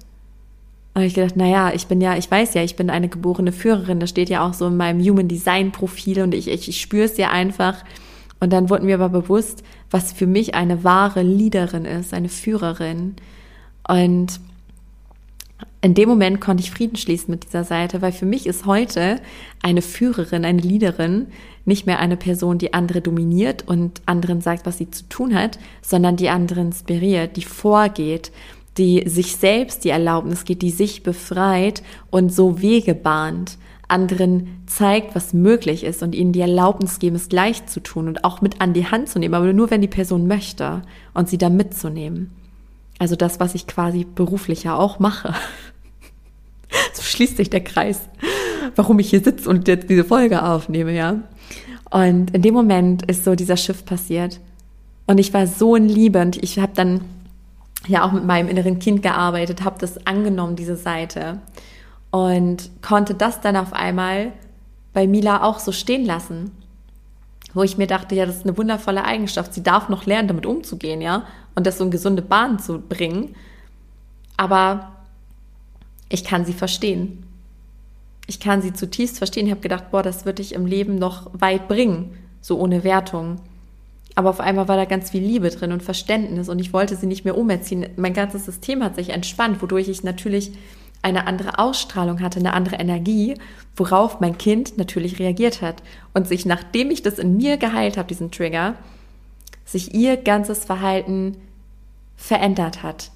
Und 0.94 1.02
ich 1.02 1.14
gedacht, 1.14 1.36
naja, 1.36 1.72
ich 1.74 1.86
bin 1.86 2.00
ja, 2.00 2.16
ich 2.16 2.30
weiß 2.30 2.54
ja, 2.54 2.62
ich 2.62 2.76
bin 2.76 2.88
eine 2.88 3.08
geborene 3.08 3.50
Führerin. 3.50 3.98
Das 3.98 4.10
steht 4.10 4.28
ja 4.28 4.46
auch 4.46 4.54
so 4.54 4.68
in 4.68 4.76
meinem 4.76 5.00
Human 5.00 5.26
Design 5.26 5.72
Profil 5.72 6.22
und 6.22 6.34
ich, 6.34 6.48
ich, 6.48 6.68
ich 6.68 6.80
spüre 6.80 7.04
es 7.04 7.16
ja 7.16 7.30
einfach. 7.30 7.82
Und 8.38 8.52
dann 8.52 8.70
wurde 8.70 8.84
mir 8.84 8.94
aber 8.94 9.08
bewusst, 9.08 9.64
was 9.90 10.12
für 10.12 10.26
mich 10.26 10.54
eine 10.54 10.84
wahre 10.84 11.22
Leaderin 11.22 11.84
ist, 11.84 12.14
eine 12.14 12.28
Führerin. 12.28 13.16
Und 13.88 14.40
in 15.84 15.92
dem 15.92 16.08
Moment 16.08 16.40
konnte 16.40 16.62
ich 16.62 16.70
Frieden 16.70 16.96
schließen 16.96 17.30
mit 17.30 17.44
dieser 17.44 17.62
Seite, 17.62 18.00
weil 18.00 18.12
für 18.12 18.24
mich 18.24 18.46
ist 18.46 18.64
heute 18.64 19.20
eine 19.62 19.82
Führerin, 19.82 20.46
eine 20.46 20.62
Leaderin 20.62 21.26
nicht 21.66 21.84
mehr 21.84 21.98
eine 21.98 22.16
Person, 22.16 22.56
die 22.56 22.72
andere 22.72 23.02
dominiert 23.02 23.68
und 23.68 24.00
anderen 24.06 24.40
sagt, 24.40 24.64
was 24.64 24.78
sie 24.78 24.90
zu 24.90 25.06
tun 25.10 25.34
hat, 25.34 25.58
sondern 25.82 26.16
die 26.16 26.30
anderen 26.30 26.68
inspiriert, 26.68 27.36
die 27.36 27.42
vorgeht, 27.42 28.32
die 28.78 29.06
sich 29.06 29.36
selbst 29.36 29.84
die 29.84 29.90
Erlaubnis 29.90 30.46
geht, 30.46 30.62
die 30.62 30.70
sich 30.70 31.02
befreit 31.02 31.82
und 32.10 32.32
so 32.32 32.62
Wege 32.62 32.94
bahnt, 32.94 33.58
anderen 33.86 34.62
zeigt, 34.66 35.14
was 35.14 35.34
möglich 35.34 35.84
ist 35.84 36.02
und 36.02 36.14
ihnen 36.14 36.32
die 36.32 36.40
Erlaubnis 36.40 36.98
geben, 36.98 37.16
es 37.16 37.28
gleich 37.28 37.66
zu 37.66 37.80
tun 37.80 38.08
und 38.08 38.24
auch 38.24 38.40
mit 38.40 38.62
an 38.62 38.72
die 38.72 38.86
Hand 38.86 39.10
zu 39.10 39.18
nehmen, 39.18 39.34
aber 39.34 39.52
nur 39.52 39.70
wenn 39.70 39.82
die 39.82 39.88
Person 39.88 40.26
möchte 40.26 40.80
und 41.12 41.28
sie 41.28 41.36
da 41.36 41.50
mitzunehmen. 41.50 42.30
Also 42.98 43.16
das, 43.16 43.40
was 43.40 43.54
ich 43.54 43.66
quasi 43.66 44.04
beruflich 44.04 44.64
ja 44.64 44.76
auch 44.76 44.98
mache. 44.98 45.34
So 46.92 47.03
schließt 47.03 47.37
sich 47.37 47.50
der 47.50 47.62
Kreis, 47.62 48.00
warum 48.77 48.98
ich 48.98 49.11
hier 49.11 49.22
sitze 49.22 49.48
und 49.48 49.68
jetzt 49.68 49.88
diese 49.88 50.05
Folge 50.05 50.42
aufnehme, 50.42 50.92
ja. 50.92 51.20
Und 51.90 52.35
in 52.35 52.42
dem 52.42 52.55
Moment 52.55 53.09
ist 53.09 53.24
so 53.24 53.35
dieser 53.35 53.57
Schiff 53.57 53.85
passiert. 53.85 54.40
Und 55.07 55.18
ich 55.18 55.33
war 55.35 55.46
so 55.46 55.77
in 55.77 55.88
Liebe 55.88 56.20
und 56.20 56.42
ich 56.42 56.59
habe 56.59 56.72
dann 56.74 57.03
ja 57.87 58.05
auch 58.05 58.12
mit 58.12 58.24
meinem 58.24 58.48
inneren 58.48 58.79
Kind 58.79 59.03
gearbeitet, 59.03 59.62
habe 59.62 59.79
das 59.79 60.07
angenommen, 60.07 60.57
diese 60.57 60.77
Seite. 60.77 61.40
Und 62.11 62.70
konnte 62.81 63.14
das 63.14 63.40
dann 63.40 63.57
auf 63.57 63.72
einmal 63.72 64.33
bei 64.92 65.07
Mila 65.07 65.42
auch 65.42 65.59
so 65.59 65.72
stehen 65.72 66.05
lassen. 66.05 66.53
Wo 67.53 67.62
ich 67.62 67.77
mir 67.77 67.87
dachte, 67.87 68.14
ja, 68.14 68.27
das 68.27 68.37
ist 68.37 68.44
eine 68.46 68.57
wundervolle 68.57 69.05
Eigenschaft. 69.05 69.55
Sie 69.55 69.62
darf 69.62 69.88
noch 69.88 70.07
lernen, 70.07 70.29
damit 70.29 70.46
umzugehen, 70.46 71.00
ja. 71.00 71.24
Und 71.55 71.66
das 71.66 71.79
so 71.79 71.85
in 71.85 71.90
gesunde 71.90 72.22
Bahn 72.22 72.59
zu 72.59 72.81
bringen. 72.81 73.35
Aber 74.37 74.93
ich 76.14 76.24
kann 76.24 76.44
sie 76.44 76.53
verstehen. 76.53 77.24
Ich 78.27 78.40
kann 78.40 78.62
sie 78.62 78.72
zutiefst 78.72 79.18
verstehen. 79.18 79.46
Ich 79.46 79.50
habe 79.50 79.61
gedacht, 79.61 79.90
boah, 79.90 80.03
das 80.03 80.24
würde 80.24 80.42
ich 80.42 80.55
im 80.55 80.64
Leben 80.64 80.94
noch 80.94 81.29
weit 81.33 81.66
bringen, 81.66 82.16
so 82.40 82.59
ohne 82.59 82.85
Wertung. 82.85 83.40
Aber 84.14 84.31
auf 84.31 84.38
einmal 84.38 84.68
war 84.68 84.77
da 84.77 84.85
ganz 84.85 85.11
viel 85.11 85.22
Liebe 85.22 85.50
drin 85.50 85.72
und 85.72 85.83
Verständnis 85.83 86.48
und 86.48 86.61
ich 86.61 86.72
wollte 86.72 86.94
sie 86.94 87.09
nicht 87.09 87.24
mehr 87.24 87.37
umerziehen. 87.37 87.88
Mein 87.96 88.14
ganzes 88.14 88.44
System 88.44 88.85
hat 88.85 88.94
sich 88.94 89.11
entspannt, 89.11 89.61
wodurch 89.61 89.88
ich 89.88 90.05
natürlich 90.05 90.53
eine 91.03 91.27
andere 91.27 91.59
Ausstrahlung 91.59 92.20
hatte, 92.20 92.38
eine 92.38 92.53
andere 92.53 92.77
Energie, 92.77 93.35
worauf 93.74 94.20
mein 94.20 94.38
Kind 94.38 94.79
natürlich 94.79 95.18
reagiert 95.18 95.62
hat 95.62 95.83
und 96.14 96.29
sich, 96.29 96.46
nachdem 96.46 96.92
ich 96.92 97.03
das 97.03 97.18
in 97.18 97.37
mir 97.37 97.57
geheilt 97.57 97.96
habe, 97.96 98.07
diesen 98.07 98.31
Trigger, 98.31 98.77
sich 99.64 99.94
ihr 99.94 100.16
ganzes 100.16 100.64
Verhalten 100.64 101.37
verändert 102.16 102.85
hat. 102.85 103.11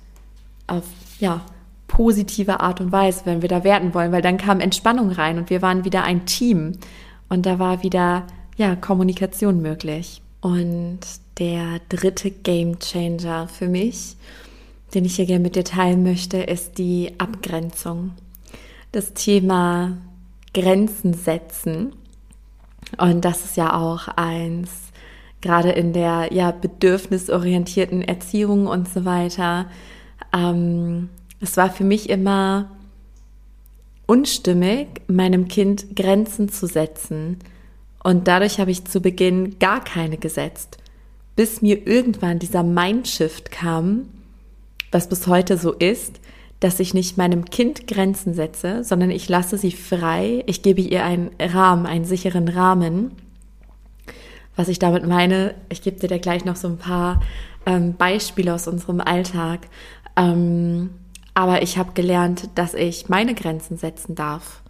Auf, 0.66 0.84
ja, 1.20 1.42
positive 1.88 2.60
Art 2.60 2.80
und 2.80 2.92
Weise, 2.92 3.22
wenn 3.24 3.42
wir 3.42 3.48
da 3.48 3.64
werten 3.64 3.94
wollen, 3.94 4.12
weil 4.12 4.22
dann 4.22 4.36
kam 4.36 4.60
Entspannung 4.60 5.10
rein 5.10 5.38
und 5.38 5.50
wir 5.50 5.62
waren 5.62 5.84
wieder 5.84 6.04
ein 6.04 6.26
Team 6.26 6.72
und 7.28 7.44
da 7.46 7.58
war 7.58 7.82
wieder, 7.82 8.26
ja, 8.56 8.76
Kommunikation 8.76 9.60
möglich. 9.60 10.22
Und 10.40 11.00
der 11.38 11.80
dritte 11.88 12.30
Game 12.30 12.78
Changer 12.78 13.48
für 13.48 13.68
mich, 13.68 14.16
den 14.94 15.04
ich 15.04 15.16
hier 15.16 15.26
gerne 15.26 15.42
mit 15.42 15.56
dir 15.56 15.64
teilen 15.64 16.02
möchte, 16.02 16.38
ist 16.38 16.78
die 16.78 17.12
Abgrenzung. 17.18 18.12
Das 18.92 19.14
Thema 19.14 19.98
Grenzen 20.54 21.14
setzen. 21.14 21.92
Und 22.96 23.24
das 23.24 23.44
ist 23.44 23.56
ja 23.56 23.74
auch 23.74 24.08
eins, 24.08 24.70
gerade 25.40 25.70
in 25.70 25.92
der 25.92 26.32
ja 26.32 26.52
bedürfnisorientierten 26.52 28.02
Erziehung 28.02 28.66
und 28.66 28.88
so 28.88 29.04
weiter. 29.04 29.66
Ähm, 30.32 31.10
es 31.40 31.56
war 31.56 31.70
für 31.70 31.84
mich 31.84 32.08
immer 32.08 32.70
unstimmig, 34.06 34.88
meinem 35.06 35.48
Kind 35.48 35.94
Grenzen 35.94 36.48
zu 36.48 36.66
setzen 36.66 37.38
und 38.02 38.28
dadurch 38.28 38.58
habe 38.58 38.70
ich 38.70 38.84
zu 38.84 39.00
Beginn 39.00 39.58
gar 39.58 39.84
keine 39.84 40.16
gesetzt, 40.16 40.78
bis 41.36 41.62
mir 41.62 41.86
irgendwann 41.86 42.38
dieser 42.38 42.62
Mindshift 42.62 43.50
kam, 43.50 44.08
was 44.90 45.08
bis 45.08 45.26
heute 45.26 45.58
so 45.58 45.72
ist, 45.72 46.20
dass 46.60 46.80
ich 46.80 46.94
nicht 46.94 47.16
meinem 47.16 47.44
Kind 47.44 47.86
Grenzen 47.86 48.34
setze, 48.34 48.82
sondern 48.82 49.10
ich 49.10 49.28
lasse 49.28 49.58
sie 49.58 49.72
frei, 49.72 50.42
ich 50.46 50.62
gebe 50.62 50.80
ihr 50.80 51.04
einen 51.04 51.30
Rahmen, 51.40 51.86
einen 51.86 52.04
sicheren 52.04 52.48
Rahmen. 52.48 53.12
Was 54.56 54.68
ich 54.68 54.80
damit 54.80 55.06
meine, 55.06 55.54
ich 55.68 55.82
gebe 55.82 56.00
dir 56.00 56.08
da 56.08 56.18
gleich 56.18 56.44
noch 56.44 56.56
so 56.56 56.66
ein 56.66 56.78
paar 56.78 57.22
ähm, 57.66 57.94
Beispiele 57.94 58.52
aus 58.52 58.66
unserem 58.66 59.00
Alltag. 59.00 59.68
Ähm, 60.16 60.90
aber 61.38 61.62
ich 61.62 61.78
habe 61.78 61.92
gelernt, 61.92 62.48
dass 62.56 62.74
ich 62.74 63.08
meine 63.08 63.32
Grenzen 63.32 63.76
setzen 63.76 64.16
darf. 64.16 64.60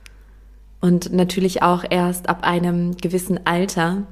Und 0.82 1.14
natürlich 1.14 1.62
auch 1.62 1.82
erst 1.88 2.28
ab 2.28 2.42
einem 2.42 2.94
gewissen 2.98 3.46
Alter. 3.46 4.02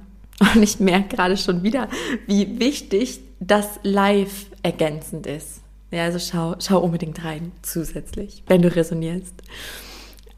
Und 0.40 0.62
ich 0.62 0.80
merke 0.80 1.16
gerade 1.16 1.36
schon 1.36 1.62
wieder, 1.62 1.86
wie 2.26 2.58
wichtig 2.58 3.20
das 3.40 3.78
live 3.82 4.46
ergänzend 4.62 5.26
ist. 5.26 5.60
Ja, 5.90 6.04
also 6.04 6.18
schau, 6.18 6.56
schau 6.58 6.78
unbedingt 6.78 7.22
rein 7.26 7.52
zusätzlich, 7.60 8.42
wenn 8.46 8.62
du 8.62 8.74
resonierst. 8.74 9.34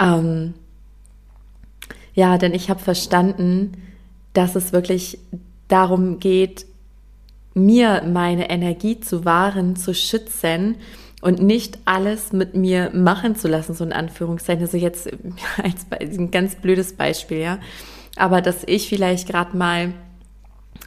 Ähm, 0.00 0.54
ja, 2.14 2.37
denn 2.37 2.52
ich 2.52 2.68
habe 2.68 2.81
verstanden, 2.81 3.81
dass 4.33 4.57
es 4.57 4.72
wirklich 4.72 5.20
darum 5.68 6.18
geht, 6.18 6.66
mir 7.54 8.02
meine 8.12 8.50
Energie 8.50 8.98
zu 8.98 9.24
wahren, 9.24 9.76
zu 9.76 9.94
schützen 9.94 10.78
und 11.20 11.42
nicht 11.42 11.78
alles 11.85 12.33
mit 12.33 12.54
mir 12.54 12.90
machen 12.94 13.35
zu 13.35 13.48
lassen, 13.48 13.74
so 13.74 13.85
in 13.85 13.92
Anführungszeichen. 13.92 14.62
Also 14.62 14.76
jetzt 14.76 15.09
als 15.62 16.18
ein 16.18 16.31
ganz 16.31 16.57
blödes 16.57 16.94
Beispiel, 16.94 17.38
ja. 17.38 17.59
Aber 18.16 18.40
dass 18.40 18.62
ich 18.66 18.88
vielleicht 18.88 19.28
gerade 19.28 19.57
mal 19.57 19.92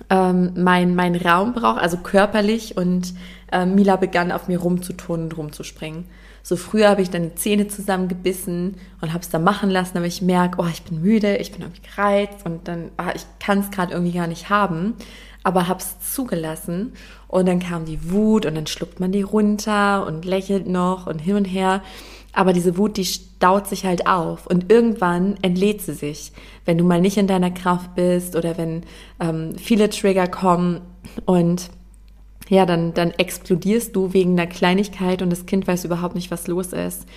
ähm, 0.10 0.52
mein, 0.56 0.96
mein 0.96 1.16
Raum 1.16 1.54
brauche, 1.54 1.80
also 1.80 1.98
körperlich 1.98 2.78
und 2.78 3.14
äh, 3.52 3.66
Mila 3.66 3.98
begann 3.98 4.32
auf 4.32 4.48
mir 4.48 4.60
rumzutun 4.60 5.24
und 5.24 5.38
rumzuspringen. 5.38 6.06
So 6.44 6.56
früher 6.56 6.90
habe 6.90 7.04
ich 7.04 7.12
dann 7.12 7.22
die 7.24 7.36
Zähne 7.36 7.68
zusammengebissen 7.68 8.78
und 9.00 9.14
habe 9.14 9.22
es 9.22 9.30
dann 9.30 9.44
machen 9.44 9.70
lassen, 9.70 9.98
aber 9.98 10.08
ich 10.08 10.24
merke, 10.24 10.60
oh, 10.60 10.68
ich 10.72 10.82
bin 10.82 11.02
müde, 11.02 11.38
ich 11.38 11.52
bin 11.52 11.62
irgendwie 11.62 11.84
gereizt 11.84 12.46
und 12.46 12.68
dann, 12.68 12.90
ah, 12.98 13.12
ich 13.14 13.26
kann 13.40 13.60
es 13.60 13.70
gerade 13.70 13.94
irgendwie 13.94 14.18
gar 14.18 14.28
nicht 14.28 14.50
haben 14.50 14.96
aber 15.44 15.68
hab's 15.68 15.98
zugelassen 16.14 16.94
und 17.28 17.48
dann 17.48 17.60
kam 17.60 17.86
die 17.86 18.12
Wut 18.12 18.46
und 18.46 18.56
dann 18.56 18.68
schluckt 18.68 19.00
man 19.00 19.12
die 19.12 19.22
runter 19.22 20.06
und 20.06 20.26
lächelt 20.26 20.68
noch 20.68 21.08
und 21.08 21.20
hin 21.20 21.36
und 21.36 21.46
her. 21.46 21.82
Aber 22.34 22.54
diese 22.54 22.78
Wut, 22.78 22.98
die 22.98 23.06
staut 23.06 23.68
sich 23.68 23.86
halt 23.86 24.08
auf 24.08 24.48
und 24.48 24.72
irgendwann 24.72 25.36
entlädt 25.42 25.82
sie 25.82 25.94
sich, 25.94 26.32
wenn 26.66 26.78
du 26.78 26.84
mal 26.84 27.02
nicht 27.02 27.18
in 27.18 27.28
deiner 27.28 27.52
Kraft 27.52 27.96
bist 27.96 28.36
oder 28.36 28.58
wenn 28.58 28.84
ähm, 29.20 29.56
viele 29.58 29.90
Trigger 29.90 30.28
kommen 30.28 30.82
und 31.26 31.70
ja, 32.48 32.66
dann, 32.66 32.94
dann 32.94 33.12
explodierst 33.12 33.96
du 33.96 34.14
wegen 34.14 34.32
einer 34.32 34.48
Kleinigkeit 34.48 35.22
und 35.22 35.30
das 35.30 35.46
Kind 35.46 35.68
weiß 35.68 35.86
überhaupt 35.86 36.16
nicht, 36.16 36.32
was 36.32 36.48
los 36.48 36.74
ist. 36.74 37.08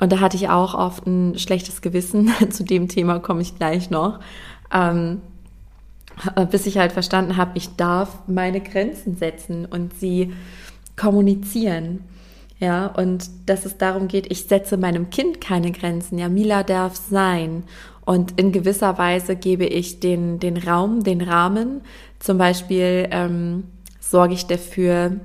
Und 0.00 0.12
da 0.12 0.20
hatte 0.20 0.36
ich 0.36 0.48
auch 0.48 0.74
oft 0.74 1.06
ein 1.06 1.38
schlechtes 1.38 1.82
Gewissen. 1.82 2.30
Zu 2.50 2.64
dem 2.64 2.86
Thema 2.88 3.18
komme 3.18 3.42
ich 3.42 3.56
gleich 3.56 3.90
noch. 3.90 4.20
Ähm, 4.72 5.20
äh, 5.39 5.39
bis 6.50 6.66
ich 6.66 6.78
halt 6.78 6.92
verstanden 6.92 7.36
habe, 7.36 7.52
ich 7.54 7.76
darf 7.76 8.26
meine 8.26 8.60
Grenzen 8.60 9.16
setzen 9.16 9.66
und 9.66 9.94
sie 9.94 10.32
kommunizieren. 10.96 12.04
Ja, 12.58 12.86
und 12.88 13.30
dass 13.46 13.64
es 13.64 13.78
darum 13.78 14.06
geht, 14.06 14.30
ich 14.30 14.44
setze 14.44 14.76
meinem 14.76 15.08
Kind 15.08 15.40
keine 15.40 15.72
Grenzen. 15.72 16.18
Ja, 16.18 16.28
Mila 16.28 16.62
darf 16.62 16.94
sein. 16.94 17.64
Und 18.04 18.38
in 18.38 18.52
gewisser 18.52 18.98
Weise 18.98 19.34
gebe 19.34 19.64
ich 19.64 20.00
den, 20.00 20.40
den 20.40 20.58
Raum, 20.58 21.02
den 21.02 21.22
Rahmen. 21.22 21.80
Zum 22.18 22.36
Beispiel 22.36 23.08
ähm, 23.12 23.64
sorge 23.98 24.34
ich 24.34 24.46
dafür, 24.46 25.20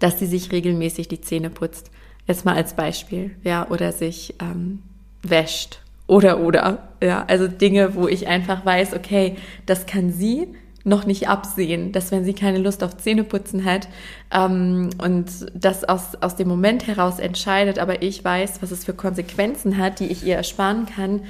dass 0.00 0.18
sie 0.18 0.26
sich 0.26 0.50
regelmäßig 0.50 1.06
die 1.06 1.20
Zähne 1.20 1.48
putzt. 1.48 1.92
Jetzt 2.26 2.44
mal 2.44 2.56
als 2.56 2.74
Beispiel. 2.74 3.36
Ja, 3.44 3.68
oder 3.68 3.92
sich 3.92 4.34
ähm, 4.40 4.82
wäscht 5.22 5.81
oder 6.06 6.40
oder. 6.40 6.88
Ja, 7.02 7.24
also 7.26 7.48
Dinge, 7.48 7.94
wo 7.94 8.08
ich 8.08 8.28
einfach 8.28 8.64
weiß, 8.64 8.94
okay, 8.94 9.36
das 9.66 9.86
kann 9.86 10.12
sie 10.12 10.48
noch 10.84 11.06
nicht 11.06 11.28
absehen, 11.28 11.92
dass 11.92 12.10
wenn 12.10 12.24
sie 12.24 12.34
keine 12.34 12.58
Lust 12.58 12.82
auf 12.82 12.96
Zähneputzen 12.96 13.64
hat 13.64 13.88
ähm, 14.32 14.90
und 14.98 15.26
das 15.54 15.84
aus, 15.84 16.16
aus 16.20 16.36
dem 16.36 16.48
Moment 16.48 16.86
heraus 16.86 17.18
entscheidet, 17.18 17.78
aber 17.78 18.02
ich 18.02 18.24
weiß, 18.24 18.62
was 18.62 18.72
es 18.72 18.84
für 18.84 18.94
Konsequenzen 18.94 19.78
hat, 19.78 20.00
die 20.00 20.06
ich 20.06 20.24
ihr 20.24 20.36
ersparen 20.36 20.86
kann. 20.86 21.22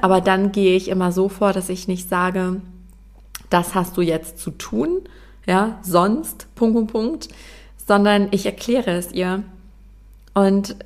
Aber 0.00 0.20
dann 0.20 0.52
gehe 0.52 0.76
ich 0.76 0.88
immer 0.88 1.12
so 1.12 1.28
vor, 1.28 1.52
dass 1.52 1.68
ich 1.68 1.88
nicht 1.88 2.08
sage, 2.08 2.60
das 3.50 3.74
hast 3.74 3.96
du 3.96 4.02
jetzt 4.02 4.38
zu 4.38 4.50
tun, 4.50 5.00
ja, 5.46 5.78
sonst, 5.82 6.46
Punkt, 6.54 6.74
Punkt, 6.74 6.92
Punkt, 6.92 7.28
sondern 7.86 8.28
ich 8.30 8.46
erkläre 8.46 8.92
es 8.92 9.12
ihr. 9.12 9.42
Und 10.34 10.76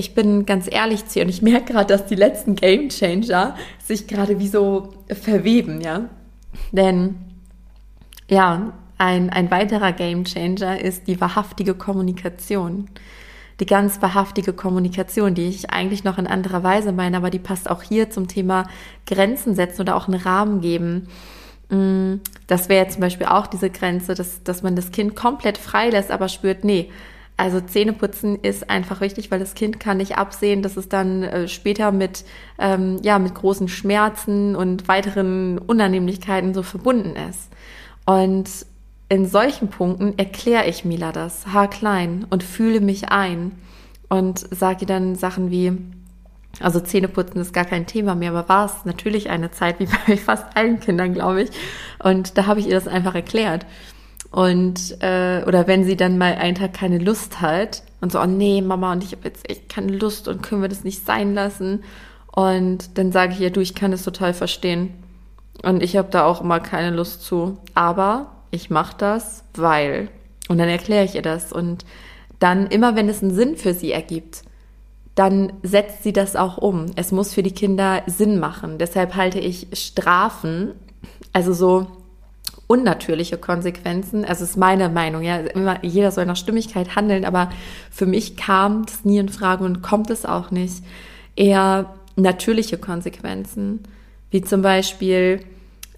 ich 0.00 0.14
bin 0.14 0.46
ganz 0.46 0.66
ehrlich 0.70 1.06
zu 1.06 1.18
ihr 1.18 1.26
und 1.26 1.30
ich 1.30 1.42
merke 1.42 1.74
gerade, 1.74 1.86
dass 1.86 2.06
die 2.06 2.14
letzten 2.14 2.56
Game 2.56 2.88
Changer 2.88 3.54
sich 3.78 4.06
gerade 4.06 4.38
wie 4.38 4.48
so 4.48 4.94
verweben, 5.08 5.80
ja. 5.80 6.06
Denn, 6.72 7.16
ja, 8.28 8.72
ein, 8.98 9.30
ein 9.30 9.50
weiterer 9.50 9.92
Game 9.92 10.24
Changer 10.24 10.80
ist 10.80 11.06
die 11.06 11.20
wahrhaftige 11.20 11.74
Kommunikation. 11.74 12.88
Die 13.60 13.66
ganz 13.66 14.00
wahrhaftige 14.00 14.54
Kommunikation, 14.54 15.34
die 15.34 15.48
ich 15.48 15.70
eigentlich 15.70 16.02
noch 16.02 16.16
in 16.16 16.26
anderer 16.26 16.62
Weise 16.62 16.92
meine, 16.92 17.18
aber 17.18 17.28
die 17.28 17.38
passt 17.38 17.68
auch 17.68 17.82
hier 17.82 18.08
zum 18.08 18.26
Thema 18.26 18.66
Grenzen 19.06 19.54
setzen 19.54 19.82
oder 19.82 19.96
auch 19.96 20.08
einen 20.08 20.20
Rahmen 20.20 20.62
geben. 20.62 21.08
Mm, 21.68 22.16
das 22.46 22.70
wäre 22.70 22.88
zum 22.88 23.02
Beispiel 23.02 23.26
auch 23.26 23.46
diese 23.46 23.68
Grenze, 23.68 24.14
dass, 24.14 24.42
dass 24.44 24.62
man 24.62 24.76
das 24.76 24.92
Kind 24.92 25.14
komplett 25.14 25.58
frei 25.58 25.90
lässt, 25.90 26.10
aber 26.10 26.28
spürt, 26.28 26.64
nee, 26.64 26.90
also 27.40 27.58
Zähneputzen 27.58 28.36
ist 28.42 28.68
einfach 28.68 29.00
wichtig, 29.00 29.30
weil 29.30 29.38
das 29.38 29.54
Kind 29.54 29.80
kann 29.80 29.96
nicht 29.96 30.18
absehen, 30.18 30.60
dass 30.60 30.76
es 30.76 30.90
dann 30.90 31.22
äh, 31.22 31.48
später 31.48 31.90
mit, 31.90 32.26
ähm, 32.58 32.98
ja, 33.02 33.18
mit 33.18 33.34
großen 33.34 33.66
Schmerzen 33.66 34.54
und 34.54 34.88
weiteren 34.88 35.56
Unannehmlichkeiten 35.56 36.52
so 36.52 36.62
verbunden 36.62 37.16
ist. 37.16 37.48
Und 38.04 38.50
in 39.08 39.26
solchen 39.26 39.68
Punkten 39.68 40.18
erkläre 40.18 40.68
ich 40.68 40.84
Mila 40.84 41.12
das 41.12 41.46
haarklein 41.46 42.26
und 42.28 42.42
fühle 42.42 42.82
mich 42.82 43.08
ein 43.08 43.52
und 44.10 44.46
sage 44.54 44.82
ihr 44.82 44.86
dann 44.86 45.14
Sachen 45.14 45.50
wie, 45.50 45.72
also 46.60 46.78
Zähneputzen 46.78 47.40
ist 47.40 47.54
gar 47.54 47.64
kein 47.64 47.86
Thema 47.86 48.14
mehr, 48.14 48.32
aber 48.32 48.50
war 48.50 48.66
es 48.66 48.84
natürlich 48.84 49.30
eine 49.30 49.50
Zeit, 49.50 49.80
wie 49.80 49.88
bei 50.06 50.16
fast 50.18 50.44
allen 50.58 50.78
Kindern, 50.78 51.14
glaube 51.14 51.44
ich. 51.44 51.50
Und 52.02 52.36
da 52.36 52.44
habe 52.44 52.60
ich 52.60 52.66
ihr 52.66 52.74
das 52.74 52.86
einfach 52.86 53.14
erklärt. 53.14 53.64
Und, 54.30 54.96
äh, 55.00 55.42
oder 55.46 55.66
wenn 55.66 55.84
sie 55.84 55.96
dann 55.96 56.16
mal 56.16 56.34
einen 56.34 56.54
Tag 56.54 56.72
keine 56.72 56.98
Lust 56.98 57.40
hat 57.40 57.82
und 58.00 58.12
so, 58.12 58.20
oh 58.20 58.26
nee, 58.26 58.62
Mama, 58.62 58.92
und 58.92 59.02
ich 59.02 59.12
habe 59.12 59.24
jetzt 59.24 59.48
echt 59.50 59.68
keine 59.68 59.92
Lust 59.92 60.28
und 60.28 60.42
können 60.42 60.62
wir 60.62 60.68
das 60.68 60.84
nicht 60.84 61.04
sein 61.04 61.34
lassen. 61.34 61.82
Und 62.32 62.96
dann 62.96 63.10
sage 63.10 63.32
ich 63.32 63.40
ihr, 63.40 63.50
du, 63.50 63.60
ich 63.60 63.74
kann 63.74 63.90
das 63.90 64.04
total 64.04 64.34
verstehen. 64.34 64.94
Und 65.62 65.82
ich 65.82 65.96
habe 65.96 66.08
da 66.10 66.24
auch 66.24 66.40
immer 66.40 66.60
keine 66.60 66.94
Lust 66.94 67.22
zu. 67.22 67.58
Aber 67.74 68.30
ich 68.50 68.70
mache 68.70 68.96
das, 68.98 69.44
weil. 69.54 70.08
Und 70.48 70.58
dann 70.58 70.68
erkläre 70.68 71.04
ich 71.04 71.16
ihr 71.16 71.22
das. 71.22 71.52
Und 71.52 71.84
dann, 72.38 72.68
immer 72.68 72.94
wenn 72.96 73.08
es 73.08 73.22
einen 73.22 73.34
Sinn 73.34 73.56
für 73.56 73.74
sie 73.74 73.92
ergibt, 73.92 74.42
dann 75.16 75.52
setzt 75.62 76.02
sie 76.02 76.12
das 76.12 76.36
auch 76.36 76.56
um. 76.56 76.86
Es 76.96 77.12
muss 77.12 77.34
für 77.34 77.42
die 77.42 77.52
Kinder 77.52 78.02
Sinn 78.06 78.38
machen. 78.38 78.78
Deshalb 78.78 79.16
halte 79.16 79.40
ich 79.40 79.66
Strafen, 79.72 80.72
also 81.32 81.52
so 81.52 81.88
unnatürliche 82.70 83.36
Konsequenzen, 83.36 84.24
also 84.24 84.44
ist 84.44 84.56
meine 84.56 84.88
Meinung, 84.88 85.22
ja, 85.22 85.38
immer, 85.38 85.84
jeder 85.84 86.10
soll 86.10 86.26
nach 86.26 86.36
Stimmigkeit 86.36 86.96
handeln, 86.96 87.24
aber 87.24 87.50
für 87.90 88.06
mich 88.06 88.36
kam 88.36 88.86
das 88.86 89.04
nie 89.04 89.18
in 89.18 89.28
Frage 89.28 89.64
und 89.64 89.82
kommt 89.82 90.10
es 90.10 90.24
auch 90.24 90.50
nicht. 90.50 90.82
Eher 91.36 91.94
natürliche 92.16 92.78
Konsequenzen, 92.78 93.80
wie 94.30 94.42
zum 94.42 94.62
Beispiel, 94.62 95.40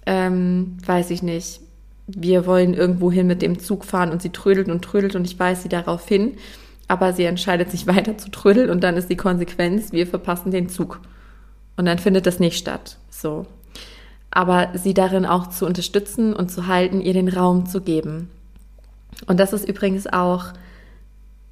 ähm, 0.05 0.77
weiß 0.85 1.11
ich 1.11 1.21
nicht, 1.21 1.61
wir 2.07 2.45
wollen 2.45 2.73
irgendwo 2.73 3.11
hin 3.11 3.27
mit 3.27 3.41
dem 3.41 3.59
Zug 3.59 3.85
fahren 3.85 4.11
und 4.11 4.21
sie 4.21 4.31
trödelt 4.31 4.67
und 4.67 4.83
trödelt 4.83 5.15
und 5.15 5.25
ich 5.25 5.39
weiß 5.39 5.63
sie 5.63 5.69
darauf 5.69 6.07
hin 6.07 6.33
aber 6.87 7.13
sie 7.13 7.25
entscheidet 7.25 7.71
sich 7.71 7.87
weiter 7.87 8.17
zu 8.17 8.29
trödeln 8.29 8.69
und 8.69 8.83
dann 8.83 8.97
ist 8.97 9.09
die 9.09 9.17
Konsequenz, 9.17 9.91
wir 9.91 10.07
verpassen 10.07 10.51
den 10.51 10.69
Zug. 10.69 10.99
Und 11.75 11.85
dann 11.85 11.97
findet 11.97 12.27
das 12.27 12.39
nicht 12.39 12.57
statt. 12.57 12.97
So. 13.09 13.47
Aber 14.33 14.69
sie 14.73 14.93
darin 14.93 15.25
auch 15.25 15.47
zu 15.47 15.65
unterstützen 15.65 16.33
und 16.33 16.49
zu 16.49 16.67
halten, 16.67 17.01
ihr 17.01 17.13
den 17.13 17.29
Raum 17.29 17.67
zu 17.67 17.81
geben. 17.81 18.29
Und 19.27 19.39
das 19.39 19.53
ist 19.53 19.69
übrigens 19.69 20.07
auch 20.07 20.47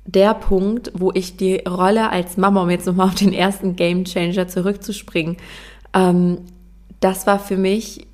der 0.06 0.34
Punkt, 0.34 0.92
wo 0.96 1.12
ich 1.14 1.38
die 1.38 1.58
Rolle 1.68 2.10
als 2.10 2.38
Mama, 2.38 2.64
um 2.64 2.70
jetzt 2.70 2.88
nochmal 2.88 3.08
auf 3.08 3.16
den 3.16 3.34
ersten 3.34 3.76
Game 3.76 4.06
Changer 4.06 4.48
zurückzuspringen, 4.48 5.38
ähm, 5.94 6.40
das 7.00 7.28
war 7.28 7.40
für 7.40 7.58
mich 7.58 8.08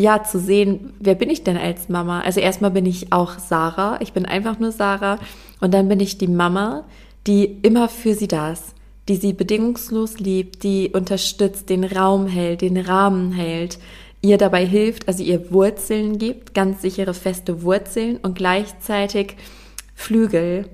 ja, 0.00 0.22
zu 0.22 0.38
sehen, 0.38 0.92
wer 1.00 1.16
bin 1.16 1.28
ich 1.28 1.42
denn 1.42 1.56
als 1.56 1.88
Mama? 1.88 2.20
Also 2.20 2.38
erstmal 2.38 2.70
bin 2.70 2.86
ich 2.86 3.12
auch 3.12 3.38
Sarah, 3.40 3.98
ich 4.00 4.12
bin 4.12 4.26
einfach 4.26 4.60
nur 4.60 4.70
Sarah 4.70 5.18
und 5.60 5.74
dann 5.74 5.88
bin 5.88 5.98
ich 5.98 6.18
die 6.18 6.28
Mama, 6.28 6.84
die 7.26 7.44
immer 7.62 7.88
für 7.88 8.14
sie 8.14 8.28
da 8.28 8.52
ist, 8.52 8.74
die 9.08 9.16
sie 9.16 9.32
bedingungslos 9.32 10.20
liebt, 10.20 10.62
die 10.62 10.90
unterstützt, 10.90 11.68
den 11.68 11.82
Raum 11.82 12.28
hält, 12.28 12.60
den 12.60 12.76
Rahmen 12.76 13.32
hält, 13.32 13.80
ihr 14.20 14.38
dabei 14.38 14.64
hilft, 14.66 15.08
also 15.08 15.22
ihr 15.22 15.50
Wurzeln 15.50 16.18
gibt, 16.18 16.54
ganz 16.54 16.82
sichere, 16.82 17.14
feste 17.14 17.62
Wurzeln 17.62 18.16
und 18.18 18.34
gleichzeitig 18.34 19.36
Flügel, 19.94 20.68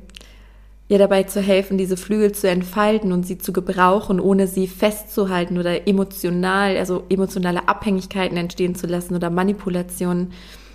ihr 0.89 0.99
dabei 0.99 1.25
zu 1.25 1.41
helfen, 1.41 1.79
diese 1.79 1.97
Flügel 1.97 2.33
zu 2.33 2.49
entfalten 2.49 3.13
und 3.13 3.27
sie 3.27 3.39
zu 3.39 3.53
gebrauchen, 3.53 4.21
ohne 4.21 4.47
sie 4.47 4.67
festzuhalten 4.67 5.59
oder 5.59 5.89
emotional, 5.89 6.77
also 6.77 7.05
emotionale 7.09 7.69
Abhängigkeiten 7.69 8.37
entstehen 8.37 8.75
zu 8.75 8.87
lassen 8.87 9.15
oder 9.15 9.31
Manipulationen, 9.31 10.33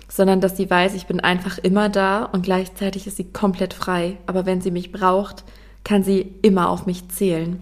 sondern 0.08 0.40
dass 0.40 0.56
sie 0.56 0.68
weiß, 0.68 0.94
ich 0.94 1.06
bin 1.06 1.20
einfach 1.20 1.58
immer 1.58 1.88
da 1.88 2.24
und 2.24 2.42
gleichzeitig 2.42 3.06
ist 3.06 3.16
sie 3.16 3.32
komplett 3.32 3.72
frei. 3.72 4.16
Aber 4.26 4.46
wenn 4.46 4.60
sie 4.60 4.72
mich 4.72 4.90
braucht, 4.90 5.44
kann 5.84 6.02
sie 6.02 6.34
immer 6.42 6.68
auf 6.68 6.86
mich 6.86 7.08
zählen. 7.08 7.60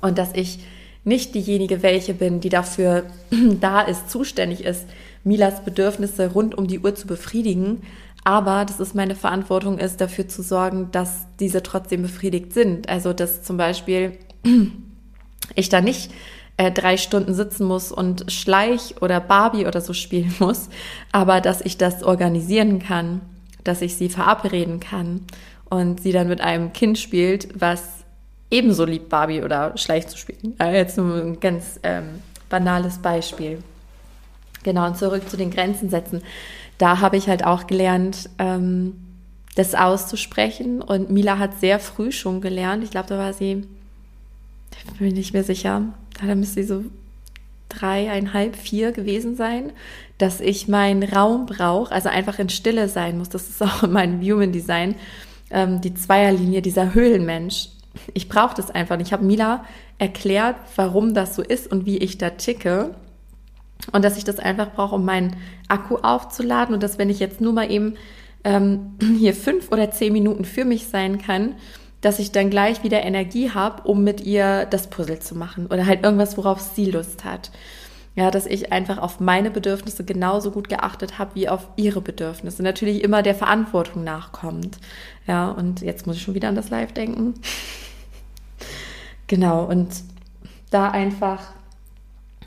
Und 0.00 0.18
dass 0.18 0.32
ich 0.34 0.60
nicht 1.06 1.34
diejenige 1.34 1.82
welche 1.82 2.14
bin, 2.14 2.40
die 2.40 2.48
dafür 2.48 3.04
da 3.60 3.80
ist, 3.80 4.10
zuständig 4.10 4.64
ist, 4.64 4.86
Milas 5.24 5.64
Bedürfnisse 5.64 6.32
rund 6.32 6.56
um 6.56 6.66
die 6.66 6.80
Uhr 6.80 6.94
zu 6.94 7.06
befriedigen, 7.06 7.82
aber 8.24 8.64
dass 8.64 8.80
es 8.80 8.92
meine 8.92 9.14
Verantwortung 9.14 9.78
ist, 9.78 10.00
dafür 10.00 10.28
zu 10.28 10.42
sorgen, 10.42 10.88
dass 10.90 11.26
diese 11.38 11.62
trotzdem 11.62 12.02
befriedigt 12.02 12.52
sind. 12.52 12.88
Also 12.88 13.12
dass 13.12 13.42
zum 13.42 13.56
Beispiel 13.56 14.18
ich 15.54 15.68
da 15.68 15.80
nicht 15.80 16.10
äh, 16.56 16.72
drei 16.72 16.96
Stunden 16.96 17.34
sitzen 17.34 17.66
muss 17.66 17.92
und 17.92 18.30
Schleich 18.32 18.96
oder 19.00 19.20
Barbie 19.20 19.66
oder 19.66 19.80
so 19.80 19.92
spielen 19.92 20.34
muss, 20.40 20.68
aber 21.12 21.40
dass 21.40 21.60
ich 21.60 21.78
das 21.78 22.02
organisieren 22.02 22.80
kann, 22.80 23.20
dass 23.62 23.80
ich 23.80 23.94
sie 23.94 24.08
verabreden 24.08 24.80
kann 24.80 25.20
und 25.70 26.00
sie 26.00 26.10
dann 26.10 26.26
mit 26.28 26.40
einem 26.40 26.72
Kind 26.72 26.98
spielt, 26.98 27.48
was 27.60 27.95
ebenso 28.50 28.84
liebt, 28.84 29.08
Barbie 29.08 29.42
oder 29.42 29.76
Schleich 29.76 30.06
zu 30.08 30.16
spielen. 30.16 30.54
Jetzt 30.60 30.96
nur 30.96 31.16
ein 31.16 31.40
ganz 31.40 31.80
ähm, 31.82 32.20
banales 32.48 32.98
Beispiel. 32.98 33.62
Genau, 34.62 34.86
und 34.86 34.96
zurück 34.96 35.28
zu 35.28 35.36
den 35.36 35.50
Grenzen 35.50 35.90
setzen 35.90 36.22
da 36.78 37.00
habe 37.00 37.16
ich 37.16 37.28
halt 37.28 37.44
auch 37.44 37.66
gelernt, 37.66 38.28
ähm, 38.38 38.94
das 39.54 39.74
auszusprechen. 39.74 40.82
Und 40.82 41.10
Mila 41.10 41.38
hat 41.38 41.58
sehr 41.58 41.78
früh 41.78 42.12
schon 42.12 42.40
gelernt. 42.40 42.84
Ich 42.84 42.90
glaube, 42.90 43.08
da 43.08 43.18
war 43.18 43.32
sie, 43.32 43.64
ich 44.78 44.98
bin 44.98 45.08
mir 45.08 45.12
nicht 45.12 45.32
mehr 45.32 45.44
sicher, 45.44 45.82
da 46.20 46.34
müsste 46.34 46.62
sie 46.62 46.68
so 46.68 46.84
dreieinhalb, 47.68 48.56
vier 48.56 48.92
gewesen 48.92 49.36
sein, 49.36 49.72
dass 50.18 50.40
ich 50.40 50.68
meinen 50.68 51.02
Raum 51.02 51.46
brauche, 51.46 51.92
also 51.92 52.08
einfach 52.08 52.38
in 52.38 52.48
Stille 52.48 52.88
sein 52.88 53.18
muss. 53.18 53.28
Das 53.28 53.48
ist 53.48 53.62
auch 53.62 53.82
in 53.82 53.92
meinem 53.92 54.20
Human 54.20 54.52
Design, 54.52 54.94
ähm, 55.50 55.80
die 55.80 55.94
Zweierlinie, 55.94 56.62
dieser 56.62 56.94
Höhlenmensch. 56.94 57.68
Ich 58.14 58.28
brauche 58.28 58.54
das 58.54 58.70
einfach. 58.70 58.98
Ich 59.00 59.12
habe 59.12 59.24
Mila 59.24 59.64
erklärt, 59.98 60.56
warum 60.76 61.14
das 61.14 61.34
so 61.34 61.42
ist 61.42 61.70
und 61.70 61.86
wie 61.86 61.98
ich 61.98 62.18
da 62.18 62.30
ticke. 62.30 62.94
Und 63.92 64.04
dass 64.04 64.16
ich 64.16 64.24
das 64.24 64.38
einfach 64.38 64.72
brauche, 64.72 64.94
um 64.94 65.04
meinen 65.04 65.36
Akku 65.68 65.96
aufzuladen 65.96 66.74
und 66.74 66.82
dass 66.82 66.98
wenn 66.98 67.10
ich 67.10 67.20
jetzt 67.20 67.40
nur 67.40 67.52
mal 67.52 67.70
eben 67.70 67.94
ähm, 68.44 68.96
hier 69.18 69.34
fünf 69.34 69.70
oder 69.70 69.90
zehn 69.90 70.12
Minuten 70.12 70.44
für 70.44 70.64
mich 70.64 70.86
sein 70.88 71.18
kann, 71.18 71.54
dass 72.00 72.18
ich 72.18 72.32
dann 72.32 72.50
gleich 72.50 72.84
wieder 72.84 73.02
Energie 73.02 73.50
habe, 73.50 73.82
um 73.82 74.04
mit 74.04 74.20
ihr 74.20 74.66
das 74.66 74.88
Puzzle 74.88 75.18
zu 75.18 75.34
machen 75.34 75.66
oder 75.66 75.86
halt 75.86 76.04
irgendwas, 76.04 76.36
worauf 76.36 76.60
sie 76.60 76.90
Lust 76.90 77.24
hat. 77.24 77.50
Ja, 78.14 78.30
dass 78.30 78.46
ich 78.46 78.72
einfach 78.72 78.96
auf 78.96 79.20
meine 79.20 79.50
Bedürfnisse 79.50 80.02
genauso 80.02 80.50
gut 80.50 80.70
geachtet 80.70 81.18
habe 81.18 81.34
wie 81.34 81.50
auf 81.50 81.68
ihre 81.76 82.00
Bedürfnisse. 82.00 82.62
Natürlich 82.62 83.04
immer 83.04 83.22
der 83.22 83.34
Verantwortung 83.34 84.04
nachkommt. 84.04 84.78
Ja, 85.26 85.50
und 85.50 85.82
jetzt 85.82 86.06
muss 86.06 86.16
ich 86.16 86.22
schon 86.22 86.34
wieder 86.34 86.48
an 86.48 86.54
das 86.54 86.70
Live 86.70 86.92
denken. 86.92 87.34
genau, 89.26 89.64
und 89.64 89.88
da 90.70 90.90
einfach 90.90 91.40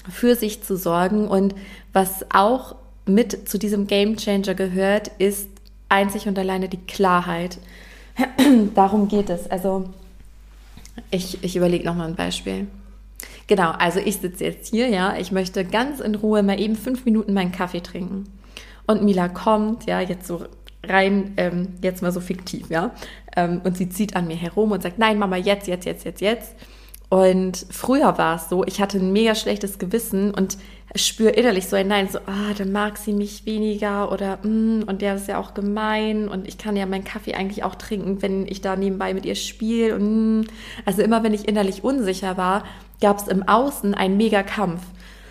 für 0.09 0.35
sich 0.35 0.63
zu 0.63 0.77
sorgen. 0.77 1.27
Und 1.27 1.55
was 1.93 2.25
auch 2.33 2.75
mit 3.05 3.49
zu 3.49 3.57
diesem 3.57 3.87
Game 3.87 4.17
Changer 4.17 4.53
gehört, 4.53 5.11
ist 5.17 5.49
einzig 5.89 6.27
und 6.27 6.37
alleine 6.37 6.69
die 6.69 6.77
Klarheit. 6.77 7.59
Darum 8.75 9.07
geht 9.07 9.29
es. 9.29 9.49
Also 9.49 9.89
ich, 11.11 11.43
ich 11.43 11.55
überlege 11.55 11.85
nochmal 11.85 12.07
ein 12.07 12.15
Beispiel. 12.15 12.67
Genau, 13.47 13.71
also 13.71 13.99
ich 13.99 14.17
sitze 14.17 14.43
jetzt 14.43 14.69
hier, 14.69 14.89
ja, 14.89 15.17
ich 15.17 15.31
möchte 15.31 15.65
ganz 15.65 15.99
in 15.99 16.15
Ruhe 16.15 16.43
mal 16.43 16.59
eben 16.59 16.75
fünf 16.75 17.05
Minuten 17.05 17.33
meinen 17.33 17.51
Kaffee 17.51 17.81
trinken. 17.81 18.25
Und 18.85 19.03
Mila 19.03 19.27
kommt, 19.27 19.85
ja, 19.85 20.01
jetzt 20.01 20.27
so 20.27 20.45
rein, 20.83 21.33
ähm, 21.37 21.69
jetzt 21.81 22.01
mal 22.01 22.11
so 22.11 22.21
fiktiv, 22.21 22.69
ja, 22.69 22.91
ähm, 23.35 23.61
und 23.63 23.77
sie 23.77 23.89
zieht 23.89 24.15
an 24.15 24.27
mir 24.27 24.37
herum 24.37 24.71
und 24.71 24.83
sagt, 24.83 24.99
nein, 24.99 25.17
Mama, 25.19 25.37
jetzt, 25.37 25.67
jetzt, 25.67 25.85
jetzt, 25.85 26.05
jetzt, 26.05 26.21
jetzt. 26.21 26.55
Und 27.09 27.65
früher 27.71 28.17
war 28.19 28.35
es 28.35 28.49
so, 28.49 28.63
ich 28.65 28.81
hatte 28.81 28.99
ein 28.99 29.11
mega 29.11 29.33
schlechtes 29.33 29.79
Gewissen 29.79 30.31
und 30.31 30.57
spüre 30.95 31.31
innerlich 31.31 31.67
so 31.67 31.75
ein 31.75 31.87
Nein, 31.87 32.07
so, 32.07 32.19
ah, 32.19 32.53
dann 32.57 32.71
mag 32.71 32.97
sie 32.97 33.13
mich 33.13 33.45
weniger 33.45 34.11
oder, 34.11 34.37
mm, 34.43 34.83
und 34.87 35.01
der 35.01 35.15
ist 35.15 35.27
ja 35.27 35.39
auch 35.39 35.53
gemein 35.53 36.27
und 36.27 36.47
ich 36.47 36.57
kann 36.57 36.75
ja 36.75 36.85
meinen 36.85 37.03
Kaffee 37.03 37.33
eigentlich 37.33 37.63
auch 37.63 37.75
trinken, 37.75 38.21
wenn 38.21 38.47
ich 38.47 38.61
da 38.61 38.75
nebenbei 38.75 39.13
mit 39.13 39.25
ihr 39.25 39.35
spiele. 39.35 39.95
Und, 39.95 40.41
mm. 40.41 40.47
also 40.85 41.01
immer, 41.01 41.23
wenn 41.23 41.33
ich 41.33 41.47
innerlich 41.47 41.83
unsicher 41.83 42.37
war, 42.37 42.63
gab 43.01 43.17
es 43.17 43.27
im 43.27 43.47
Außen 43.47 43.93
einen 43.93 44.17
mega 44.17 44.43
Kampf. 44.43 44.81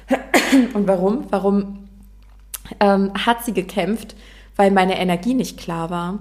Und 0.75 0.89
warum? 0.89 1.27
Warum 1.31 1.89
ähm, 2.81 3.13
hat 3.15 3.45
sie 3.45 3.53
gekämpft? 3.53 4.17
Weil 4.59 4.71
meine 4.71 4.99
Energie 4.99 5.33
nicht 5.33 5.57
klar 5.57 5.89
war. 5.89 6.19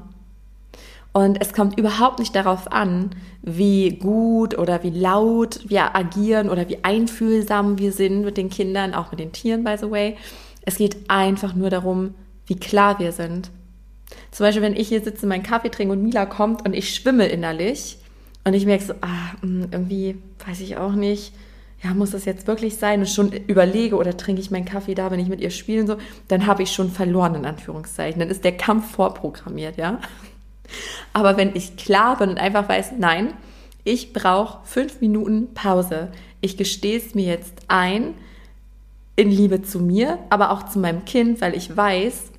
Und 1.11 1.41
es 1.41 1.51
kommt 1.51 1.77
überhaupt 1.77 2.19
nicht 2.19 2.35
darauf 2.35 2.71
an, 2.71 3.09
wie 3.41 3.97
gut 3.97 4.57
oder 4.57 4.83
wie 4.83 4.91
laut 4.91 5.61
wir 5.67 5.95
agieren 5.95 6.49
oder 6.49 6.69
wie 6.69 6.83
einfühlsam 6.83 7.79
wir 7.79 7.91
sind 7.91 8.23
mit 8.23 8.37
den 8.37 8.49
Kindern, 8.49 8.93
auch 8.93 9.11
mit 9.11 9.19
den 9.19 9.31
Tieren, 9.31 9.63
by 9.63 9.75
the 9.79 9.89
way. 9.89 10.15
Es 10.61 10.77
geht 10.77 11.09
einfach 11.09 11.55
nur 11.55 11.69
darum, 11.69 12.13
wie 12.45 12.55
klar 12.55 12.99
wir 12.99 13.11
sind. 13.11 13.49
Zum 14.31 14.45
Beispiel, 14.45 14.61
wenn 14.61 14.75
ich 14.75 14.89
hier 14.89 15.01
sitze, 15.01 15.25
meinen 15.25 15.43
Kaffee 15.43 15.69
trinke 15.69 15.93
und 15.93 16.03
Mila 16.03 16.25
kommt 16.25 16.65
und 16.65 16.73
ich 16.73 16.93
schwimme 16.93 17.25
innerlich 17.25 17.97
und 18.43 18.53
ich 18.53 18.65
merke 18.65 18.85
so, 18.85 18.93
ah, 19.01 19.31
hm, 19.41 19.69
irgendwie 19.71 20.17
weiß 20.45 20.61
ich 20.61 20.77
auch 20.77 20.93
nicht, 20.93 21.33
ja, 21.83 21.93
muss 21.93 22.11
das 22.11 22.25
jetzt 22.25 22.47
wirklich 22.47 22.77
sein? 22.77 23.01
Und 23.01 23.09
schon 23.09 23.31
überlege 23.31 23.95
oder 23.95 24.17
trinke 24.17 24.41
ich 24.41 24.49
meinen 24.49 24.65
Kaffee 24.65 24.95
da, 24.95 25.11
wenn 25.11 25.19
ich 25.19 25.29
mit 25.29 25.41
ihr 25.41 25.51
spiele 25.51 25.81
und 25.81 25.87
so, 25.87 25.97
dann 26.27 26.47
habe 26.47 26.63
ich 26.63 26.71
schon 26.71 26.89
verloren, 26.89 27.35
in 27.35 27.45
Anführungszeichen. 27.45 28.19
Dann 28.19 28.29
ist 28.29 28.43
der 28.43 28.57
Kampf 28.57 28.91
vorprogrammiert, 28.91 29.77
ja. 29.77 29.99
Aber 31.13 31.37
wenn 31.37 31.55
ich 31.55 31.77
klar 31.77 32.17
bin 32.17 32.29
und 32.29 32.39
einfach 32.39 32.67
weiß, 32.67 32.93
nein, 32.97 33.33
ich 33.83 34.11
brauche 34.11 34.65
fünf 34.65 35.01
Minuten 35.01 35.53
Pause. 35.53 36.11
Ich 36.41 36.57
gestehe 36.57 36.97
es 36.97 37.15
mir 37.15 37.25
jetzt 37.25 37.53
ein, 37.67 38.15
in 39.15 39.31
Liebe 39.31 39.61
zu 39.61 39.79
mir, 39.79 40.19
aber 40.29 40.51
auch 40.51 40.63
zu 40.63 40.79
meinem 40.79 41.05
Kind, 41.05 41.41
weil 41.41 41.55
ich 41.55 41.75
weiß, 41.75 42.31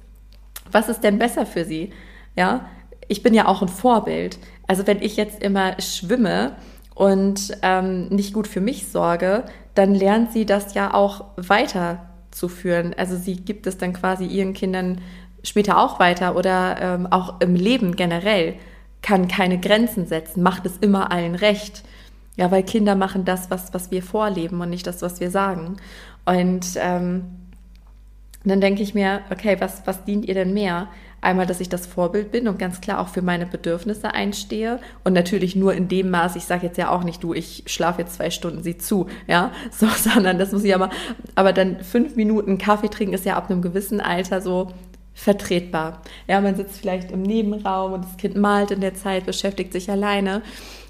was 0.70 0.88
ist 0.88 1.00
denn 1.00 1.18
besser 1.18 1.46
für 1.46 1.64
sie? 1.64 1.92
Ja, 2.36 2.68
ich 3.08 3.22
bin 3.22 3.34
ja 3.34 3.46
auch 3.46 3.62
ein 3.62 3.68
Vorbild. 3.68 4.38
Also 4.66 4.86
wenn 4.86 5.00
ich 5.00 5.16
jetzt 5.16 5.42
immer 5.42 5.80
schwimme 5.80 6.56
und 6.98 7.56
ähm, 7.62 8.08
nicht 8.08 8.34
gut 8.34 8.48
für 8.48 8.60
mich 8.60 8.88
sorge, 8.88 9.44
dann 9.74 9.94
lernt 9.94 10.32
sie 10.32 10.44
das 10.44 10.74
ja 10.74 10.92
auch 10.92 11.26
weiterzuführen. 11.36 12.92
Also 12.98 13.16
sie 13.16 13.36
gibt 13.36 13.68
es 13.68 13.78
dann 13.78 13.92
quasi 13.92 14.26
ihren 14.26 14.52
Kindern 14.52 15.00
später 15.44 15.78
auch 15.78 16.00
weiter 16.00 16.34
oder 16.34 16.76
ähm, 16.80 17.06
auch 17.06 17.40
im 17.40 17.54
Leben 17.54 17.94
generell, 17.94 18.56
kann 19.00 19.28
keine 19.28 19.60
Grenzen 19.60 20.08
setzen, 20.08 20.42
macht 20.42 20.66
es 20.66 20.76
immer 20.78 21.12
allen 21.12 21.36
recht. 21.36 21.84
Ja, 22.36 22.50
weil 22.50 22.64
Kinder 22.64 22.96
machen 22.96 23.24
das, 23.24 23.48
was, 23.48 23.72
was 23.72 23.92
wir 23.92 24.02
vorleben 24.02 24.60
und 24.60 24.70
nicht 24.70 24.86
das, 24.88 25.00
was 25.00 25.20
wir 25.20 25.30
sagen. 25.30 25.76
Und 26.26 26.66
ähm, 26.78 27.26
dann 28.42 28.60
denke 28.60 28.82
ich 28.82 28.94
mir, 28.94 29.20
okay, 29.30 29.56
was, 29.60 29.86
was 29.86 30.04
dient 30.04 30.24
ihr 30.26 30.34
denn 30.34 30.52
mehr? 30.52 30.88
Einmal, 31.20 31.46
dass 31.46 31.60
ich 31.60 31.68
das 31.68 31.86
Vorbild 31.86 32.30
bin 32.30 32.46
und 32.46 32.58
ganz 32.58 32.80
klar 32.80 33.00
auch 33.00 33.08
für 33.08 33.22
meine 33.22 33.44
Bedürfnisse 33.44 34.14
einstehe 34.14 34.78
und 35.02 35.12
natürlich 35.12 35.56
nur 35.56 35.74
in 35.74 35.88
dem 35.88 36.10
Maß, 36.10 36.36
ich 36.36 36.44
sage 36.44 36.66
jetzt 36.66 36.78
ja 36.78 36.90
auch 36.90 37.02
nicht, 37.02 37.24
du, 37.24 37.34
ich 37.34 37.64
schlafe 37.66 38.02
jetzt 38.02 38.14
zwei 38.14 38.30
Stunden, 38.30 38.62
sieh 38.62 38.78
zu, 38.78 39.06
ja, 39.26 39.50
so, 39.70 39.86
sondern 39.88 40.38
das 40.38 40.52
muss 40.52 40.64
ich 40.64 40.74
aber, 40.74 40.90
aber 41.34 41.52
dann 41.52 41.80
fünf 41.82 42.14
Minuten 42.14 42.58
Kaffee 42.58 42.88
trinken 42.88 43.14
ist 43.14 43.24
ja 43.24 43.36
ab 43.36 43.50
einem 43.50 43.62
gewissen 43.62 44.00
Alter 44.00 44.40
so, 44.40 44.68
vertretbar. 45.18 46.00
Ja, 46.28 46.40
man 46.40 46.54
sitzt 46.54 46.78
vielleicht 46.80 47.10
im 47.10 47.22
Nebenraum 47.22 47.92
und 47.92 48.04
das 48.04 48.16
Kind 48.16 48.36
malt 48.36 48.70
in 48.70 48.80
der 48.80 48.94
Zeit, 48.94 49.26
beschäftigt 49.26 49.72
sich 49.72 49.90
alleine. 49.90 50.42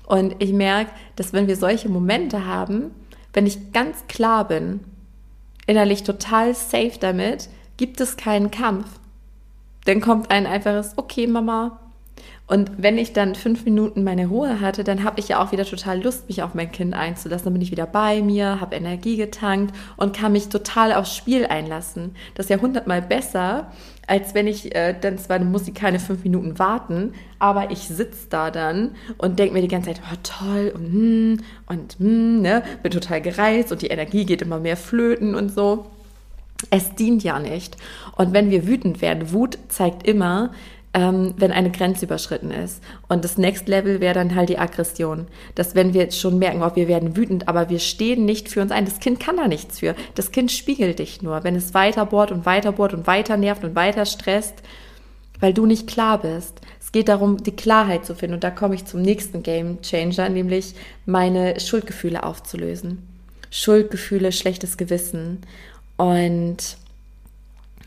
Und 0.07 0.37
ich 0.39 0.53
merke, 0.53 0.91
dass 1.17 1.33
wenn 1.33 1.49
wir 1.49 1.57
solche 1.57 1.89
Momente 1.89 2.45
haben, 2.45 2.91
wenn 3.33 3.47
ich 3.47 3.73
ganz 3.73 4.07
klar 4.07 4.47
bin, 4.47 4.81
innerlich 5.67 6.03
total 6.03 6.55
safe 6.55 6.99
damit, 7.01 7.49
gibt 7.79 8.03
es 8.03 8.19
keinen 8.19 8.51
Kampf. 8.51 8.98
Dann 9.89 10.03
kommt 10.03 10.31
ein 10.31 10.47
einfaches, 10.47 10.93
okay, 10.97 11.27
Mama, 11.27 11.81
und 12.47 12.73
wenn 12.77 12.99
ich 12.99 13.15
dann 13.15 13.35
fünf 13.35 13.65
Minuten 13.65 14.05
meine 14.05 14.27
Ruhe 14.27 14.61
hatte, 14.61 14.85
dann 14.85 15.03
habe 15.03 15.19
ich 15.19 15.29
ja 15.29 15.43
auch 15.43 15.51
wieder 15.51 15.65
total 15.65 16.03
Lust, 16.03 16.29
mich 16.29 16.43
auf 16.43 16.55
mein 16.55 16.71
Kind 16.71 16.95
einzulassen. 16.95 17.45
Dann 17.45 17.55
bin 17.55 17.63
ich 17.63 17.71
wieder 17.71 17.87
bei 17.87 18.21
mir, 18.21 18.61
habe 18.61 18.77
Energie 18.77 19.17
getankt 19.17 19.75
und 19.97 20.15
kann 20.15 20.33
mich 20.33 20.51
total 20.51 20.93
aufs 20.93 21.17
Spiel 21.17 21.47
einlassen. 21.47 22.15
Das 22.35 22.47
ist 22.47 22.51
ja 22.51 22.61
hundertmal 22.61 23.01
besser, 23.01 23.71
als 24.07 24.35
wenn 24.35 24.47
ich 24.47 24.75
äh, 24.75 24.95
dann 24.99 25.17
zwar 25.17 25.39
muss 25.41 25.69
ich 25.69 25.75
keine 25.75 26.01
fünf 26.01 26.23
Minuten 26.23 26.59
warten, 26.59 27.15
aber 27.39 27.71
ich 27.71 27.89
sitze 27.89 28.29
da 28.29 28.51
dann 28.51 28.91
und 29.17 29.39
denke 29.39 29.55
mir 29.55 29.63
die 29.63 29.69
ganze 29.69 29.93
Zeit, 29.93 30.03
oh 30.11 30.17
toll 30.23 30.73
und 30.75 30.93
hm, 30.93 31.41
und 31.67 31.99
hm, 31.99 32.43
ne, 32.43 32.63
bin 32.83 32.93
total 32.93 33.23
gereizt 33.23 33.73
und 33.73 33.81
die 33.81 33.89
Energie 33.89 34.27
geht 34.27 34.43
immer 34.43 34.61
mehr 34.61 34.77
flöten 34.77 35.35
und 35.35 35.51
so. 35.51 35.87
Es 36.71 36.95
dient 36.95 37.23
ja 37.23 37.39
nicht. 37.39 37.77
Und 38.17 38.33
wenn 38.33 38.51
wir 38.51 38.67
wütend 38.67 39.01
werden, 39.01 39.33
Wut 39.33 39.59
zeigt 39.69 40.07
immer, 40.07 40.51
ähm, 40.95 41.35
wenn 41.37 41.53
eine 41.53 41.71
Grenze 41.71 42.07
überschritten 42.07 42.51
ist. 42.51 42.83
Und 43.09 43.25
das 43.25 43.39
Next 43.39 43.69
Level 43.69 44.01
wäre 44.01 44.15
dann 44.15 44.35
halt 44.35 44.49
die 44.49 44.59
Aggression. 44.59 45.27
Dass 45.55 45.75
wenn 45.75 45.95
wir 45.95 46.03
jetzt 46.03 46.19
schon 46.19 46.39
merken, 46.39 46.63
oh, 46.63 46.75
wir 46.75 46.89
werden 46.89 47.17
wütend, 47.17 47.47
aber 47.47 47.69
wir 47.69 47.79
stehen 47.79 48.25
nicht 48.25 48.49
für 48.49 48.63
uns 48.63 48.73
ein. 48.73 48.85
Das 48.85 49.01
Kind 49.01 49.21
kann 49.21 49.37
da 49.37 49.47
nichts 49.47 49.79
für. 49.79 49.95
Das 50.15 50.33
Kind 50.33 50.51
spiegelt 50.51 50.99
dich 50.99 51.23
nur. 51.23 51.45
Wenn 51.45 51.55
es 51.55 51.75
weiter 51.75 52.07
bohrt 52.07 52.33
und 52.33 52.47
weiter 52.47 52.73
bohrt 52.73 52.95
und 52.95 53.07
weiter 53.07 53.37
nervt 53.37 53.65
und 53.65 53.75
weiter 53.75 54.07
stresst, 54.07 54.63
weil 55.41 55.55
du 55.55 55.67
nicht 55.67 55.87
klar 55.87 56.19
bist. 56.19 56.61
Es 56.81 56.91
geht 56.91 57.09
darum, 57.09 57.43
die 57.43 57.53
Klarheit 57.53 58.05
zu 58.07 58.15
finden. 58.15 58.35
Und 58.35 58.45
da 58.45 58.51
komme 58.51 58.75
ich 58.75 58.87
zum 58.87 59.03
nächsten 59.03 59.43
Game 59.43 59.81
Changer, 59.83 60.29
nämlich 60.31 60.75
meine 61.07 61.61
Schuldgefühle 61.61 62.25
aufzulösen. 62.25 63.07
Schuldgefühle, 63.51 64.33
schlechtes 64.33 64.77
Gewissen. 64.77 65.43
Und 65.99 66.79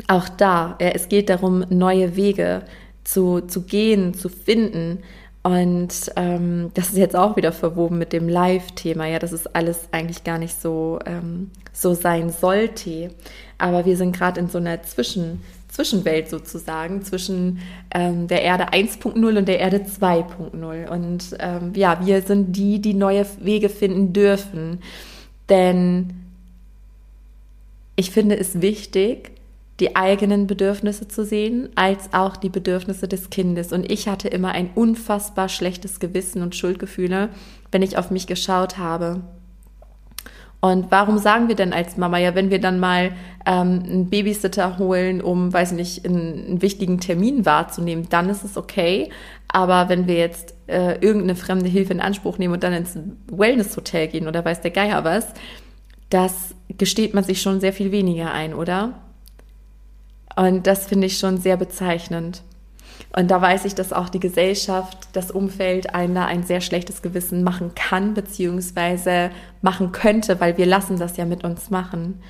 auch 0.08 0.30
da, 0.30 0.76
es 0.78 1.10
geht 1.10 1.30
darum, 1.30 1.66
neue 1.70 2.16
Wege 2.16 2.64
zu, 3.04 3.42
zu 3.42 3.64
gehen, 3.64 4.14
zu 4.14 4.30
finden. 4.30 5.00
Und 5.44 6.12
ähm, 6.18 6.70
das 6.76 6.90
ist 6.90 6.98
jetzt 6.98 7.16
auch 7.16 7.36
wieder 7.36 7.52
verwoben 7.52 7.98
mit 7.98 8.14
dem 8.14 8.30
Live-Thema, 8.30 9.08
ja, 9.08 9.18
dass 9.18 9.32
es 9.32 9.48
alles 9.48 9.88
eigentlich 9.92 10.24
gar 10.24 10.38
nicht 10.38 10.62
so, 10.62 11.00
ähm, 11.06 11.50
so 11.74 11.96
sein 11.96 12.30
sollte. 12.30 13.10
Aber 13.58 13.86
wir 13.86 13.98
sind 13.98 14.16
gerade 14.16 14.40
in 14.40 14.50
so 14.50 14.60
einer 14.60 14.84
Zwischen, 14.84 15.42
Zwischenwelt 15.68 16.30
sozusagen, 16.30 17.02
zwischen 17.04 17.60
ähm, 17.92 18.28
der 18.28 18.44
Erde 18.44 18.66
1.0 18.70 19.38
und 19.38 19.48
der 19.48 19.60
Erde 19.60 19.78
2.0. 19.78 20.88
Und 20.90 21.36
ähm, 21.40 21.72
ja, 21.76 22.06
wir 22.06 22.22
sind 22.22 22.56
die, 22.56 22.80
die 22.80 22.94
neue 22.94 23.26
Wege 23.40 23.70
finden 23.70 24.14
dürfen. 24.14 24.80
Denn 25.50 26.21
ich 28.02 28.10
finde 28.10 28.36
es 28.36 28.62
wichtig, 28.62 29.32
die 29.80 29.96
eigenen 29.96 30.48
Bedürfnisse 30.48 31.08
zu 31.08 31.24
sehen, 31.24 31.70
als 31.76 32.14
auch 32.14 32.36
die 32.36 32.50
Bedürfnisse 32.50 33.08
des 33.08 33.30
Kindes. 33.30 33.72
Und 33.72 33.92
ich 33.92 34.08
hatte 34.08 34.28
immer 34.28 34.54
ein 34.54 34.72
unfassbar 34.74 35.50
schlechtes 35.50 36.00
Gewissen 36.00 36.42
und 36.42 36.56
Schuldgefühle, 36.56 37.30
wenn 37.72 37.84
ich 37.84 38.00
auf 38.00 38.10
mich 38.10 38.26
geschaut 38.26 38.80
habe. 38.80 39.22
Und 40.62 40.90
warum 40.90 41.20
sagen 41.20 41.48
wir 41.48 41.56
denn 41.56 41.74
als 41.74 41.96
Mama, 41.96 42.18
ja, 42.18 42.34
wenn 42.34 42.50
wir 42.50 42.60
dann 42.60 42.80
mal 42.80 43.12
ähm, 43.46 43.84
einen 43.84 44.10
Babysitter 44.10 44.80
holen, 44.80 45.22
um, 45.22 45.54
weiß 45.54 45.74
nicht, 45.74 46.04
einen, 46.04 46.46
einen, 46.48 46.62
wichtigen 46.64 47.00
Termin 47.00 47.46
wahrzunehmen, 47.46 48.08
dann 48.10 48.30
ist 48.30 48.44
es 48.44 48.58
okay. 48.58 49.12
Aber 49.48 49.90
wenn 49.90 50.08
wir 50.08 50.16
jetzt 50.16 50.56
äh, 50.66 50.98
irgendeine 51.02 51.36
fremde 51.36 51.70
Hilfe 51.70 51.94
in 51.94 52.02
Anspruch 52.02 52.40
nehmen 52.40 52.56
und 52.56 52.64
dann 52.64 52.74
ins 52.74 52.98
Wellness-Hotel 53.32 54.08
gehen 54.08 54.28
oder 54.28 54.44
weiß 54.44 54.62
der 54.62 54.72
Geier 54.72 55.04
was, 55.04 55.28
das 56.12 56.54
gesteht 56.78 57.14
man 57.14 57.24
sich 57.24 57.42
schon 57.42 57.60
sehr 57.60 57.74
viel 57.74 57.92
weniger 57.92 58.32
ein, 58.32 58.54
oder? 58.54 58.94
Und 60.36 60.68
das 60.68 60.86
finde 60.86 61.08
ich 61.08 61.18
schon 61.18 61.38
sehr 61.38 61.58
bezeichnend. 61.58 62.44
Und 63.16 63.32
da 63.32 63.42
weiß 63.42 63.66
ich, 63.66 63.76
dass 63.76 63.94
auch 63.94 64.10
die 64.10 64.20
Gesellschaft, 64.20 65.10
das 65.14 65.32
Umfeld 65.32 65.96
einem 65.96 66.16
da 66.16 66.26
ein 66.26 66.44
sehr 66.44 66.62
schlechtes 66.62 67.02
Gewissen 67.02 67.44
machen 67.44 67.76
kann, 67.76 68.14
beziehungsweise 68.14 69.32
machen 69.62 69.92
könnte, 69.92 70.40
weil 70.40 70.58
wir 70.58 70.66
lassen 70.66 70.98
das 70.98 71.18
ja 71.18 71.26
mit 71.26 71.44
uns 71.44 71.70
machen. 71.70 72.22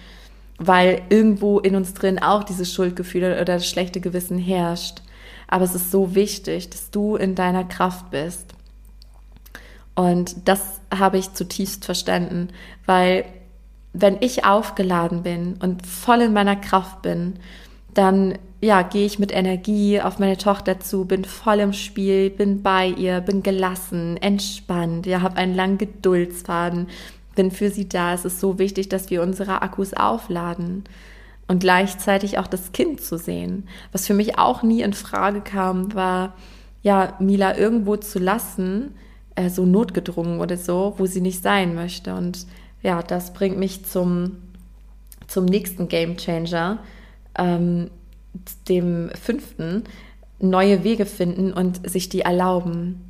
Weil 0.57 1.01
irgendwo 1.09 1.59
in 1.59 1.75
uns 1.75 1.93
drin 1.93 2.19
auch 2.19 2.43
dieses 2.43 2.73
Schuldgefühl 2.73 3.23
oder 3.23 3.45
das 3.45 3.67
schlechte 3.67 3.99
Gewissen 3.99 4.37
herrscht. 4.37 5.01
Aber 5.47 5.65
es 5.65 5.75
ist 5.75 5.91
so 5.91 6.15
wichtig, 6.15 6.69
dass 6.69 6.91
du 6.91 7.15
in 7.15 7.35
deiner 7.35 7.63
Kraft 7.63 8.11
bist. 8.11 8.53
Und 9.95 10.47
das 10.47 10.81
habe 10.95 11.17
ich 11.17 11.33
zutiefst 11.33 11.85
verstanden, 11.85 12.49
weil 12.85 13.25
wenn 13.93 14.17
ich 14.21 14.45
aufgeladen 14.45 15.23
bin 15.23 15.55
und 15.61 15.85
voll 15.85 16.21
in 16.21 16.33
meiner 16.33 16.55
Kraft 16.55 17.01
bin, 17.01 17.33
dann 17.93 18.37
ja, 18.61 18.83
gehe 18.83 19.05
ich 19.05 19.17
mit 19.17 19.33
Energie 19.33 19.99
auf 19.99 20.19
meine 20.19 20.37
Tochter 20.37 20.79
zu, 20.79 21.05
bin 21.05 21.25
voll 21.25 21.59
im 21.59 21.73
Spiel, 21.73 22.29
bin 22.29 22.61
bei 22.61 22.87
ihr, 22.87 23.19
bin 23.19 23.41
gelassen, 23.41 24.17
entspannt, 24.17 25.07
ja, 25.07 25.21
habe 25.21 25.37
einen 25.37 25.55
langen 25.55 25.79
Geduldsfaden, 25.79 26.87
bin 27.35 27.49
für 27.49 27.71
sie 27.71 27.89
da. 27.89 28.13
Es 28.13 28.23
ist 28.23 28.39
so 28.39 28.59
wichtig, 28.59 28.87
dass 28.87 29.09
wir 29.09 29.23
unsere 29.23 29.63
Akkus 29.63 29.93
aufladen 29.93 30.83
und 31.47 31.59
gleichzeitig 31.59 32.37
auch 32.37 32.47
das 32.47 32.71
Kind 32.71 33.01
zu 33.01 33.17
sehen. 33.17 33.67
Was 33.91 34.05
für 34.05 34.13
mich 34.13 34.37
auch 34.37 34.61
nie 34.61 34.83
in 34.83 34.93
Frage 34.93 35.41
kam, 35.41 35.95
war 35.95 36.35
ja, 36.83 37.15
Mila 37.19 37.57
irgendwo 37.57 37.97
zu 37.97 38.19
lassen, 38.19 38.95
äh, 39.35 39.49
so 39.49 39.65
notgedrungen 39.65 40.39
oder 40.39 40.57
so, 40.57 40.95
wo 40.97 41.05
sie 41.07 41.21
nicht 41.21 41.41
sein 41.41 41.73
möchte. 41.73 42.13
Und 42.13 42.45
ja, 42.83 43.01
das 43.03 43.33
bringt 43.33 43.57
mich 43.57 43.85
zum, 43.85 44.37
zum 45.27 45.45
nächsten 45.45 45.87
Game 45.87 46.17
Changer, 46.17 46.79
ähm, 47.37 47.89
dem 48.67 49.09
fünften, 49.21 49.83
neue 50.39 50.83
Wege 50.83 51.05
finden 51.05 51.53
und 51.53 51.89
sich 51.89 52.09
die 52.09 52.21
erlauben. 52.21 53.01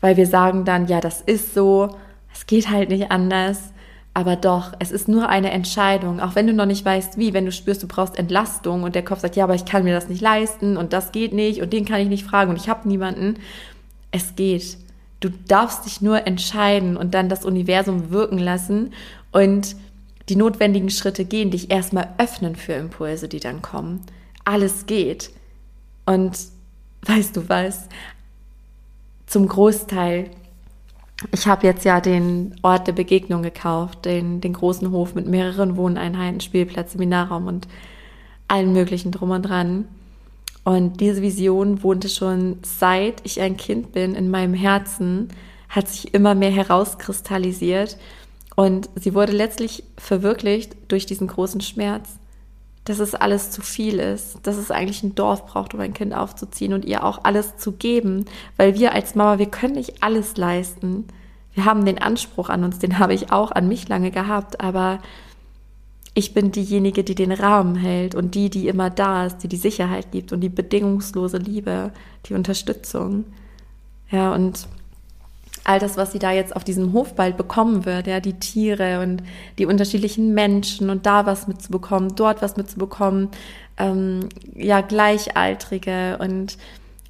Weil 0.00 0.16
wir 0.16 0.26
sagen 0.26 0.64
dann, 0.64 0.86
ja, 0.86 1.00
das 1.00 1.20
ist 1.20 1.54
so, 1.54 1.96
es 2.32 2.46
geht 2.46 2.70
halt 2.70 2.90
nicht 2.90 3.10
anders. 3.10 3.72
Aber 4.12 4.34
doch, 4.34 4.72
es 4.78 4.92
ist 4.92 5.08
nur 5.08 5.28
eine 5.28 5.50
Entscheidung, 5.50 6.20
auch 6.20 6.34
wenn 6.34 6.46
du 6.46 6.54
noch 6.54 6.64
nicht 6.64 6.86
weißt, 6.86 7.18
wie, 7.18 7.34
wenn 7.34 7.44
du 7.44 7.52
spürst, 7.52 7.82
du 7.82 7.86
brauchst 7.86 8.18
Entlastung 8.18 8.82
und 8.82 8.94
der 8.94 9.04
Kopf 9.04 9.20
sagt, 9.20 9.36
ja, 9.36 9.44
aber 9.44 9.54
ich 9.54 9.66
kann 9.66 9.84
mir 9.84 9.92
das 9.92 10.08
nicht 10.08 10.22
leisten 10.22 10.78
und 10.78 10.94
das 10.94 11.12
geht 11.12 11.34
nicht 11.34 11.60
und 11.60 11.74
den 11.74 11.84
kann 11.84 12.00
ich 12.00 12.08
nicht 12.08 12.24
fragen 12.24 12.50
und 12.50 12.56
ich 12.56 12.70
habe 12.70 12.88
niemanden. 12.88 13.36
Es 14.12 14.34
geht. 14.34 14.78
Du 15.20 15.30
darfst 15.48 15.86
dich 15.86 16.00
nur 16.00 16.26
entscheiden 16.26 16.96
und 16.96 17.14
dann 17.14 17.28
das 17.28 17.44
Universum 17.44 18.10
wirken 18.10 18.38
lassen 18.38 18.92
und 19.32 19.76
die 20.28 20.36
notwendigen 20.36 20.90
Schritte 20.90 21.24
gehen, 21.24 21.50
dich 21.50 21.70
erstmal 21.70 22.14
öffnen 22.18 22.56
für 22.56 22.72
Impulse, 22.72 23.28
die 23.28 23.40
dann 23.40 23.62
kommen. 23.62 24.02
Alles 24.44 24.86
geht. 24.86 25.30
Und 26.04 26.36
weißt 27.02 27.36
du 27.36 27.48
was? 27.48 27.88
Zum 29.26 29.48
Großteil 29.48 30.30
ich 31.32 31.46
habe 31.46 31.66
jetzt 31.66 31.84
ja 31.84 32.00
den 32.00 32.54
Ort 32.62 32.86
der 32.86 32.92
Begegnung 32.92 33.42
gekauft, 33.42 34.04
den, 34.04 34.40
den 34.40 34.52
großen 34.52 34.90
Hof 34.90 35.14
mit 35.14 35.26
mehreren 35.26 35.76
Wohneinheiten, 35.76 36.40
Spielplatz, 36.40 36.92
Seminarraum 36.92 37.46
und 37.46 37.68
allen 38.48 38.72
möglichen 38.72 39.12
drum 39.12 39.30
und 39.30 39.42
dran. 39.42 39.86
Und 40.66 41.00
diese 41.00 41.22
Vision 41.22 41.84
wohnte 41.84 42.08
schon 42.08 42.58
seit 42.64 43.24
ich 43.24 43.40
ein 43.40 43.56
Kind 43.56 43.92
bin 43.92 44.16
in 44.16 44.32
meinem 44.32 44.52
Herzen, 44.52 45.28
hat 45.68 45.86
sich 45.86 46.12
immer 46.12 46.34
mehr 46.34 46.50
herauskristallisiert 46.50 47.96
und 48.56 48.90
sie 48.96 49.14
wurde 49.14 49.30
letztlich 49.30 49.84
verwirklicht 49.96 50.76
durch 50.88 51.06
diesen 51.06 51.28
großen 51.28 51.60
Schmerz, 51.60 52.18
dass 52.82 52.98
es 52.98 53.14
alles 53.14 53.52
zu 53.52 53.62
viel 53.62 54.00
ist, 54.00 54.38
dass 54.42 54.56
es 54.56 54.72
eigentlich 54.72 55.04
ein 55.04 55.14
Dorf 55.14 55.46
braucht, 55.46 55.72
um 55.72 55.78
ein 55.78 55.94
Kind 55.94 56.12
aufzuziehen 56.12 56.72
und 56.72 56.84
ihr 56.84 57.04
auch 57.04 57.20
alles 57.22 57.56
zu 57.58 57.70
geben, 57.70 58.24
weil 58.56 58.74
wir 58.74 58.92
als 58.92 59.14
Mama, 59.14 59.38
wir 59.38 59.46
können 59.46 59.74
nicht 59.74 60.02
alles 60.02 60.36
leisten. 60.36 61.04
Wir 61.54 61.64
haben 61.64 61.84
den 61.84 62.02
Anspruch 62.02 62.48
an 62.48 62.64
uns, 62.64 62.80
den 62.80 62.98
habe 62.98 63.14
ich 63.14 63.30
auch 63.30 63.52
an 63.52 63.68
mich 63.68 63.88
lange 63.88 64.10
gehabt, 64.10 64.60
aber 64.60 64.98
ich 66.16 66.32
bin 66.32 66.50
diejenige, 66.50 67.04
die 67.04 67.14
den 67.14 67.30
Rahmen 67.30 67.76
hält 67.76 68.14
und 68.14 68.34
die, 68.34 68.48
die 68.48 68.68
immer 68.68 68.88
da 68.88 69.26
ist, 69.26 69.38
die 69.42 69.48
die 69.48 69.58
Sicherheit 69.58 70.12
gibt 70.12 70.32
und 70.32 70.40
die 70.40 70.48
bedingungslose 70.48 71.36
Liebe, 71.36 71.92
die 72.24 72.32
Unterstützung. 72.32 73.26
Ja, 74.10 74.32
und 74.32 74.66
all 75.64 75.78
das, 75.78 75.98
was 75.98 76.12
sie 76.12 76.18
da 76.18 76.32
jetzt 76.32 76.56
auf 76.56 76.64
diesem 76.64 76.94
Hof 76.94 77.14
bald 77.14 77.36
bekommen 77.36 77.84
wird, 77.84 78.06
ja, 78.06 78.20
die 78.20 78.32
Tiere 78.32 79.02
und 79.02 79.22
die 79.58 79.66
unterschiedlichen 79.66 80.32
Menschen 80.32 80.88
und 80.88 81.04
da 81.04 81.26
was 81.26 81.48
mitzubekommen, 81.48 82.16
dort 82.16 82.40
was 82.40 82.56
mitzubekommen, 82.56 83.28
ähm, 83.76 84.30
ja, 84.54 84.80
Gleichaltrige 84.80 86.16
und 86.18 86.56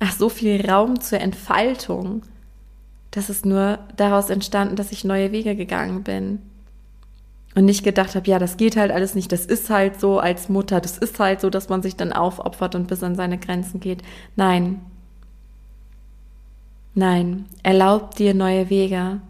ach, 0.01 0.17
so 0.17 0.29
viel 0.29 0.69
Raum 0.69 1.01
zur 1.01 1.21
Entfaltung. 1.21 2.23
Das 3.13 3.31
ist 3.31 3.47
nur 3.47 3.79
daraus 3.97 4.31
entstanden, 4.31 4.75
dass 4.75 4.91
ich 4.91 5.05
neue 5.05 5.31
Wege 5.31 5.55
gegangen 5.55 6.03
bin. 6.03 6.41
Und 7.57 7.65
nicht 7.65 7.83
gedacht 7.83 8.15
habe, 8.15 8.31
ja, 8.31 8.39
das 8.39 8.59
geht 8.59 8.77
halt 8.77 8.93
alles 8.93 9.17
nicht, 9.17 9.33
das 9.33 9.45
ist 9.47 9.71
halt 9.71 9.99
so 9.99 10.21
als 10.21 10.49
Mutter, 10.49 10.81
das 10.81 10.99
ist 10.99 11.19
halt 11.19 11.41
so, 11.41 11.51
dass 11.51 11.69
man 11.69 11.83
sich 11.83 11.97
dann 11.97 12.13
aufopfert 12.13 12.77
und 12.77 12.87
bis 12.87 13.03
an 13.03 13.17
seine 13.17 13.39
Grenzen 13.39 13.81
geht. 13.81 14.03
Nein, 14.37 14.81
Nein, 16.99 17.45
erlaub 17.63 18.15
dir 18.15 18.33
neue 18.33 18.71
Wege. 18.71 19.21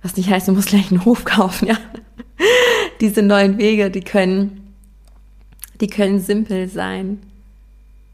Was 0.00 0.16
nicht 0.16 0.30
heißt, 0.30 0.46
du 0.46 0.52
musst 0.52 0.68
gleich 0.68 0.92
einen 0.92 1.04
Hof 1.04 1.24
kaufen, 1.24 1.66
ja. 1.68 1.76
Diese 3.00 3.20
neuen 3.20 3.58
Wege, 3.58 3.90
die 3.90 4.00
können, 4.00 4.72
die 5.80 5.88
können 5.88 6.20
simpel 6.20 6.68
sein. 6.68 7.18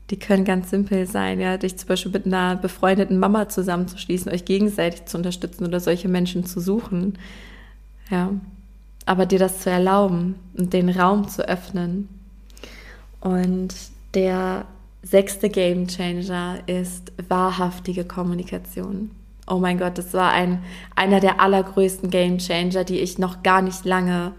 Die 0.09 0.18
können 0.18 0.47
ganz 0.47 0.70
simpel 0.70 1.07
sein, 1.07 1.41
ja, 1.41 1.59
dich 1.59 1.76
zum 1.76 1.88
Beispiel 1.88 2.11
mit 2.11 2.24
einer 2.24 2.57
befreundeten 2.57 3.18
Mama 3.18 3.51
zusammenzuschließen, 3.51 4.32
euch 4.32 4.47
gegenseitig 4.47 5.05
zu 5.05 5.18
unterstützen 5.18 5.66
oder 5.66 5.78
solche 5.78 6.09
Menschen 6.09 6.47
zu 6.47 6.59
suchen. 6.59 7.18
Ja. 8.11 8.30
Aber 9.07 9.27
dir 9.27 9.39
das 9.39 9.61
zu 9.61 9.71
erlauben 9.71 10.37
und 10.57 10.73
den 10.73 10.89
Raum 10.89 11.29
zu 11.29 11.49
öffnen. 11.49 12.09
Und 13.21 13.75
der 14.15 14.67
sechste 15.03 15.49
Game 15.49 15.89
Changer 15.89 16.59
ist 16.67 17.13
wahrhaftige 17.29 18.05
Kommunikation. 18.05 19.11
Oh 19.47 19.59
mein 19.59 19.79
Gott, 19.79 19.99
das 19.99 20.15
war 20.15 20.31
ein, 20.33 20.63
einer 20.95 21.21
der 21.21 21.41
allergrößten 21.41 22.11
Game 22.11 22.39
Changer, 22.39 22.85
die 22.85 23.01
ich 23.01 23.19
noch 23.19 23.43
gar 23.43 23.63
nicht 23.63 23.85
lange 23.85 24.33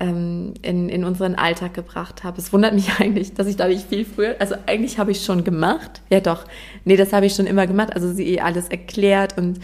ähm, 0.00 0.54
in, 0.62 0.88
in 0.88 1.04
unseren 1.04 1.34
Alltag 1.34 1.74
gebracht 1.74 2.24
habe. 2.24 2.38
Es 2.38 2.52
wundert 2.52 2.74
mich 2.74 2.90
eigentlich, 3.00 3.34
dass 3.34 3.46
ich 3.46 3.56
da 3.56 3.68
nicht 3.68 3.88
viel 3.88 4.04
früher, 4.04 4.36
also 4.38 4.54
eigentlich 4.66 4.98
habe 4.98 5.10
ich 5.10 5.24
schon 5.24 5.44
gemacht. 5.44 6.02
Ja 6.10 6.20
doch, 6.20 6.44
nee, 6.84 6.96
das 6.96 7.12
habe 7.12 7.26
ich 7.26 7.34
schon 7.34 7.46
immer 7.46 7.66
gemacht. 7.66 7.94
Also 7.94 8.12
sie 8.12 8.40
alles 8.40 8.68
erklärt 8.68 9.38
und 9.38 9.60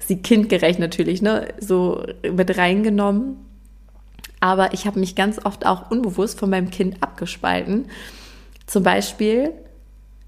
sie 0.00 0.18
kindgerecht 0.18 0.78
natürlich, 0.78 1.22
ne, 1.22 1.48
so 1.60 2.04
mit 2.30 2.56
reingenommen. 2.56 3.36
Aber 4.42 4.74
ich 4.74 4.86
habe 4.86 5.00
mich 5.00 5.14
ganz 5.14 5.42
oft 5.42 5.64
auch 5.64 5.90
unbewusst 5.90 6.38
von 6.38 6.50
meinem 6.50 6.70
Kind 6.70 7.02
abgespalten. 7.02 7.86
Zum 8.66 8.82
Beispiel 8.82 9.54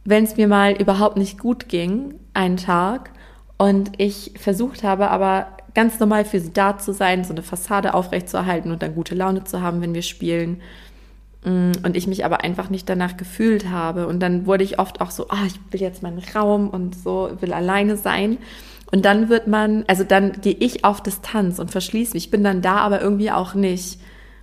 wenn 0.05 0.25
es 0.25 0.37
mir 0.37 0.49
mal 0.49 0.73
überhaupt 0.73 1.17
nicht 1.17 1.39
gut 1.39 1.69
ging, 1.69 2.15
einen 2.35 2.57
Tag, 2.57 3.11
und 3.57 3.93
ich 3.99 4.33
versucht 4.37 4.83
habe, 4.83 5.11
aber 5.11 5.47
ganz 5.75 6.01
normal 6.01 6.25
für 6.25 6.41
sie 6.41 6.53
da 6.53 6.77
zu 6.77 6.93
sein, 6.93 7.25
so 7.25 7.33
eine 7.33 7.43
Fassade 7.43 7.95
aufrechtzuerhalten 7.95 8.73
und 8.73 8.83
dann 8.83 8.97
gute 8.97 9.15
Laune 9.15 9.45
zu 9.45 9.63
haben, 9.63 9.81
wenn 9.81 9.95
wir 9.95 10.03
spielen. 10.03 10.61
Mm, 11.45 11.71
und 11.85 11.97
ich 11.97 12.09
mich 12.09 12.25
aber 12.25 12.43
einfach 12.43 12.69
nicht 12.69 12.89
danach 12.89 13.17
gefühlt 13.17 13.71
habe. 13.71 14.09
Und 14.09 14.21
dann 14.21 14.47
wurde 14.47 14.65
ich 14.65 14.81
oft 14.81 15.01
auch 15.01 15.13
so, 15.13 15.29
ah, 15.29 15.45
ich 15.47 15.55
will 15.71 15.81
jetzt 15.81 16.03
meinen 16.03 16.21
Raum 16.35 16.69
und 16.69 16.97
so, 16.97 17.31
will 17.41 17.53
alleine 17.53 17.97
sein. 17.97 18.39
Und 18.95 19.05
dann 19.05 19.29
wird 19.29 19.49
man, 19.49 19.83
also 19.89 20.05
dann 20.05 20.41
gehe 20.41 20.55
ich 20.55 20.85
auf 20.85 21.03
Distanz 21.03 21.59
und 21.59 21.73
verschließe 21.73 22.15
mich. 22.15 22.27
Ich 22.27 22.31
bin 22.31 22.45
dann 22.45 22.63
da, 22.63 22.77
aber 22.77 23.01
irgendwie 23.01 23.33
auch 23.33 23.55
nicht 23.55 23.99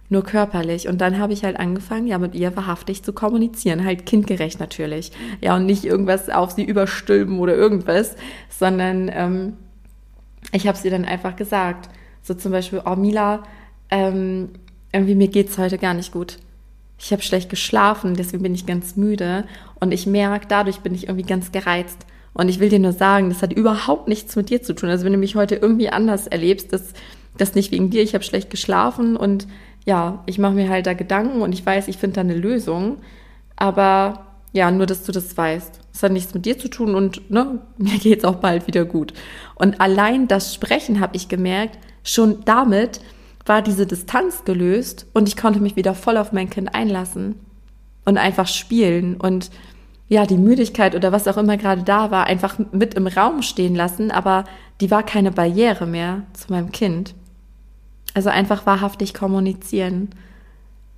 nur 0.09 0.23
körperlich. 0.23 0.89
Und 0.89 0.99
dann 0.99 1.19
habe 1.19 1.31
ich 1.31 1.45
halt 1.45 1.57
angefangen, 1.57 2.05
ja, 2.05 2.17
mit 2.17 2.35
ihr 2.35 2.53
wahrhaftig 2.57 3.01
zu 3.01 3.13
kommunizieren, 3.13 3.85
halt 3.85 4.05
kindgerecht 4.05 4.59
natürlich. 4.59 5.13
Ja, 5.39 5.55
und 5.55 5.67
nicht 5.67 5.85
irgendwas 5.85 6.29
auf 6.29 6.51
sie 6.51 6.65
überstülpen 6.65 7.39
oder 7.39 7.55
irgendwas, 7.55 8.17
sondern 8.49 9.09
ähm, 9.13 9.53
ich 10.51 10.67
habe 10.67 10.77
sie 10.77 10.89
dann 10.89 11.05
einfach 11.05 11.37
gesagt. 11.37 11.87
So 12.21 12.33
zum 12.33 12.51
Beispiel, 12.51 12.81
oh 12.85 12.97
Mila, 12.97 13.43
ähm, 13.89 14.49
irgendwie 14.91 15.15
mir 15.15 15.29
geht's 15.29 15.57
heute 15.57 15.77
gar 15.77 15.93
nicht 15.93 16.11
gut. 16.11 16.39
Ich 16.99 17.13
habe 17.13 17.21
schlecht 17.21 17.49
geschlafen, 17.49 18.15
deswegen 18.15 18.43
bin 18.43 18.53
ich 18.53 18.65
ganz 18.65 18.97
müde. 18.97 19.45
Und 19.79 19.93
ich 19.93 20.07
merke, 20.07 20.47
dadurch 20.49 20.81
bin 20.81 20.93
ich 20.93 21.07
irgendwie 21.07 21.25
ganz 21.25 21.53
gereizt. 21.53 22.05
Und 22.33 22.49
ich 22.49 22.59
will 22.59 22.69
dir 22.69 22.79
nur 22.79 22.93
sagen, 22.93 23.29
das 23.29 23.41
hat 23.41 23.53
überhaupt 23.53 24.07
nichts 24.07 24.35
mit 24.35 24.49
dir 24.49 24.61
zu 24.61 24.73
tun. 24.73 24.89
Also 24.89 25.05
wenn 25.05 25.11
du 25.11 25.17
mich 25.17 25.35
heute 25.35 25.55
irgendwie 25.55 25.89
anders 25.89 26.27
erlebst, 26.27 26.71
das, 26.71 26.93
das 27.37 27.55
nicht 27.55 27.71
wegen 27.71 27.89
dir, 27.89 28.01
ich 28.03 28.13
habe 28.13 28.23
schlecht 28.23 28.49
geschlafen 28.49 29.17
und 29.17 29.47
ja, 29.85 30.23
ich 30.25 30.37
mache 30.37 30.53
mir 30.53 30.69
halt 30.69 30.85
da 30.85 30.93
Gedanken 30.93 31.41
und 31.41 31.53
ich 31.53 31.65
weiß, 31.65 31.87
ich 31.87 31.97
finde 31.97 32.15
da 32.15 32.21
eine 32.21 32.35
Lösung. 32.35 32.97
Aber 33.55 34.27
ja, 34.53 34.69
nur, 34.71 34.85
dass 34.85 35.03
du 35.03 35.11
das 35.11 35.35
weißt. 35.35 35.79
Es 35.93 36.03
hat 36.03 36.11
nichts 36.11 36.33
mit 36.33 36.45
dir 36.45 36.57
zu 36.57 36.69
tun 36.69 36.95
und 36.95 37.29
ne, 37.29 37.59
mir 37.77 37.97
geht's 37.97 38.25
auch 38.25 38.35
bald 38.35 38.67
wieder 38.67 38.85
gut. 38.85 39.13
Und 39.55 39.81
allein 39.81 40.27
das 40.27 40.53
Sprechen 40.53 40.99
habe 40.99 41.15
ich 41.15 41.27
gemerkt, 41.27 41.77
schon 42.03 42.43
damit 42.45 43.01
war 43.45 43.61
diese 43.61 43.87
Distanz 43.87 44.45
gelöst 44.45 45.07
und 45.13 45.27
ich 45.27 45.35
konnte 45.35 45.59
mich 45.59 45.75
wieder 45.75 45.95
voll 45.95 46.17
auf 46.17 46.31
mein 46.31 46.49
Kind 46.49 46.73
einlassen 46.75 47.35
und 48.05 48.17
einfach 48.17 48.47
spielen 48.47 49.15
und 49.15 49.49
ja, 50.11 50.25
die 50.25 50.37
Müdigkeit 50.37 50.93
oder 50.93 51.13
was 51.13 51.25
auch 51.29 51.37
immer 51.37 51.55
gerade 51.55 51.83
da 51.83 52.11
war, 52.11 52.25
einfach 52.25 52.57
mit 52.73 52.95
im 52.95 53.07
Raum 53.07 53.41
stehen 53.41 53.75
lassen, 53.75 54.11
aber 54.11 54.43
die 54.81 54.91
war 54.91 55.03
keine 55.03 55.31
Barriere 55.31 55.85
mehr 55.85 56.23
zu 56.33 56.51
meinem 56.51 56.73
Kind. 56.73 57.15
Also 58.13 58.27
einfach 58.27 58.65
wahrhaftig 58.65 59.13
kommunizieren. 59.13 60.09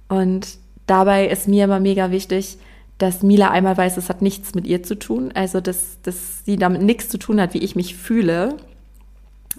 Und 0.09 0.57
dabei 0.87 1.27
ist 1.27 1.47
mir 1.47 1.65
immer 1.65 1.79
mega 1.79 2.09
wichtig, 2.09 2.57
dass 2.97 3.21
Mila 3.21 3.51
einmal 3.51 3.77
weiß, 3.77 3.97
es 3.97 4.09
hat 4.09 4.23
nichts 4.23 4.55
mit 4.55 4.65
ihr 4.65 4.81
zu 4.81 4.97
tun, 4.97 5.31
also 5.35 5.61
dass, 5.61 6.01
dass 6.01 6.43
sie 6.43 6.55
damit 6.55 6.81
nichts 6.81 7.07
zu 7.07 7.19
tun 7.19 7.39
hat, 7.39 7.53
wie 7.53 7.59
ich 7.59 7.75
mich 7.75 7.95
fühle. 7.95 8.57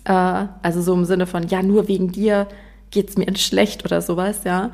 Äh, 0.05 0.46
also 0.62 0.82
so 0.82 0.94
im 0.94 1.05
Sinne 1.05 1.28
von, 1.28 1.46
ja, 1.46 1.62
nur 1.62 1.86
wegen 1.86 2.11
dir 2.11 2.48
geht 2.90 3.09
es 3.09 3.16
mir 3.16 3.32
schlecht 3.36 3.84
oder 3.84 4.02
sowas, 4.02 4.42
ja. 4.42 4.72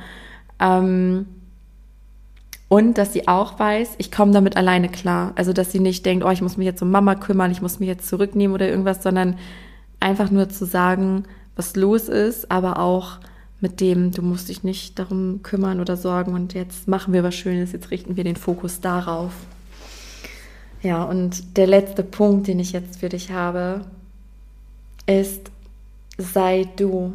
Ähm, 0.59 1.27
und 2.71 2.99
dass 2.99 3.13
sie 3.13 3.27
auch 3.27 3.59
weiß, 3.59 3.97
ich 3.99 4.13
komme 4.13 4.31
damit 4.31 4.57
alleine 4.57 4.89
klar. 4.89 5.33
Also 5.35 5.53
dass 5.53 5.73
sie 5.73 5.81
nicht 5.81 6.07
denkt, 6.07 6.25
oh, 6.25 6.31
ich 6.31 6.41
muss 6.41 6.57
mich 6.57 6.67
jetzt 6.67 6.81
um 6.81 6.93
Mama 6.93 7.17
kümmern, 7.17 7.51
ich 7.51 7.61
muss 7.61 7.81
mich 7.81 7.89
jetzt 7.89 8.09
zurücknehmen 8.09 8.55
oder 8.55 8.69
irgendwas, 8.69 9.03
sondern 9.03 9.37
einfach 9.99 10.31
nur 10.31 10.49
zu 10.49 10.65
sagen, 10.67 11.25
was 11.57 11.75
los 11.75 12.09
ist, 12.09 12.49
aber 12.49 12.79
auch 12.79 13.19
mit 13.61 13.81
dem, 13.81 14.13
du 14.13 14.23
musst 14.23 14.49
dich 14.49 14.63
nicht 14.63 15.01
darum 15.01 15.43
kümmern 15.43 15.81
oder 15.81 15.97
sorgen 15.97 16.33
und 16.33 16.55
jetzt 16.55 16.87
machen 16.87 17.13
wir 17.13 17.25
was 17.25 17.35
Schönes, 17.35 17.73
jetzt 17.73 17.91
richten 17.91 18.17
wir 18.17 18.23
den 18.23 18.37
Fokus 18.37 18.81
darauf. 18.81 19.33
Ja, 20.81 21.03
und 21.03 21.57
der 21.57 21.67
letzte 21.67 22.05
Punkt, 22.05 22.47
den 22.47 22.61
ich 22.61 22.71
jetzt 22.71 23.01
für 23.01 23.09
dich 23.09 23.33
habe, 23.33 23.85
ist, 25.07 25.51
sei 26.19 26.69
du. 26.77 27.15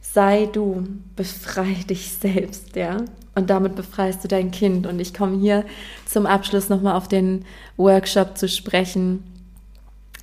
Sei 0.00 0.46
du, 0.46 0.86
befrei 1.16 1.74
dich 1.90 2.12
selbst, 2.12 2.76
ja. 2.76 2.98
Und 3.36 3.50
damit 3.50 3.76
befreist 3.76 4.24
du 4.24 4.28
dein 4.28 4.50
Kind. 4.50 4.86
Und 4.86 4.98
ich 4.98 5.14
komme 5.14 5.38
hier 5.38 5.64
zum 6.06 6.26
Abschluss 6.26 6.70
nochmal 6.70 6.96
auf 6.96 7.06
den 7.06 7.44
Workshop 7.76 8.36
zu 8.36 8.48
sprechen. 8.48 9.22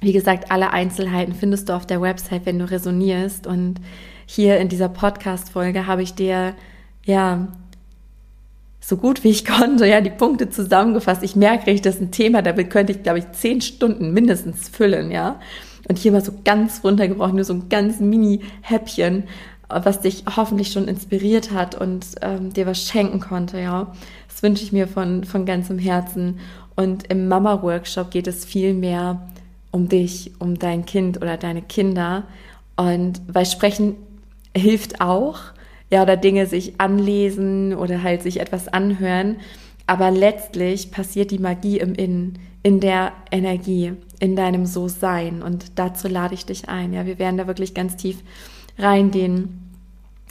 Wie 0.02 0.14
gesagt, 0.14 0.52
alle 0.52 0.72
Einzelheiten 0.72 1.36
findest 1.36 1.70
du 1.70 1.74
auf 1.74 1.86
der 1.86 2.02
Website, 2.02 2.46
wenn 2.46 2.60
du 2.60 2.70
resonierst. 2.70 3.46
Und 3.46 3.76
hier 4.26 4.58
in 4.58 4.68
dieser 4.68 4.90
Podcast-Folge 4.90 5.86
habe 5.86 6.02
ich 6.02 6.16
dir, 6.16 6.56
ja, 7.06 7.50
so 8.82 8.98
gut 8.98 9.24
wie 9.24 9.30
ich 9.30 9.46
konnte, 9.46 9.86
ja, 9.86 10.02
die 10.02 10.10
Punkte 10.10 10.50
zusammengefasst. 10.50 11.22
Ich 11.22 11.36
merke 11.36 11.68
richtig, 11.68 11.84
das 11.84 11.96
ist 11.96 12.02
ein 12.02 12.12
Thema, 12.12 12.42
damit 12.42 12.72
könnte 12.72 12.94
ich, 12.94 13.04
glaube 13.04 13.20
ich, 13.20 13.32
zehn 13.32 13.62
Stunden 13.62 14.12
mindestens 14.12 14.70
füllen, 14.70 15.12
ja. 15.12 15.40
Und 15.88 16.00
hier 16.00 16.14
mal 16.14 16.24
so 16.24 16.34
ganz 16.46 16.84
runtergebrochen, 16.84 17.36
nur 17.36 17.44
so 17.44 17.54
ein 17.54 17.70
ganz 17.70 18.00
Mini-Häppchen, 18.00 19.26
was 19.84 20.02
dich 20.02 20.24
hoffentlich 20.36 20.72
schon 20.72 20.88
inspiriert 20.88 21.52
hat 21.52 21.76
und 21.76 22.06
ähm, 22.22 22.54
dir 22.54 22.66
was 22.66 22.82
schenken 22.88 23.20
konnte, 23.20 23.60
ja. 23.60 23.94
Das 24.28 24.44
wünsche 24.44 24.64
ich 24.64 24.72
mir 24.72 24.88
von, 24.88 25.24
von 25.24 25.46
ganzem 25.46 25.80
Herzen. 25.80 26.40
Und 26.76 27.12
im 27.12 27.28
Mama-Workshop 27.28 28.12
geht 28.12 28.28
es 28.28 28.46
viel 28.46 28.74
mehr 28.74 29.30
um 29.72 29.90
dich, 29.90 30.32
um 30.40 30.58
dein 30.58 30.86
Kind 30.86 31.18
oder 31.18 31.38
deine 31.38 31.62
Kinder. 31.62 32.24
Und 32.76 33.22
weil 33.28 33.46
Sprechen 33.46 33.96
hilft 34.56 35.02
auch, 35.02 35.40
ja, 35.90 36.02
oder 36.02 36.18
Dinge 36.18 36.48
sich 36.48 36.80
anlesen 36.80 37.76
oder 37.76 38.02
halt 38.02 38.24
sich 38.24 38.40
etwas 38.40 38.68
anhören. 38.68 39.38
Aber 39.86 40.12
letztlich 40.12 40.92
passiert 40.92 41.32
die 41.32 41.40
Magie 41.40 41.80
im 41.80 41.94
Innen, 41.94 42.40
in 42.64 42.80
der 42.80 43.12
Energie, 43.32 43.94
in 44.20 44.36
deinem 44.36 44.66
So-Sein. 44.66 45.44
Und 45.44 45.78
dazu 45.78 46.08
lade 46.08 46.34
ich 46.34 46.46
dich 46.46 46.70
ein. 46.70 46.94
Ja, 46.94 47.06
wir 47.06 47.20
werden 47.20 47.38
da 47.38 47.48
wirklich 47.48 47.74
ganz 47.74 47.98
tief 47.98 48.18
reingehen. 48.80 49.63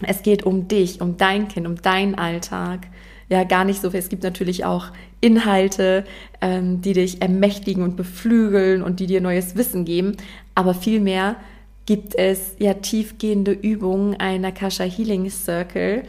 Es 0.07 0.23
geht 0.23 0.45
um 0.45 0.69
dich, 0.69 1.01
um 1.01 1.17
dein 1.17 1.49
Kind, 1.49 1.67
um 1.67 1.77
deinen 1.77 2.15
Alltag. 2.15 2.89
Ja, 3.29 3.45
gar 3.45 3.65
nicht 3.65 3.81
so 3.81 3.91
viel. 3.91 4.01
Es 4.01 4.09
gibt 4.09 4.23
natürlich 4.23 4.65
auch 4.65 4.89
Inhalte, 5.21 6.05
ähm, 6.41 6.83
die 6.83 6.93
dich 6.93 7.23
ermächtigen 7.23 7.83
und 7.83 7.97
beflügeln 7.97 8.83
und 8.83 9.01
die 9.01 9.07
dir 9.07 9.21
neues 9.21 9.57
Wissen 9.57 9.85
geben. 9.85 10.17
Aber 10.55 10.75
vielmehr 10.75 11.37
gibt 11.87 12.15
es 12.15 12.57
ja 12.59 12.75
tiefgehende 12.75 13.53
Übungen 13.53 14.19
einer 14.21 14.53
Kasha 14.53 14.85
Healing 14.85 15.31
Circle. 15.31 16.03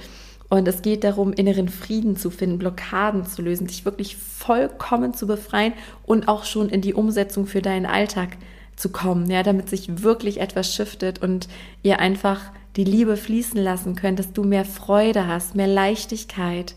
Und 0.49 0.67
es 0.67 0.81
geht 0.81 1.03
darum, 1.03 1.33
inneren 1.33 1.67
Frieden 1.67 2.15
zu 2.15 2.29
finden, 2.29 2.59
Blockaden 2.59 3.25
zu 3.25 3.41
lösen, 3.41 3.67
dich 3.67 3.85
wirklich 3.85 4.17
vollkommen 4.17 5.13
zu 5.13 5.25
befreien 5.25 5.73
und 6.05 6.27
auch 6.27 6.43
schon 6.43 6.69
in 6.69 6.81
die 6.81 6.93
Umsetzung 6.93 7.47
für 7.47 7.61
deinen 7.61 7.87
Alltag 7.87 8.37
zu 8.75 8.89
kommen, 8.89 9.29
ja, 9.31 9.43
damit 9.43 9.69
sich 9.69 10.03
wirklich 10.03 10.39
etwas 10.39 10.73
shiftet 10.73 11.21
und 11.21 11.47
ihr 11.81 11.99
einfach 11.99 12.51
die 12.75 12.83
Liebe 12.83 13.17
fließen 13.17 13.61
lassen 13.61 13.95
könnt, 13.95 14.19
dass 14.19 14.33
du 14.33 14.43
mehr 14.43 14.65
Freude 14.65 15.27
hast, 15.27 15.55
mehr 15.55 15.67
Leichtigkeit, 15.67 16.75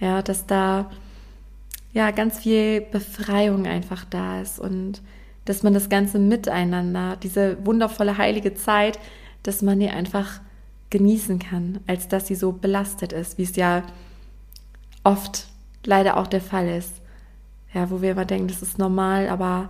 ja, 0.00 0.22
dass 0.22 0.46
da 0.46 0.90
ja 1.92 2.10
ganz 2.10 2.38
viel 2.38 2.80
Befreiung 2.80 3.66
einfach 3.66 4.04
da 4.04 4.40
ist 4.40 4.58
und 4.58 5.02
dass 5.44 5.62
man 5.62 5.74
das 5.74 5.88
Ganze 5.88 6.18
miteinander, 6.18 7.16
diese 7.16 7.64
wundervolle 7.64 8.18
heilige 8.18 8.54
Zeit, 8.54 8.98
dass 9.42 9.62
man 9.62 9.80
die 9.80 9.88
einfach 9.88 10.40
genießen 10.90 11.38
kann, 11.38 11.80
als 11.86 12.08
dass 12.08 12.26
sie 12.26 12.34
so 12.34 12.52
belastet 12.52 13.12
ist, 13.12 13.38
wie 13.38 13.42
es 13.42 13.56
ja 13.56 13.82
oft 15.04 15.46
leider 15.84 16.16
auch 16.16 16.26
der 16.26 16.40
Fall 16.40 16.68
ist. 16.68 16.92
Ja, 17.74 17.90
wo 17.90 18.00
wir 18.00 18.12
immer 18.12 18.24
denken, 18.24 18.48
das 18.48 18.62
ist 18.62 18.78
normal, 18.78 19.28
aber 19.28 19.68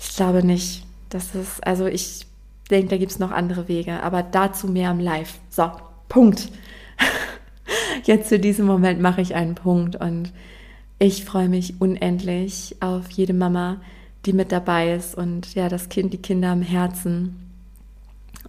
ich 0.00 0.14
glaube 0.14 0.44
nicht. 0.44 0.86
Das 1.08 1.34
ist, 1.34 1.66
also 1.66 1.86
ich 1.86 2.27
denke, 2.68 2.88
da 2.88 2.96
gibt 2.96 3.12
es 3.12 3.18
noch 3.18 3.30
andere 3.30 3.68
Wege, 3.68 4.02
aber 4.02 4.22
dazu 4.22 4.68
mehr 4.68 4.90
im 4.90 5.00
Live. 5.00 5.38
So, 5.50 5.70
Punkt. 6.08 6.50
Jetzt 8.04 8.28
für 8.28 8.38
diesen 8.38 8.66
Moment 8.66 9.00
mache 9.00 9.20
ich 9.20 9.34
einen 9.34 9.54
Punkt 9.54 9.96
und 9.96 10.32
ich 10.98 11.24
freue 11.24 11.48
mich 11.48 11.80
unendlich 11.80 12.76
auf 12.80 13.10
jede 13.10 13.34
Mama, 13.34 13.80
die 14.26 14.32
mit 14.32 14.50
dabei 14.50 14.94
ist 14.94 15.16
und 15.16 15.54
ja, 15.54 15.68
das 15.68 15.88
Kind, 15.88 16.12
die 16.12 16.18
Kinder 16.22 16.50
am 16.50 16.62
Herzen. 16.62 17.36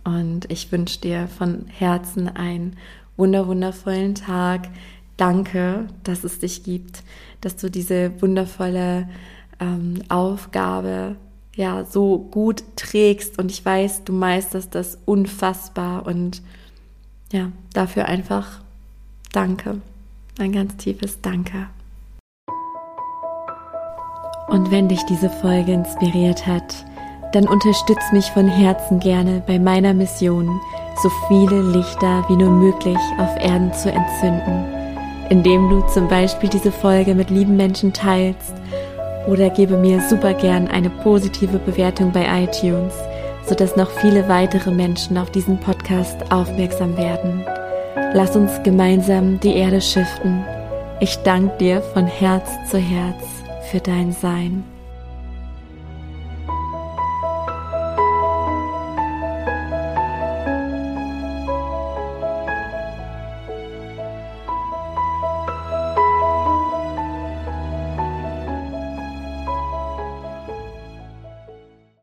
Und 0.03 0.51
ich 0.51 0.72
wünsche 0.72 0.99
dir 0.99 1.28
von 1.28 1.65
Herzen 1.67 2.28
einen 2.28 2.76
wunder 3.17 3.47
wundervollen 3.47 4.15
Tag. 4.15 4.70
Danke, 5.17 5.88
dass 6.03 6.24
es 6.24 6.39
dich 6.39 6.63
gibt, 6.63 7.03
dass 7.41 7.57
du 7.57 7.70
diese 7.70 8.20
wundervolle 8.22 9.09
ähm, 9.59 10.01
Aufgabe 10.07 11.17
ja 11.60 11.84
so 11.84 12.18
gut 12.18 12.64
trägst 12.78 13.38
und 13.38 13.51
ich 13.51 13.64
weiß, 13.64 14.05
du 14.05 14.14
meisterst 14.14 14.74
das 14.74 14.97
unfassbar 15.05 16.07
und 16.07 16.41
ja, 17.34 17.51
dafür 17.74 18.05
einfach 18.05 18.62
Danke. 19.34 19.82
Ein 20.39 20.53
ganz 20.53 20.78
tiefes 20.78 21.20
Danke. 21.22 21.68
Und 24.47 24.72
wenn 24.72 24.88
dich 24.88 25.03
diese 25.03 25.30
Folge 25.30 25.74
inspiriert 25.74 26.47
hat, 26.47 26.86
dann 27.34 27.47
unterstütz 27.47 28.12
mich 28.14 28.26
von 28.32 28.47
Herzen 28.47 28.99
gerne 28.99 29.43
bei 29.45 29.60
meiner 29.60 29.93
Mission, 29.93 30.60
so 31.03 31.10
viele 31.28 31.62
Lichter 31.62 32.24
wie 32.30 32.38
nur 32.38 32.49
möglich 32.49 32.97
auf 33.20 33.36
Erden 33.38 33.72
zu 33.74 33.91
entzünden, 33.91 34.66
indem 35.30 35.70
du 35.70 35.82
zum 35.93 36.07
Beispiel 36.07 36.49
diese 36.49 36.72
Folge 36.72 37.14
mit 37.14 37.30
lieben 37.30 37.57
Menschen 37.57 37.93
teilst 37.93 38.53
oder 39.30 39.49
gebe 39.49 39.77
mir 39.77 40.01
super 40.01 40.34
gern 40.34 40.67
eine 40.67 40.89
positive 40.89 41.59
Bewertung 41.59 42.11
bei 42.11 42.25
iTunes, 42.43 42.93
sodass 43.45 43.75
noch 43.75 43.89
viele 43.91 44.27
weitere 44.27 44.71
Menschen 44.71 45.17
auf 45.17 45.32
diesen 45.32 45.59
Podcast 45.59 46.32
aufmerksam 46.32 46.97
werden. 46.97 47.45
Lass 48.13 48.36
uns 48.36 48.51
gemeinsam 48.63 49.39
die 49.39 49.55
Erde 49.55 49.82
schiften. 49.82 50.43
Ich 50.99 51.15
danke 51.17 51.57
dir 51.57 51.82
von 51.82 52.07
Herz 52.07 52.49
zu 52.69 52.77
Herz 52.77 53.23
für 53.69 53.80
dein 53.80 54.11
Sein. 54.11 54.78